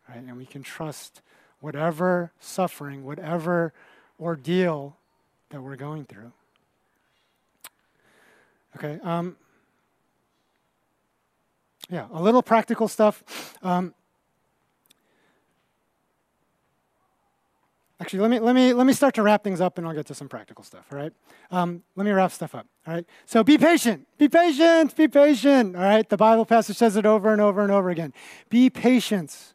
Right? 0.09 0.18
And 0.18 0.36
we 0.36 0.46
can 0.46 0.62
trust 0.62 1.20
whatever 1.61 2.32
suffering, 2.40 3.04
whatever 3.04 3.72
ordeal 4.20 4.96
that 5.50 5.62
we're 5.62 5.76
going 5.76 6.04
through. 6.04 6.32
Okay. 8.76 8.98
Um, 9.02 9.36
yeah, 11.90 12.06
a 12.12 12.22
little 12.22 12.42
practical 12.42 12.86
stuff. 12.86 13.56
Um, 13.62 13.94
actually, 17.98 18.20
let 18.20 18.30
me, 18.30 18.38
let, 18.38 18.54
me, 18.54 18.72
let 18.74 18.86
me 18.86 18.92
start 18.92 19.14
to 19.14 19.22
wrap 19.22 19.42
things 19.42 19.61
up 19.61 19.78
and 19.78 19.86
I'll 19.86 19.94
get 19.94 20.06
to 20.06 20.14
some 20.14 20.28
practical 20.28 20.62
stuff, 20.62 20.86
all 20.92 20.98
right? 20.98 21.12
Um, 21.50 21.82
let 21.96 22.04
me 22.04 22.12
wrap 22.12 22.30
stuff 22.30 22.54
up, 22.54 22.66
all 22.86 22.94
right? 22.94 23.06
So 23.24 23.42
be 23.42 23.56
patient, 23.56 24.06
be 24.18 24.28
patient, 24.28 24.94
be 24.96 25.09
patient, 25.09 25.76
all 25.76 25.82
right? 25.82 26.09
The 26.09 26.18
Bible 26.18 26.44
passage 26.44 26.76
says 26.76 26.96
it 26.96 27.06
over 27.06 27.32
and 27.32 27.40
over 27.40 27.62
and 27.62 27.72
over 27.72 27.88
again. 27.88 28.12
Be 28.50 28.68
patient, 28.68 29.54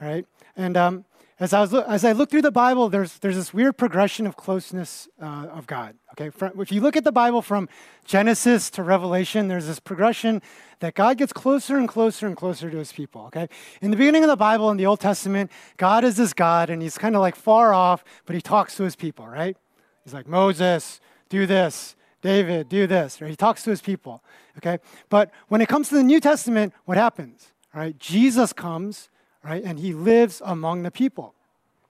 all 0.00 0.08
right? 0.08 0.26
And 0.56 0.76
um, 0.76 1.04
as, 1.40 1.52
I 1.52 1.60
was, 1.60 1.72
as 1.72 2.04
I 2.04 2.12
look 2.12 2.30
through 2.30 2.42
the 2.42 2.50
Bible, 2.50 2.88
there's, 2.88 3.18
there's 3.18 3.36
this 3.36 3.54
weird 3.54 3.76
progression 3.76 4.26
of 4.26 4.36
closeness 4.36 5.08
uh, 5.22 5.46
of 5.52 5.66
God, 5.66 5.94
okay? 6.12 6.30
If 6.58 6.72
you 6.72 6.80
look 6.80 6.96
at 6.96 7.04
the 7.04 7.12
Bible 7.12 7.42
from 7.42 7.68
Genesis 8.04 8.70
to 8.70 8.82
Revelation, 8.82 9.46
there's 9.46 9.66
this 9.66 9.78
progression 9.78 10.42
that 10.80 10.94
God 10.94 11.16
gets 11.16 11.32
closer 11.32 11.76
and 11.76 11.88
closer 11.88 12.26
and 12.26 12.36
closer 12.36 12.70
to 12.70 12.76
his 12.76 12.92
people, 12.92 13.22
okay? 13.26 13.48
In 13.80 13.90
the 13.90 13.96
beginning 13.96 14.24
of 14.24 14.28
the 14.28 14.36
Bible, 14.36 14.70
in 14.70 14.76
the 14.76 14.86
Old 14.86 15.00
Testament, 15.00 15.50
God 15.76 16.02
is 16.02 16.16
this 16.16 16.32
God, 16.32 16.70
and 16.70 16.82
he's 16.82 16.98
kind 16.98 17.14
of 17.14 17.20
like 17.20 17.36
far 17.36 17.72
off, 17.72 18.02
but 18.26 18.34
he 18.34 18.42
talks 18.42 18.76
to 18.76 18.82
his 18.82 18.96
people, 18.96 19.26
right? 19.26 19.56
He's 20.04 20.14
like, 20.14 20.26
Moses, 20.26 21.00
do 21.28 21.46
this. 21.46 21.94
David, 22.20 22.68
do 22.68 22.86
this. 22.86 23.20
Right? 23.20 23.30
He 23.30 23.36
talks 23.36 23.62
to 23.64 23.70
his 23.70 23.80
people, 23.80 24.24
okay? 24.56 24.78
But 25.08 25.30
when 25.48 25.60
it 25.60 25.68
comes 25.68 25.88
to 25.90 25.94
the 25.94 26.02
New 26.02 26.20
Testament, 26.20 26.72
what 26.84 26.96
happens? 26.96 27.52
Right? 27.74 27.96
Jesus 27.98 28.52
comes, 28.52 29.08
right? 29.48 29.62
And 29.64 29.78
he 29.78 29.92
lives 29.92 30.42
among 30.44 30.82
the 30.82 30.90
people. 30.90 31.34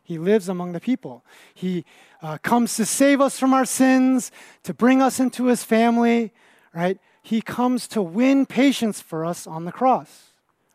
He 0.03 0.19
lives 0.19 0.49
among 0.49 0.73
the 0.73 0.81
people. 0.81 1.25
He 1.55 1.85
uh, 2.23 2.39
comes 2.39 2.77
to 2.77 2.87
save 2.87 3.21
us 3.21 3.39
from 3.39 3.53
our 3.53 3.65
sins, 3.65 4.31
to 4.63 4.73
bring 4.73 5.03
us 5.03 5.21
into 5.21 5.47
his 5.47 5.65
family, 5.65 6.33
right? 6.75 6.99
he 7.29 7.43
comes 7.43 7.87
to 7.89 8.01
win 8.01 8.47
patience 8.47 9.03
for 9.03 9.23
us 9.23 9.47
on 9.47 9.67
the 9.67 9.73
cross. 9.73 10.31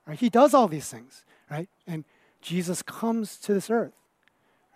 Right? 0.05 0.19
He 0.19 0.29
does 0.29 0.53
all 0.53 0.67
these 0.67 0.88
things, 0.88 1.25
right? 1.49 1.67
And 1.88 2.05
Jesus 2.41 2.84
comes 2.84 3.38
to 3.38 3.55
this 3.55 3.71
earth. 3.71 3.93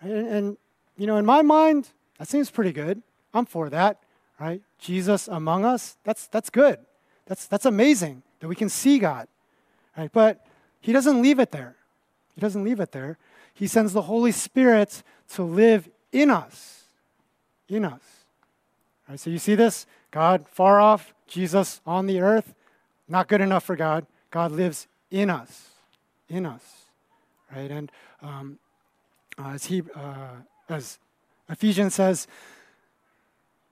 Right? 0.02 0.12
And, 0.12 0.28
and, 0.28 0.58
you 0.98 1.06
know, 1.06 1.18
in 1.18 1.26
my 1.26 1.44
mind, 1.44 1.90
that 2.18 2.28
seems 2.28 2.50
pretty 2.50 2.72
good. 2.72 3.04
I'm 3.32 3.46
for 3.46 3.70
that, 3.70 4.00
right? 4.40 4.64
Jesus 4.80 5.28
among 5.28 5.66
us, 5.66 5.98
that's, 6.04 6.26
that's 6.26 6.50
good. 6.50 6.80
That's, 7.28 7.46
that's 7.46 7.68
amazing 7.68 8.24
that 8.40 8.48
we 8.48 8.56
can 8.56 8.70
see 8.70 8.98
God, 8.98 9.28
right? 9.96 10.12
But 10.12 10.48
he 10.82 10.94
doesn't 10.94 11.22
leave 11.22 11.38
it 11.38 11.52
there. 11.52 11.76
He 12.38 12.42
doesn't 12.42 12.64
leave 12.64 12.80
it 12.80 12.92
there. 12.92 13.18
He 13.52 13.66
sends 13.66 13.94
the 13.94 14.04
Holy 14.04 14.32
Spirit 14.32 15.02
to 15.30 15.42
live 15.42 15.90
in 16.12 16.30
us, 16.30 16.84
in 17.68 17.84
us. 17.84 18.04
Right, 19.10 19.20
so 19.20 19.32
you 19.32 19.40
see 19.40 19.56
this? 19.56 19.88
God 20.12 20.46
far 20.48 20.80
off, 20.80 21.16
Jesus 21.26 21.82
on 21.84 22.06
the 22.06 22.22
earth, 22.22 22.54
not 23.08 23.28
good 23.28 23.42
enough 23.42 23.64
for 23.64 23.76
God. 23.76 24.06
God 24.30 24.52
lives 24.52 24.88
in 25.10 25.32
us, 25.32 25.70
in 26.30 26.46
us, 26.46 26.64
right? 27.52 27.72
And 27.72 27.92
um, 28.22 28.60
uh, 29.40 29.54
as 29.54 29.66
he, 29.66 29.82
uh, 29.96 30.36
as 30.70 31.00
Ephesians 31.50 31.96
says, 31.96 32.28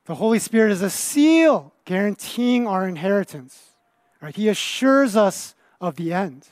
the 0.05 0.15
Holy 0.15 0.39
Spirit 0.39 0.71
is 0.71 0.81
a 0.81 0.89
seal 0.89 1.71
guaranteeing 1.85 2.65
our 2.65 2.87
inheritance. 2.87 3.75
Right? 4.23 4.35
He 4.35 4.49
assures 4.49 5.15
us 5.15 5.53
of 5.79 5.97
the 5.97 6.13
end. 6.13 6.47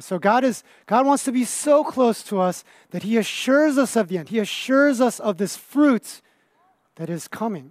So 0.00 0.18
God 0.18 0.42
is 0.42 0.64
God 0.86 1.06
wants 1.06 1.24
to 1.24 1.32
be 1.32 1.44
so 1.44 1.84
close 1.84 2.22
to 2.24 2.40
us 2.40 2.64
that 2.90 3.04
He 3.04 3.16
assures 3.16 3.78
us 3.78 3.94
of 3.94 4.08
the 4.08 4.18
end. 4.18 4.28
He 4.28 4.40
assures 4.40 5.00
us 5.00 5.20
of 5.20 5.38
this 5.38 5.56
fruit 5.56 6.20
that 6.96 7.08
is 7.08 7.28
coming. 7.28 7.70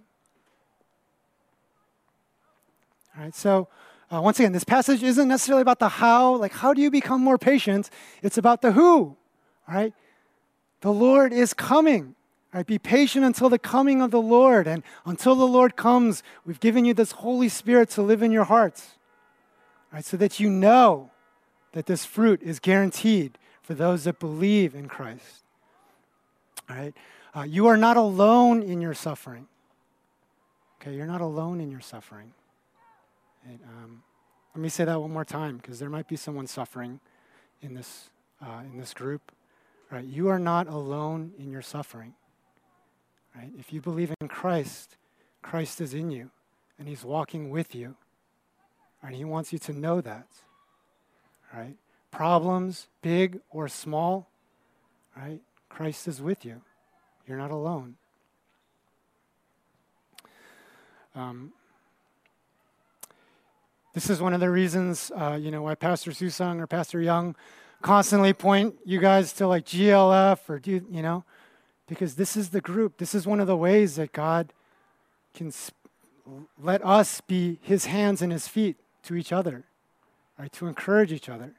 All 3.16 3.24
right, 3.24 3.36
so 3.36 3.68
uh, 4.10 4.22
once 4.22 4.40
again, 4.40 4.54
this 4.54 4.64
passage 4.64 5.04
isn't 5.04 5.28
necessarily 5.28 5.62
about 5.62 5.80
the 5.80 5.90
how, 5.90 6.36
like 6.36 6.54
how 6.54 6.74
do 6.74 6.82
you 6.82 6.90
become 6.90 7.22
more 7.22 7.38
patient? 7.38 7.90
It's 8.22 8.38
about 8.38 8.62
the 8.62 8.72
who. 8.72 9.18
All 9.68 9.76
right, 9.76 9.94
the 10.82 10.92
Lord 10.92 11.34
is 11.34 11.54
coming. 11.54 12.16
All 12.54 12.60
right, 12.60 12.66
be 12.66 12.80
patient 12.80 13.26
until 13.26 13.50
the 13.50 13.60
coming 13.60 14.02
of 14.02 14.12
the 14.12 14.22
Lord, 14.22 14.66
and 14.66 14.84
until 15.06 15.36
the 15.36 15.48
Lord 15.48 15.76
comes, 15.76 16.24
we've 16.46 16.60
given 16.60 16.86
you 16.86 16.94
this 16.94 17.12
Holy 17.12 17.50
Spirit 17.50 17.90
to 17.92 18.02
live 18.02 18.24
in 18.24 18.32
your 18.32 18.46
hearts. 18.46 18.92
All 19.92 19.98
right, 19.98 20.06
so 20.06 20.16
that 20.18 20.40
you 20.40 20.50
know 20.50 21.12
that 21.74 21.86
this 21.86 22.06
fruit 22.06 22.42
is 22.42 22.60
guaranteed 22.60 23.38
for 23.62 23.74
those 23.74 24.06
that 24.06 24.20
believe 24.20 24.74
in 24.74 24.88
Christ. 24.88 25.44
All 26.70 26.76
right, 26.76 26.94
uh, 27.36 27.42
you 27.44 27.68
are 27.68 27.78
not 27.78 27.98
alone 27.98 28.64
in 28.64 28.82
your 28.82 28.94
suffering. 28.94 29.48
Okay, 30.82 30.96
you're 30.96 31.08
not 31.08 31.22
alone 31.22 31.62
in 31.62 31.70
your 31.70 31.82
suffering. 31.82 32.34
And, 33.46 33.60
um, 33.64 34.04
let 34.56 34.62
me 34.62 34.70
say 34.70 34.86
that 34.86 35.02
one 35.02 35.12
more 35.12 35.26
time 35.26 35.58
because 35.58 35.80
there 35.80 35.90
might 35.90 36.08
be 36.08 36.16
someone 36.16 36.46
suffering 36.46 37.00
in 37.62 37.74
this, 37.74 38.10
uh, 38.42 38.62
in 38.72 38.78
this 38.78 38.94
group. 38.94 39.32
Right? 39.90 40.06
You 40.06 40.30
are 40.30 40.40
not 40.40 40.68
alone 40.68 41.34
in 41.38 41.52
your 41.52 41.62
suffering. 41.62 42.14
Right? 43.36 43.52
If 43.58 43.74
you 43.74 43.82
believe 43.82 44.14
in 44.22 44.28
Christ, 44.28 44.98
Christ 45.42 45.82
is 45.82 45.94
in 45.94 46.12
you 46.12 46.30
and 46.78 46.88
he's 46.88 47.04
walking 47.04 47.50
with 47.50 47.74
you. 47.74 47.96
And 49.02 49.16
he 49.16 49.26
wants 49.26 49.52
you 49.52 49.60
to 49.60 49.74
know 49.74 50.02
that. 50.02 50.28
Right? 51.54 51.76
Problems, 52.12 52.88
big 53.02 53.40
or 53.50 53.68
small, 53.68 54.30
right? 55.16 55.40
Christ 55.70 56.08
is 56.08 56.22
with 56.22 56.46
you. 56.46 56.62
You're 57.28 57.38
not 57.38 57.52
alone. 57.52 57.96
Um, 61.16 61.54
this 63.94 64.10
is 64.10 64.20
one 64.20 64.34
of 64.34 64.40
the 64.40 64.50
reasons, 64.50 65.12
uh, 65.16 65.38
you 65.40 65.52
know, 65.52 65.62
why 65.62 65.76
Pastor 65.76 66.12
Susung 66.12 66.60
or 66.60 66.66
Pastor 66.66 67.00
Young 67.00 67.36
constantly 67.84 68.34
point 68.34 68.76
you 68.86 69.00
guys 69.00 69.34
to 69.34 69.46
like 69.46 69.66
GLF 69.66 70.50
or 70.50 70.58
do 70.58 70.86
you 70.90 71.02
know, 71.02 71.24
because 71.88 72.16
this 72.16 72.36
is 72.36 72.50
the 72.50 72.62
group. 72.62 72.98
This 72.98 73.14
is 73.14 73.28
one 73.28 73.40
of 73.40 73.46
the 73.46 73.58
ways 73.58 73.98
that 73.98 74.12
God 74.12 74.52
can 75.36 75.52
sp- 75.54 75.78
let 76.62 76.84
us 76.84 77.22
be 77.22 77.60
His 77.62 77.86
hands 77.86 78.22
and 78.22 78.32
His 78.32 78.48
feet 78.48 78.78
to 79.04 79.16
each 79.16 79.32
other, 79.32 79.66
right? 80.38 80.52
To 80.54 80.68
encourage 80.68 81.12
each 81.12 81.30
other, 81.30 81.54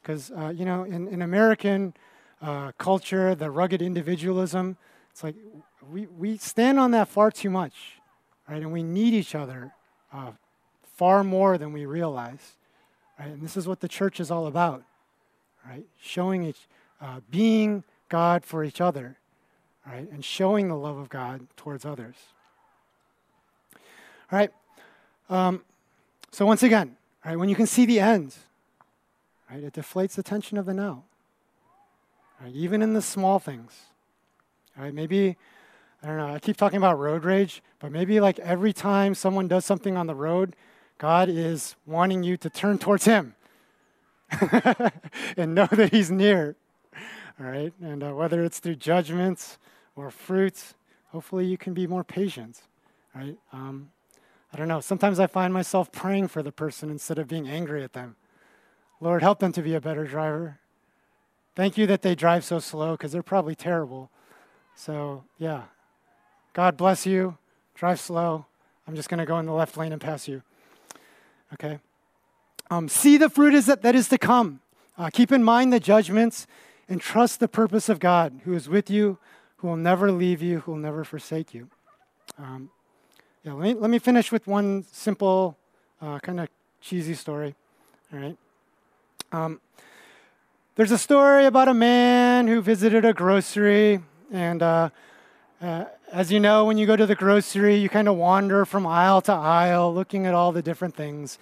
because 0.00 0.30
uh, 0.30 0.52
you 0.54 0.64
know, 0.64 0.84
in, 0.84 1.08
in 1.08 1.22
American 1.22 1.94
uh, 2.42 2.72
culture, 2.78 3.34
the 3.34 3.50
rugged 3.50 3.82
individualism, 3.82 4.76
it's 5.10 5.24
like 5.24 5.36
we 5.90 6.06
we 6.06 6.36
stand 6.36 6.78
on 6.78 6.90
that 6.92 7.08
far 7.08 7.30
too 7.30 7.50
much, 7.50 7.74
right? 8.48 8.62
And 8.62 8.72
we 8.72 8.82
need 8.82 9.14
each 9.14 9.34
other 9.34 9.72
uh, 10.12 10.32
far 10.82 11.24
more 11.24 11.58
than 11.58 11.72
we 11.72 11.86
realize. 11.86 12.56
Right? 13.18 13.28
And 13.28 13.42
this 13.42 13.56
is 13.56 13.66
what 13.66 13.80
the 13.80 13.88
church 13.88 14.20
is 14.20 14.30
all 14.30 14.46
about, 14.46 14.84
right? 15.66 15.84
Showing 16.00 16.42
each, 16.42 16.68
uh, 17.00 17.20
being 17.30 17.82
God 18.08 18.44
for 18.44 18.62
each 18.62 18.80
other, 18.80 19.16
right? 19.86 20.10
And 20.10 20.24
showing 20.24 20.68
the 20.68 20.76
love 20.76 20.98
of 20.98 21.08
God 21.08 21.46
towards 21.56 21.84
others. 21.84 22.16
All 24.30 24.38
right. 24.38 24.50
Um, 25.30 25.62
so 26.30 26.44
once 26.44 26.62
again, 26.62 26.96
right, 27.26 27.38
when 27.38 27.48
you 27.48 27.56
can 27.56 27.66
see 27.66 27.84
the 27.86 28.00
end, 28.00 28.34
right, 29.50 29.62
it 29.62 29.72
deflates 29.72 30.14
the 30.14 30.22
tension 30.22 30.58
of 30.58 30.66
the 30.66 30.74
now. 30.74 31.04
Right, 32.40 32.54
even 32.54 32.82
in 32.82 32.92
the 32.92 33.02
small 33.02 33.38
things. 33.38 33.72
Right, 34.76 34.92
maybe 34.92 35.36
I 36.02 36.08
don't 36.08 36.18
know. 36.18 36.34
I 36.34 36.38
keep 36.38 36.56
talking 36.56 36.76
about 36.76 36.98
road 36.98 37.24
rage, 37.24 37.62
but 37.80 37.90
maybe 37.90 38.20
like 38.20 38.38
every 38.38 38.72
time 38.72 39.14
someone 39.14 39.48
does 39.48 39.64
something 39.64 39.96
on 39.96 40.06
the 40.06 40.14
road, 40.14 40.54
God 40.98 41.28
is 41.28 41.74
wanting 41.86 42.22
you 42.22 42.36
to 42.38 42.50
turn 42.50 42.78
towards 42.78 43.06
Him 43.06 43.34
and 45.36 45.54
know 45.54 45.66
that 45.66 45.90
He's 45.92 46.10
near. 46.10 46.54
All 47.40 47.46
right? 47.46 47.72
And 47.82 48.04
uh, 48.04 48.14
whether 48.14 48.44
it's 48.44 48.58
through 48.58 48.76
judgments 48.76 49.58
or 49.94 50.10
fruits, 50.10 50.74
hopefully 51.08 51.46
you 51.46 51.58
can 51.58 51.74
be 51.74 51.86
more 51.86 52.04
patient. 52.04 52.60
Right? 53.14 53.36
Um, 53.52 53.90
I 54.56 54.58
don't 54.58 54.68
know. 54.68 54.80
Sometimes 54.80 55.20
I 55.20 55.26
find 55.26 55.52
myself 55.52 55.92
praying 55.92 56.28
for 56.28 56.42
the 56.42 56.50
person 56.50 56.88
instead 56.88 57.18
of 57.18 57.28
being 57.28 57.46
angry 57.46 57.84
at 57.84 57.92
them. 57.92 58.16
Lord, 59.02 59.20
help 59.20 59.38
them 59.38 59.52
to 59.52 59.60
be 59.60 59.74
a 59.74 59.82
better 59.82 60.06
driver. 60.06 60.60
Thank 61.54 61.76
you 61.76 61.86
that 61.88 62.00
they 62.00 62.14
drive 62.14 62.42
so 62.42 62.58
slow 62.58 62.92
because 62.92 63.12
they're 63.12 63.22
probably 63.22 63.54
terrible. 63.54 64.10
So, 64.74 65.24
yeah. 65.36 65.64
God 66.54 66.78
bless 66.78 67.04
you. 67.04 67.36
Drive 67.74 68.00
slow. 68.00 68.46
I'm 68.88 68.96
just 68.96 69.10
going 69.10 69.18
to 69.18 69.26
go 69.26 69.38
in 69.38 69.44
the 69.44 69.52
left 69.52 69.76
lane 69.76 69.92
and 69.92 70.00
pass 70.00 70.26
you. 70.26 70.40
Okay? 71.52 71.78
Um, 72.70 72.88
see 72.88 73.18
the 73.18 73.28
fruit 73.28 73.52
is 73.52 73.66
that, 73.66 73.82
that 73.82 73.94
is 73.94 74.08
to 74.08 74.16
come. 74.16 74.60
Uh, 74.96 75.10
keep 75.12 75.32
in 75.32 75.44
mind 75.44 75.70
the 75.70 75.80
judgments 75.80 76.46
and 76.88 76.98
trust 76.98 77.40
the 77.40 77.48
purpose 77.48 77.90
of 77.90 78.00
God 78.00 78.40
who 78.44 78.54
is 78.54 78.70
with 78.70 78.88
you, 78.88 79.18
who 79.58 79.68
will 79.68 79.76
never 79.76 80.10
leave 80.10 80.40
you, 80.40 80.60
who 80.60 80.72
will 80.72 80.78
never 80.78 81.04
forsake 81.04 81.52
you. 81.52 81.68
Um, 82.38 82.70
yeah, 83.46 83.52
let 83.52 83.62
me, 83.62 83.74
let 83.74 83.90
me 83.90 84.00
finish 84.00 84.32
with 84.32 84.48
one 84.48 84.84
simple, 84.90 85.56
uh, 86.02 86.18
kind 86.18 86.40
of 86.40 86.48
cheesy 86.80 87.14
story. 87.14 87.54
All 88.12 88.18
right. 88.18 88.36
Um, 89.30 89.60
there's 90.74 90.90
a 90.90 90.98
story 90.98 91.46
about 91.46 91.68
a 91.68 91.74
man 91.74 92.48
who 92.48 92.60
visited 92.60 93.04
a 93.04 93.12
grocery, 93.12 94.00
and 94.32 94.60
uh, 94.64 94.90
uh, 95.62 95.84
as 96.10 96.32
you 96.32 96.40
know, 96.40 96.64
when 96.64 96.76
you 96.76 96.86
go 96.86 96.96
to 96.96 97.06
the 97.06 97.14
grocery, 97.14 97.76
you 97.76 97.88
kind 97.88 98.08
of 98.08 98.16
wander 98.16 98.64
from 98.64 98.84
aisle 98.84 99.20
to 99.22 99.32
aisle 99.32 99.94
looking 99.94 100.26
at 100.26 100.34
all 100.34 100.50
the 100.50 100.62
different 100.62 100.96
things. 100.96 101.38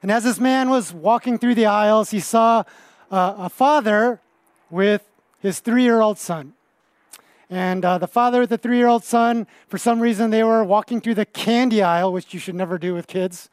And 0.00 0.10
as 0.10 0.24
this 0.24 0.40
man 0.40 0.70
was 0.70 0.94
walking 0.94 1.36
through 1.36 1.56
the 1.56 1.66
aisles, 1.66 2.12
he 2.12 2.20
saw 2.20 2.64
a 3.10 3.50
father 3.50 4.22
with 4.70 5.06
his 5.40 5.60
three 5.60 5.82
year 5.82 6.00
old 6.00 6.18
son. 6.18 6.54
And 7.52 7.84
uh, 7.84 7.98
the 7.98 8.06
father 8.08 8.40
with 8.40 8.48
the 8.48 8.56
three 8.56 8.78
year 8.78 8.86
old 8.86 9.04
son, 9.04 9.46
for 9.68 9.76
some 9.76 10.00
reason, 10.00 10.30
they 10.30 10.42
were 10.42 10.64
walking 10.64 11.02
through 11.02 11.16
the 11.16 11.26
candy 11.26 11.82
aisle, 11.82 12.10
which 12.10 12.32
you 12.32 12.40
should 12.40 12.54
never 12.54 12.78
do 12.78 12.94
with 12.94 13.06
kids. 13.06 13.50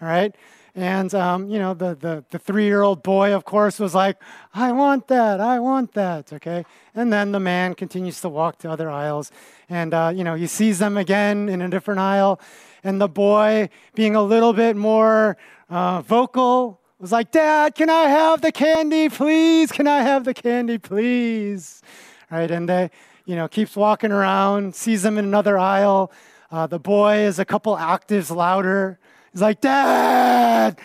All 0.00 0.06
right. 0.06 0.32
And, 0.76 1.12
um, 1.16 1.50
you 1.50 1.58
know, 1.58 1.74
the, 1.74 1.96
the, 1.96 2.24
the 2.30 2.38
three 2.38 2.66
year 2.66 2.82
old 2.82 3.02
boy, 3.02 3.34
of 3.34 3.44
course, 3.44 3.80
was 3.80 3.92
like, 3.92 4.22
I 4.54 4.70
want 4.70 5.08
that, 5.08 5.40
I 5.40 5.58
want 5.58 5.94
that, 5.94 6.32
okay? 6.32 6.64
And 6.94 7.12
then 7.12 7.32
the 7.32 7.40
man 7.40 7.74
continues 7.74 8.20
to 8.20 8.28
walk 8.28 8.58
to 8.58 8.70
other 8.70 8.88
aisles. 8.88 9.32
And, 9.68 9.92
uh, 9.94 10.12
you 10.14 10.22
know, 10.22 10.36
he 10.36 10.46
sees 10.46 10.78
them 10.78 10.96
again 10.96 11.48
in 11.48 11.60
a 11.60 11.68
different 11.68 11.98
aisle. 11.98 12.40
And 12.84 13.00
the 13.00 13.08
boy, 13.08 13.68
being 13.96 14.14
a 14.14 14.22
little 14.22 14.52
bit 14.52 14.76
more 14.76 15.36
uh, 15.68 16.02
vocal, 16.02 16.80
was 17.00 17.10
like, 17.10 17.32
Dad, 17.32 17.74
can 17.74 17.90
I 17.90 18.04
have 18.04 18.42
the 18.42 18.52
candy, 18.52 19.08
please? 19.08 19.72
Can 19.72 19.88
I 19.88 20.02
have 20.02 20.22
the 20.22 20.34
candy, 20.34 20.78
please? 20.78 21.82
All 22.30 22.38
right? 22.38 22.50
And 22.52 22.68
they, 22.68 22.90
you 23.30 23.36
know, 23.36 23.46
keeps 23.46 23.76
walking 23.76 24.10
around, 24.10 24.74
sees 24.74 25.02
them 25.04 25.16
in 25.16 25.24
another 25.24 25.56
aisle. 25.56 26.10
Uh, 26.50 26.66
the 26.66 26.80
boy 26.80 27.18
is 27.18 27.38
a 27.38 27.44
couple 27.44 27.72
octaves 27.72 28.28
louder. 28.28 28.98
He's 29.30 29.40
like, 29.40 29.60
Dad, 29.60 30.76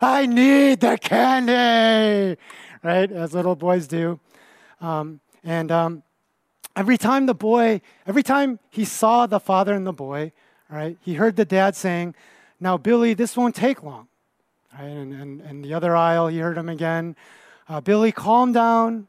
I 0.00 0.24
need 0.24 0.80
the 0.80 0.96
candy, 0.96 2.40
right? 2.82 3.12
As 3.12 3.34
little 3.34 3.54
boys 3.54 3.86
do. 3.86 4.18
Um, 4.80 5.20
and 5.44 5.70
um, 5.70 6.02
every 6.74 6.96
time 6.96 7.26
the 7.26 7.34
boy, 7.34 7.82
every 8.06 8.22
time 8.22 8.60
he 8.70 8.86
saw 8.86 9.26
the 9.26 9.38
father 9.38 9.74
and 9.74 9.86
the 9.86 9.92
boy, 9.92 10.32
right, 10.70 10.96
he 11.02 11.16
heard 11.16 11.36
the 11.36 11.44
dad 11.44 11.76
saying, 11.76 12.14
Now, 12.60 12.78
Billy, 12.78 13.12
this 13.12 13.36
won't 13.36 13.54
take 13.54 13.82
long. 13.82 14.08
Right? 14.72 14.84
And, 14.84 15.12
and, 15.12 15.40
and 15.42 15.62
the 15.62 15.74
other 15.74 15.94
aisle, 15.94 16.28
he 16.28 16.38
heard 16.38 16.56
him 16.56 16.70
again. 16.70 17.14
Uh, 17.68 17.82
Billy, 17.82 18.10
calm 18.10 18.54
down. 18.54 19.06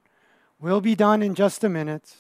We'll 0.60 0.82
be 0.82 0.94
done 0.96 1.24
in 1.24 1.36
just 1.36 1.64
a 1.64 1.70
minute. 1.70 2.18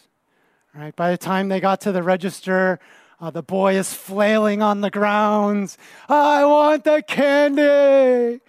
Right? 0.75 0.95
By 0.95 1.11
the 1.11 1.17
time 1.17 1.47
they 1.47 1.61
got 1.61 1.79
to 1.81 1.93
the 1.93 2.03
register, 2.03 2.79
uh, 3.21 3.29
the 3.29 3.41
boy 3.41 3.77
is 3.77 3.93
flailing 3.93 4.61
on 4.61 4.81
the 4.81 4.89
ground. 4.89 5.77
I 6.09 6.43
want 6.43 6.83
the 6.83 7.01
candy. 7.07 8.41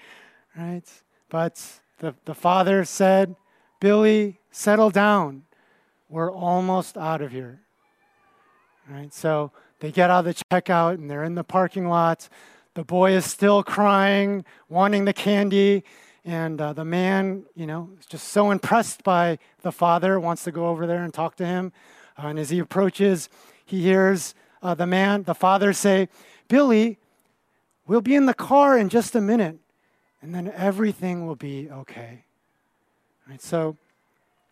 Right? 0.57 0.83
But 1.29 1.63
the, 2.01 2.15
the 2.25 2.35
father 2.35 2.85
said, 2.85 3.37
Billy, 3.81 4.41
settle 4.51 4.91
down. 4.91 5.45
We're 6.09 6.33
almost 6.33 6.97
out 6.97 7.23
of 7.23 7.31
here. 7.31 7.61
Right? 8.89 9.15
So 9.15 9.53
they 9.79 9.93
get 9.93 10.11
out 10.11 10.27
of 10.27 10.37
the 10.37 10.45
checkout 10.51 10.95
and 10.95 11.09
they're 11.09 11.25
in 11.25 11.37
the 11.37 11.45
parking 11.45 11.89
lot. 11.89 12.29
The 12.75 12.85
boy 12.85 13.13
is 13.13 13.25
still 13.25 13.63
crying, 13.63 14.45
wanting 14.69 15.05
the 15.05 15.13
candy. 15.13 15.85
And 16.25 16.61
uh, 16.61 16.73
the 16.73 16.85
man, 16.85 17.45
you 17.55 17.69
know, 17.69 17.91
is 18.01 18.07
just 18.07 18.29
so 18.29 18.51
impressed 18.51 19.05
by 19.05 19.39
the 19.63 19.71
father, 19.71 20.19
wants 20.19 20.43
to 20.45 20.51
go 20.51 20.67
over 20.67 20.87
there 20.89 21.05
and 21.05 21.15
talk 21.15 21.37
to 21.37 21.47
him. 21.47 21.73
Uh, 22.19 22.29
and 22.29 22.39
as 22.39 22.51
he 22.51 22.59
approaches, 22.59 23.29
he 23.65 23.83
hears 23.83 24.35
uh, 24.63 24.75
the 24.75 24.87
man, 24.87 25.25
the 25.25 25.35
father, 25.35 25.73
say, 25.73 26.09
Billy, 26.49 26.99
we'll 27.87 28.01
be 28.01 28.15
in 28.15 28.27
the 28.27 28.35
car 28.35 28.79
in 28.79 28.89
just 28.89 29.15
a 29.15 29.21
minute, 29.21 29.59
and 30.23 30.35
then 30.35 30.53
everything 30.57 31.27
will 31.27 31.37
be 31.37 31.71
okay. 31.71 32.25
So 33.39 33.77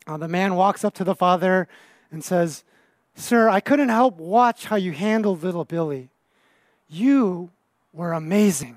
uh, 0.07 0.17
the 0.17 0.29
man 0.29 0.57
walks 0.57 0.85
up 0.85 0.95
to 0.95 1.05
the 1.05 1.15
father 1.15 1.69
and 2.11 2.23
says, 2.23 2.65
Sir, 3.15 3.49
I 3.49 3.61
couldn't 3.61 3.89
help 3.89 4.19
watch 4.19 4.67
how 4.67 4.77
you 4.77 4.93
handled 4.93 5.43
little 5.43 5.65
Billy. 5.65 6.11
You 6.89 7.51
were 7.93 8.13
amazing. 8.13 8.77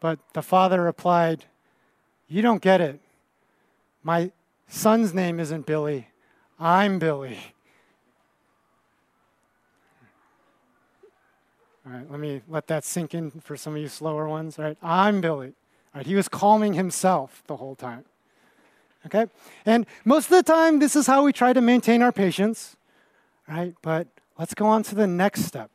But 0.00 0.18
the 0.32 0.42
father 0.42 0.82
replied, 0.82 1.44
You 2.26 2.40
don't 2.42 2.62
get 2.62 2.80
it. 2.80 3.00
My 4.02 4.32
son's 4.66 5.12
name 5.12 5.38
isn't 5.38 5.66
Billy, 5.66 6.08
I'm 6.60 6.98
Billy. 6.98 7.38
All 11.86 11.92
right, 11.92 12.10
let 12.10 12.20
me 12.20 12.42
let 12.46 12.66
that 12.66 12.84
sink 12.84 13.14
in 13.14 13.30
for 13.30 13.56
some 13.56 13.74
of 13.74 13.80
you 13.80 13.88
slower 13.88 14.28
ones. 14.28 14.58
All 14.58 14.66
right, 14.66 14.76
I'm 14.82 15.22
Billy. 15.22 15.54
All 15.94 16.00
right, 16.00 16.06
he 16.06 16.14
was 16.14 16.28
calming 16.28 16.74
himself 16.74 17.42
the 17.46 17.56
whole 17.56 17.74
time. 17.74 18.04
Okay? 19.06 19.26
And 19.64 19.86
most 20.04 20.26
of 20.26 20.32
the 20.32 20.42
time, 20.42 20.78
this 20.78 20.94
is 20.94 21.06
how 21.06 21.24
we 21.24 21.32
try 21.32 21.54
to 21.54 21.62
maintain 21.62 22.02
our 22.02 22.12
patience, 22.12 22.76
right? 23.48 23.74
But 23.80 24.08
let's 24.38 24.52
go 24.52 24.66
on 24.66 24.82
to 24.84 24.94
the 24.94 25.06
next 25.06 25.44
step, 25.44 25.70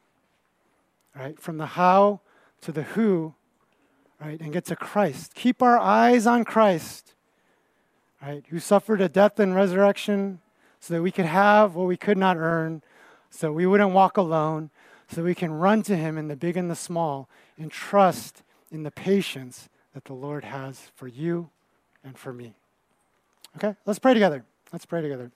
right? 1.15 1.39
From 1.39 1.57
the 1.57 1.65
how 1.65 2.21
to 2.61 2.71
the 2.71 2.83
who, 2.83 3.33
right? 4.21 4.39
And 4.39 4.53
get 4.53 4.65
to 4.65 4.75
Christ. 4.75 5.33
Keep 5.33 5.63
our 5.63 5.79
eyes 5.79 6.27
on 6.27 6.45
Christ, 6.45 7.15
right? 8.21 8.45
Who 8.49 8.59
suffered 8.59 9.01
a 9.01 9.09
death 9.09 9.39
and 9.39 9.55
resurrection 9.55 10.41
so 10.85 10.93
that 10.93 11.01
we 11.01 11.09
could 11.09 11.25
have 11.25 11.73
what 11.73 11.87
we 11.87 11.97
could 11.97 12.17
not 12.17 12.37
earn, 12.37 12.83
so 13.31 13.51
we 13.51 13.65
wouldn't 13.65 13.89
walk 13.89 14.17
alone, 14.17 14.69
so 15.09 15.23
we 15.23 15.33
can 15.33 15.51
run 15.51 15.81
to 15.81 15.95
Him 15.97 16.15
in 16.15 16.27
the 16.27 16.35
big 16.35 16.55
and 16.55 16.69
the 16.69 16.75
small 16.75 17.27
and 17.57 17.71
trust 17.71 18.43
in 18.69 18.83
the 18.83 18.91
patience 18.91 19.67
that 19.95 20.05
the 20.05 20.13
Lord 20.13 20.43
has 20.43 20.91
for 20.95 21.07
you 21.07 21.49
and 22.03 22.15
for 22.15 22.31
me. 22.31 22.53
Okay, 23.57 23.75
let's 23.87 23.97
pray 23.97 24.13
together. 24.13 24.45
Let's 24.71 24.85
pray 24.85 25.01
together. 25.01 25.31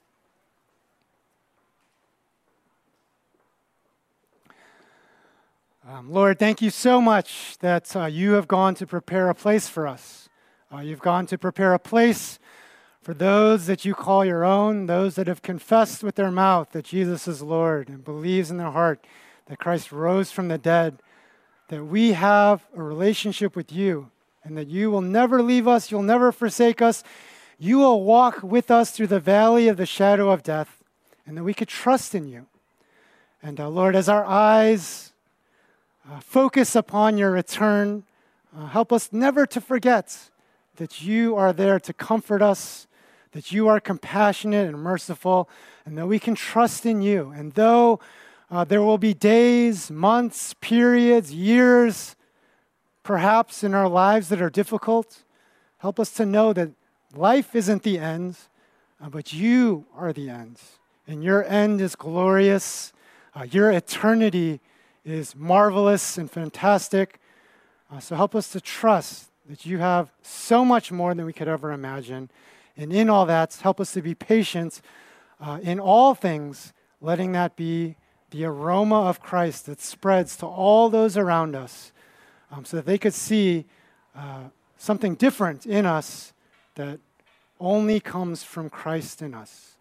Um, 5.88 6.12
Lord, 6.12 6.38
thank 6.38 6.62
you 6.62 6.70
so 6.70 7.00
much 7.00 7.58
that 7.58 7.96
uh, 7.96 8.04
you 8.04 8.34
have 8.34 8.46
gone 8.46 8.76
to 8.76 8.86
prepare 8.86 9.28
a 9.28 9.34
place 9.34 9.68
for 9.68 9.88
us. 9.88 10.28
Uh, 10.72 10.78
you've 10.78 11.00
gone 11.00 11.26
to 11.26 11.36
prepare 11.36 11.74
a 11.74 11.80
place 11.80 12.38
for 13.00 13.14
those 13.14 13.66
that 13.66 13.84
you 13.84 13.94
call 13.94 14.24
your 14.24 14.44
own, 14.44 14.86
those 14.86 15.14
that 15.14 15.26
have 15.26 15.42
confessed 15.42 16.02
with 16.02 16.16
their 16.16 16.30
mouth 16.30 16.70
that 16.72 16.84
Jesus 16.84 17.26
is 17.26 17.42
Lord 17.42 17.88
and 17.88 18.04
believes 18.04 18.50
in 18.50 18.58
their 18.58 18.70
heart 18.70 19.04
that 19.46 19.58
Christ 19.58 19.90
rose 19.90 20.30
from 20.30 20.48
the 20.48 20.58
dead, 20.58 20.98
that 21.68 21.84
we 21.84 22.12
have 22.12 22.66
a 22.76 22.82
relationship 22.82 23.56
with 23.56 23.72
you, 23.72 24.10
and 24.44 24.56
that 24.56 24.68
you 24.68 24.90
will 24.90 25.00
never 25.00 25.42
leave 25.42 25.66
us, 25.66 25.90
you'll 25.90 26.02
never 26.02 26.30
forsake 26.30 26.80
us. 26.80 27.02
You 27.58 27.78
will 27.78 28.04
walk 28.04 28.42
with 28.42 28.70
us 28.70 28.90
through 28.90 29.08
the 29.08 29.20
valley 29.20 29.68
of 29.68 29.76
the 29.76 29.86
shadow 29.86 30.30
of 30.30 30.42
death, 30.42 30.82
and 31.26 31.36
that 31.36 31.44
we 31.44 31.52
could 31.52 31.68
trust 31.68 32.14
in 32.14 32.26
you. 32.26 32.46
And 33.42 33.58
uh, 33.58 33.68
Lord, 33.68 33.96
as 33.96 34.08
our 34.08 34.24
eyes 34.24 35.12
uh, 36.08 36.20
focus 36.20 36.76
upon 36.76 37.18
your 37.18 37.30
return, 37.30 38.04
uh, 38.56 38.66
help 38.66 38.92
us 38.92 39.12
never 39.12 39.46
to 39.46 39.60
forget 39.60 40.30
that 40.76 41.02
you 41.02 41.36
are 41.36 41.52
there 41.52 41.78
to 41.80 41.92
comfort 41.92 42.40
us, 42.40 42.86
that 43.32 43.52
you 43.52 43.68
are 43.68 43.80
compassionate 43.80 44.68
and 44.68 44.82
merciful, 44.82 45.48
and 45.84 45.96
that 45.96 46.06
we 46.06 46.18
can 46.18 46.34
trust 46.34 46.84
in 46.84 47.02
you. 47.02 47.32
And 47.34 47.52
though 47.52 48.00
uh, 48.50 48.64
there 48.64 48.82
will 48.82 48.98
be 48.98 49.14
days, 49.14 49.90
months, 49.90 50.54
periods, 50.60 51.32
years, 51.32 52.16
perhaps 53.02 53.62
in 53.62 53.74
our 53.74 53.88
lives 53.88 54.28
that 54.28 54.42
are 54.42 54.50
difficult. 54.50 55.24
Help 55.78 56.00
us 56.00 56.10
to 56.12 56.26
know 56.26 56.52
that 56.52 56.70
life 57.14 57.54
isn't 57.54 57.82
the 57.82 57.98
end, 57.98 58.36
uh, 59.00 59.08
but 59.08 59.32
you 59.32 59.86
are 59.96 60.12
the 60.12 60.28
end. 60.28 60.58
And 61.06 61.24
your 61.24 61.44
end 61.44 61.80
is 61.80 61.96
glorious. 61.96 62.92
Uh, 63.34 63.46
your 63.50 63.70
eternity 63.70 64.60
is 65.04 65.34
marvelous 65.34 66.18
and 66.18 66.30
fantastic. 66.30 67.20
Uh, 67.90 67.98
so 67.98 68.14
help 68.14 68.34
us 68.34 68.52
to 68.52 68.60
trust 68.60 69.30
that 69.48 69.64
you 69.64 69.78
have 69.78 70.10
so 70.22 70.64
much 70.64 70.92
more 70.92 71.14
than 71.14 71.24
we 71.24 71.32
could 71.32 71.48
ever 71.48 71.72
imagine. 71.72 72.30
And 72.80 72.94
in 72.94 73.10
all 73.10 73.26
that, 73.26 73.54
help 73.56 73.78
us 73.78 73.92
to 73.92 74.00
be 74.00 74.14
patient 74.14 74.80
uh, 75.38 75.58
in 75.62 75.78
all 75.78 76.14
things, 76.14 76.72
letting 77.02 77.32
that 77.32 77.54
be 77.54 77.96
the 78.30 78.46
aroma 78.46 79.02
of 79.02 79.20
Christ 79.20 79.66
that 79.66 79.82
spreads 79.82 80.34
to 80.38 80.46
all 80.46 80.88
those 80.88 81.18
around 81.18 81.54
us 81.54 81.92
um, 82.50 82.64
so 82.64 82.78
that 82.78 82.86
they 82.86 82.96
could 82.96 83.12
see 83.12 83.66
uh, 84.16 84.44
something 84.78 85.14
different 85.14 85.66
in 85.66 85.84
us 85.84 86.32
that 86.76 86.98
only 87.60 88.00
comes 88.00 88.42
from 88.42 88.70
Christ 88.70 89.20
in 89.20 89.34
us. 89.34 89.76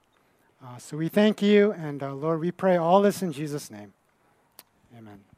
Uh, 0.61 0.77
so 0.77 0.97
we 0.97 1.07
thank 1.07 1.41
you, 1.41 1.71
and 1.71 2.03
uh, 2.03 2.13
Lord, 2.13 2.41
we 2.41 2.51
pray 2.51 2.75
all 2.75 3.01
this 3.01 3.21
in 3.21 3.31
Jesus' 3.31 3.71
name. 3.71 3.93
Amen. 4.97 5.28